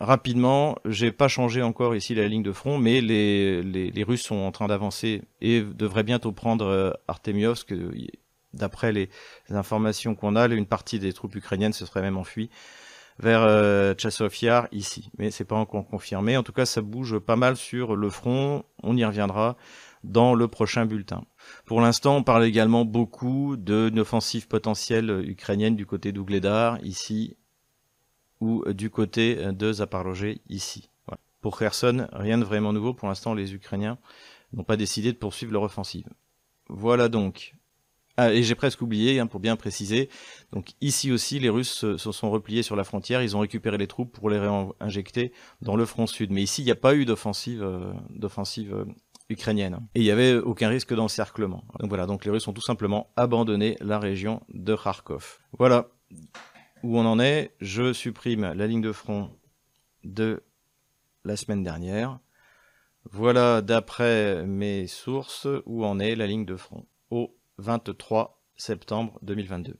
rapidement. 0.00 0.76
J'ai 0.86 1.12
pas 1.12 1.28
changé 1.28 1.60
encore 1.60 1.94
ici 1.94 2.14
la 2.14 2.26
ligne 2.26 2.42
de 2.42 2.52
front, 2.52 2.78
mais 2.78 3.02
les 3.02 4.04
Russes 4.06 4.22
sont 4.22 4.36
en 4.36 4.50
train 4.50 4.68
d'avancer 4.68 5.20
et 5.42 5.60
devraient 5.60 6.04
bientôt 6.04 6.32
prendre 6.32 6.98
Artemiovsk 7.06 7.74
d'après 8.54 8.92
les, 8.92 9.08
informations 9.50 10.14
qu'on 10.14 10.36
a, 10.36 10.46
une 10.46 10.66
partie 10.66 10.98
des 10.98 11.12
troupes 11.12 11.34
ukrainiennes 11.34 11.72
se 11.72 11.86
serait 11.86 12.02
même 12.02 12.16
enfuie 12.16 12.50
vers 13.18 13.42
euh, 13.42 13.94
ici. 14.72 15.10
Mais 15.18 15.30
c'est 15.30 15.44
pas 15.44 15.56
encore 15.56 15.86
confirmé. 15.86 16.36
En 16.36 16.42
tout 16.42 16.52
cas, 16.52 16.66
ça 16.66 16.80
bouge 16.80 17.18
pas 17.18 17.36
mal 17.36 17.56
sur 17.56 17.96
le 17.96 18.10
front. 18.10 18.64
On 18.82 18.96
y 18.96 19.04
reviendra 19.04 19.56
dans 20.02 20.34
le 20.34 20.48
prochain 20.48 20.84
bulletin. 20.84 21.24
Pour 21.64 21.80
l'instant, 21.80 22.16
on 22.16 22.22
parle 22.22 22.44
également 22.44 22.84
beaucoup 22.84 23.56
d'une 23.56 24.00
offensive 24.00 24.48
potentielle 24.48 25.22
ukrainienne 25.26 25.76
du 25.76 25.86
côté 25.86 26.12
d'Ougledar, 26.12 26.78
ici, 26.82 27.36
ou 28.40 28.64
du 28.72 28.90
côté 28.90 29.36
de 29.36 29.72
Zaporozhye, 29.72 30.42
ici. 30.48 30.90
Pour 31.40 31.58
Kherson, 31.58 32.08
rien 32.12 32.38
de 32.38 32.44
vraiment 32.44 32.72
nouveau. 32.72 32.94
Pour 32.94 33.08
l'instant, 33.08 33.34
les 33.34 33.54
Ukrainiens 33.54 33.98
n'ont 34.52 34.64
pas 34.64 34.76
décidé 34.76 35.12
de 35.12 35.18
poursuivre 35.18 35.52
leur 35.52 35.62
offensive. 35.62 36.08
Voilà 36.68 37.08
donc 37.08 37.54
ah, 38.16 38.32
et 38.32 38.42
j'ai 38.44 38.54
presque 38.54 38.80
oublié, 38.80 39.18
hein, 39.18 39.26
pour 39.26 39.40
bien 39.40 39.56
préciser. 39.56 40.08
Donc 40.52 40.72
ici 40.80 41.10
aussi, 41.10 41.40
les 41.40 41.48
Russes 41.48 41.72
se, 41.72 41.96
sont 41.96 42.30
repliés 42.30 42.62
sur 42.62 42.76
la 42.76 42.84
frontière. 42.84 43.22
Ils 43.22 43.36
ont 43.36 43.40
récupéré 43.40 43.76
les 43.76 43.88
troupes 43.88 44.12
pour 44.12 44.30
les 44.30 44.38
réinjecter 44.38 45.32
dans 45.62 45.74
le 45.74 45.84
front 45.84 46.06
sud. 46.06 46.30
Mais 46.30 46.42
ici, 46.42 46.62
il 46.62 46.66
n'y 46.66 46.70
a 46.70 46.76
pas 46.76 46.94
eu 46.94 47.04
d'offensive, 47.04 47.62
euh, 47.62 47.92
euh, 48.22 48.84
ukrainienne. 49.28 49.80
Et 49.94 50.00
il 50.00 50.04
n'y 50.04 50.12
avait 50.12 50.36
aucun 50.36 50.68
risque 50.68 50.94
d'encerclement. 50.94 51.64
Donc 51.80 51.88
voilà. 51.88 52.06
Donc 52.06 52.24
les 52.24 52.30
Russes 52.30 52.46
ont 52.46 52.52
tout 52.52 52.62
simplement 52.62 53.10
abandonné 53.16 53.76
la 53.80 53.98
région 53.98 54.42
de 54.48 54.76
Kharkov. 54.76 55.38
Voilà 55.58 55.88
où 56.84 56.98
on 56.98 57.06
en 57.06 57.18
est. 57.18 57.54
Je 57.60 57.92
supprime 57.92 58.52
la 58.52 58.66
ligne 58.68 58.82
de 58.82 58.92
front 58.92 59.30
de 60.04 60.44
la 61.24 61.36
semaine 61.36 61.64
dernière. 61.64 62.20
Voilà 63.10 63.60
d'après 63.60 64.46
mes 64.46 64.86
sources 64.86 65.48
où 65.66 65.84
en 65.84 65.98
est 65.98 66.14
la 66.14 66.28
ligne 66.28 66.44
de 66.44 66.56
front. 66.56 66.86
23 67.58 68.40
septembre 68.56 69.12
2022. 69.22 69.76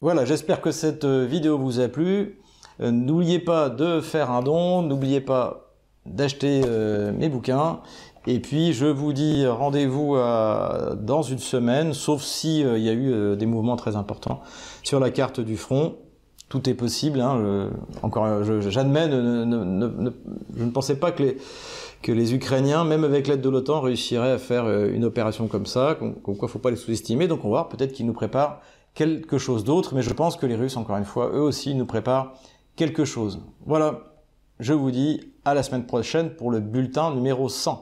Voilà, 0.00 0.24
j'espère 0.24 0.60
que 0.60 0.72
cette 0.72 1.04
euh, 1.04 1.26
vidéo 1.26 1.58
vous 1.58 1.80
a 1.80 1.88
plu. 1.88 2.40
Euh, 2.80 2.90
n'oubliez 2.90 3.38
pas 3.38 3.68
de 3.68 4.00
faire 4.00 4.30
un 4.30 4.42
don, 4.42 4.82
n'oubliez 4.82 5.20
pas 5.20 5.74
d'acheter 6.06 6.62
euh, 6.66 7.12
mes 7.12 7.28
bouquins 7.28 7.80
Et 8.26 8.40
puis 8.40 8.72
je 8.72 8.86
vous 8.86 9.12
dis 9.12 9.46
rendez-vous 9.46 10.16
dans 10.16 11.22
une 11.22 11.38
semaine, 11.38 11.94
sauf 11.94 12.22
si 12.22 12.60
il 12.60 12.82
y 12.82 12.88
a 12.88 12.92
eu 12.92 13.36
des 13.36 13.46
mouvements 13.46 13.76
très 13.76 13.94
importants 13.94 14.40
sur 14.82 14.98
la 14.98 15.10
carte 15.10 15.40
du 15.40 15.56
front 15.56 15.96
tout 16.48 16.68
est 16.68 16.74
possible. 16.74 17.20
Hein, 17.22 17.70
encore, 18.02 18.44
j'admets, 18.44 19.10
je 19.10 20.64
ne 20.64 20.70
pensais 20.70 20.96
pas 20.96 21.10
que 21.10 21.22
les, 21.22 21.38
que 22.02 22.12
les 22.12 22.34
Ukrainiens, 22.34 22.84
même 22.84 23.04
avec 23.04 23.28
l'aide 23.28 23.40
de 23.40 23.48
l'OTAN, 23.48 23.80
réussiraient 23.80 24.32
à 24.32 24.38
faire 24.38 24.64
euh, 24.64 24.92
une 24.92 25.04
opération 25.04 25.46
comme 25.46 25.66
ça. 25.66 25.96
Comme, 25.98 26.14
quoi, 26.16 26.34
il 26.34 26.42
ne 26.42 26.46
faut 26.48 26.58
pas 26.58 26.70
les 26.70 26.76
sous-estimer. 26.76 27.28
Donc, 27.28 27.44
on 27.44 27.48
va 27.48 27.62
voir 27.62 27.68
peut-être 27.68 27.92
qu'ils 27.92 28.06
nous 28.06 28.12
préparent 28.12 28.60
quelque 28.94 29.38
chose 29.38 29.64
d'autre. 29.64 29.94
Mais 29.94 30.02
je 30.02 30.12
pense 30.12 30.36
que 30.36 30.46
les 30.46 30.56
Russes, 30.56 30.76
encore 30.76 30.96
une 30.96 31.04
fois, 31.04 31.30
eux 31.32 31.40
aussi, 31.40 31.74
nous 31.74 31.86
préparent 31.86 32.32
quelque 32.76 33.04
chose. 33.04 33.40
Voilà. 33.66 34.00
Je 34.58 34.72
vous 34.72 34.90
dis 34.90 35.32
à 35.44 35.54
la 35.54 35.62
semaine 35.62 35.86
prochaine 35.86 36.30
pour 36.30 36.50
le 36.50 36.60
bulletin 36.60 37.14
numéro 37.14 37.48
100. 37.48 37.80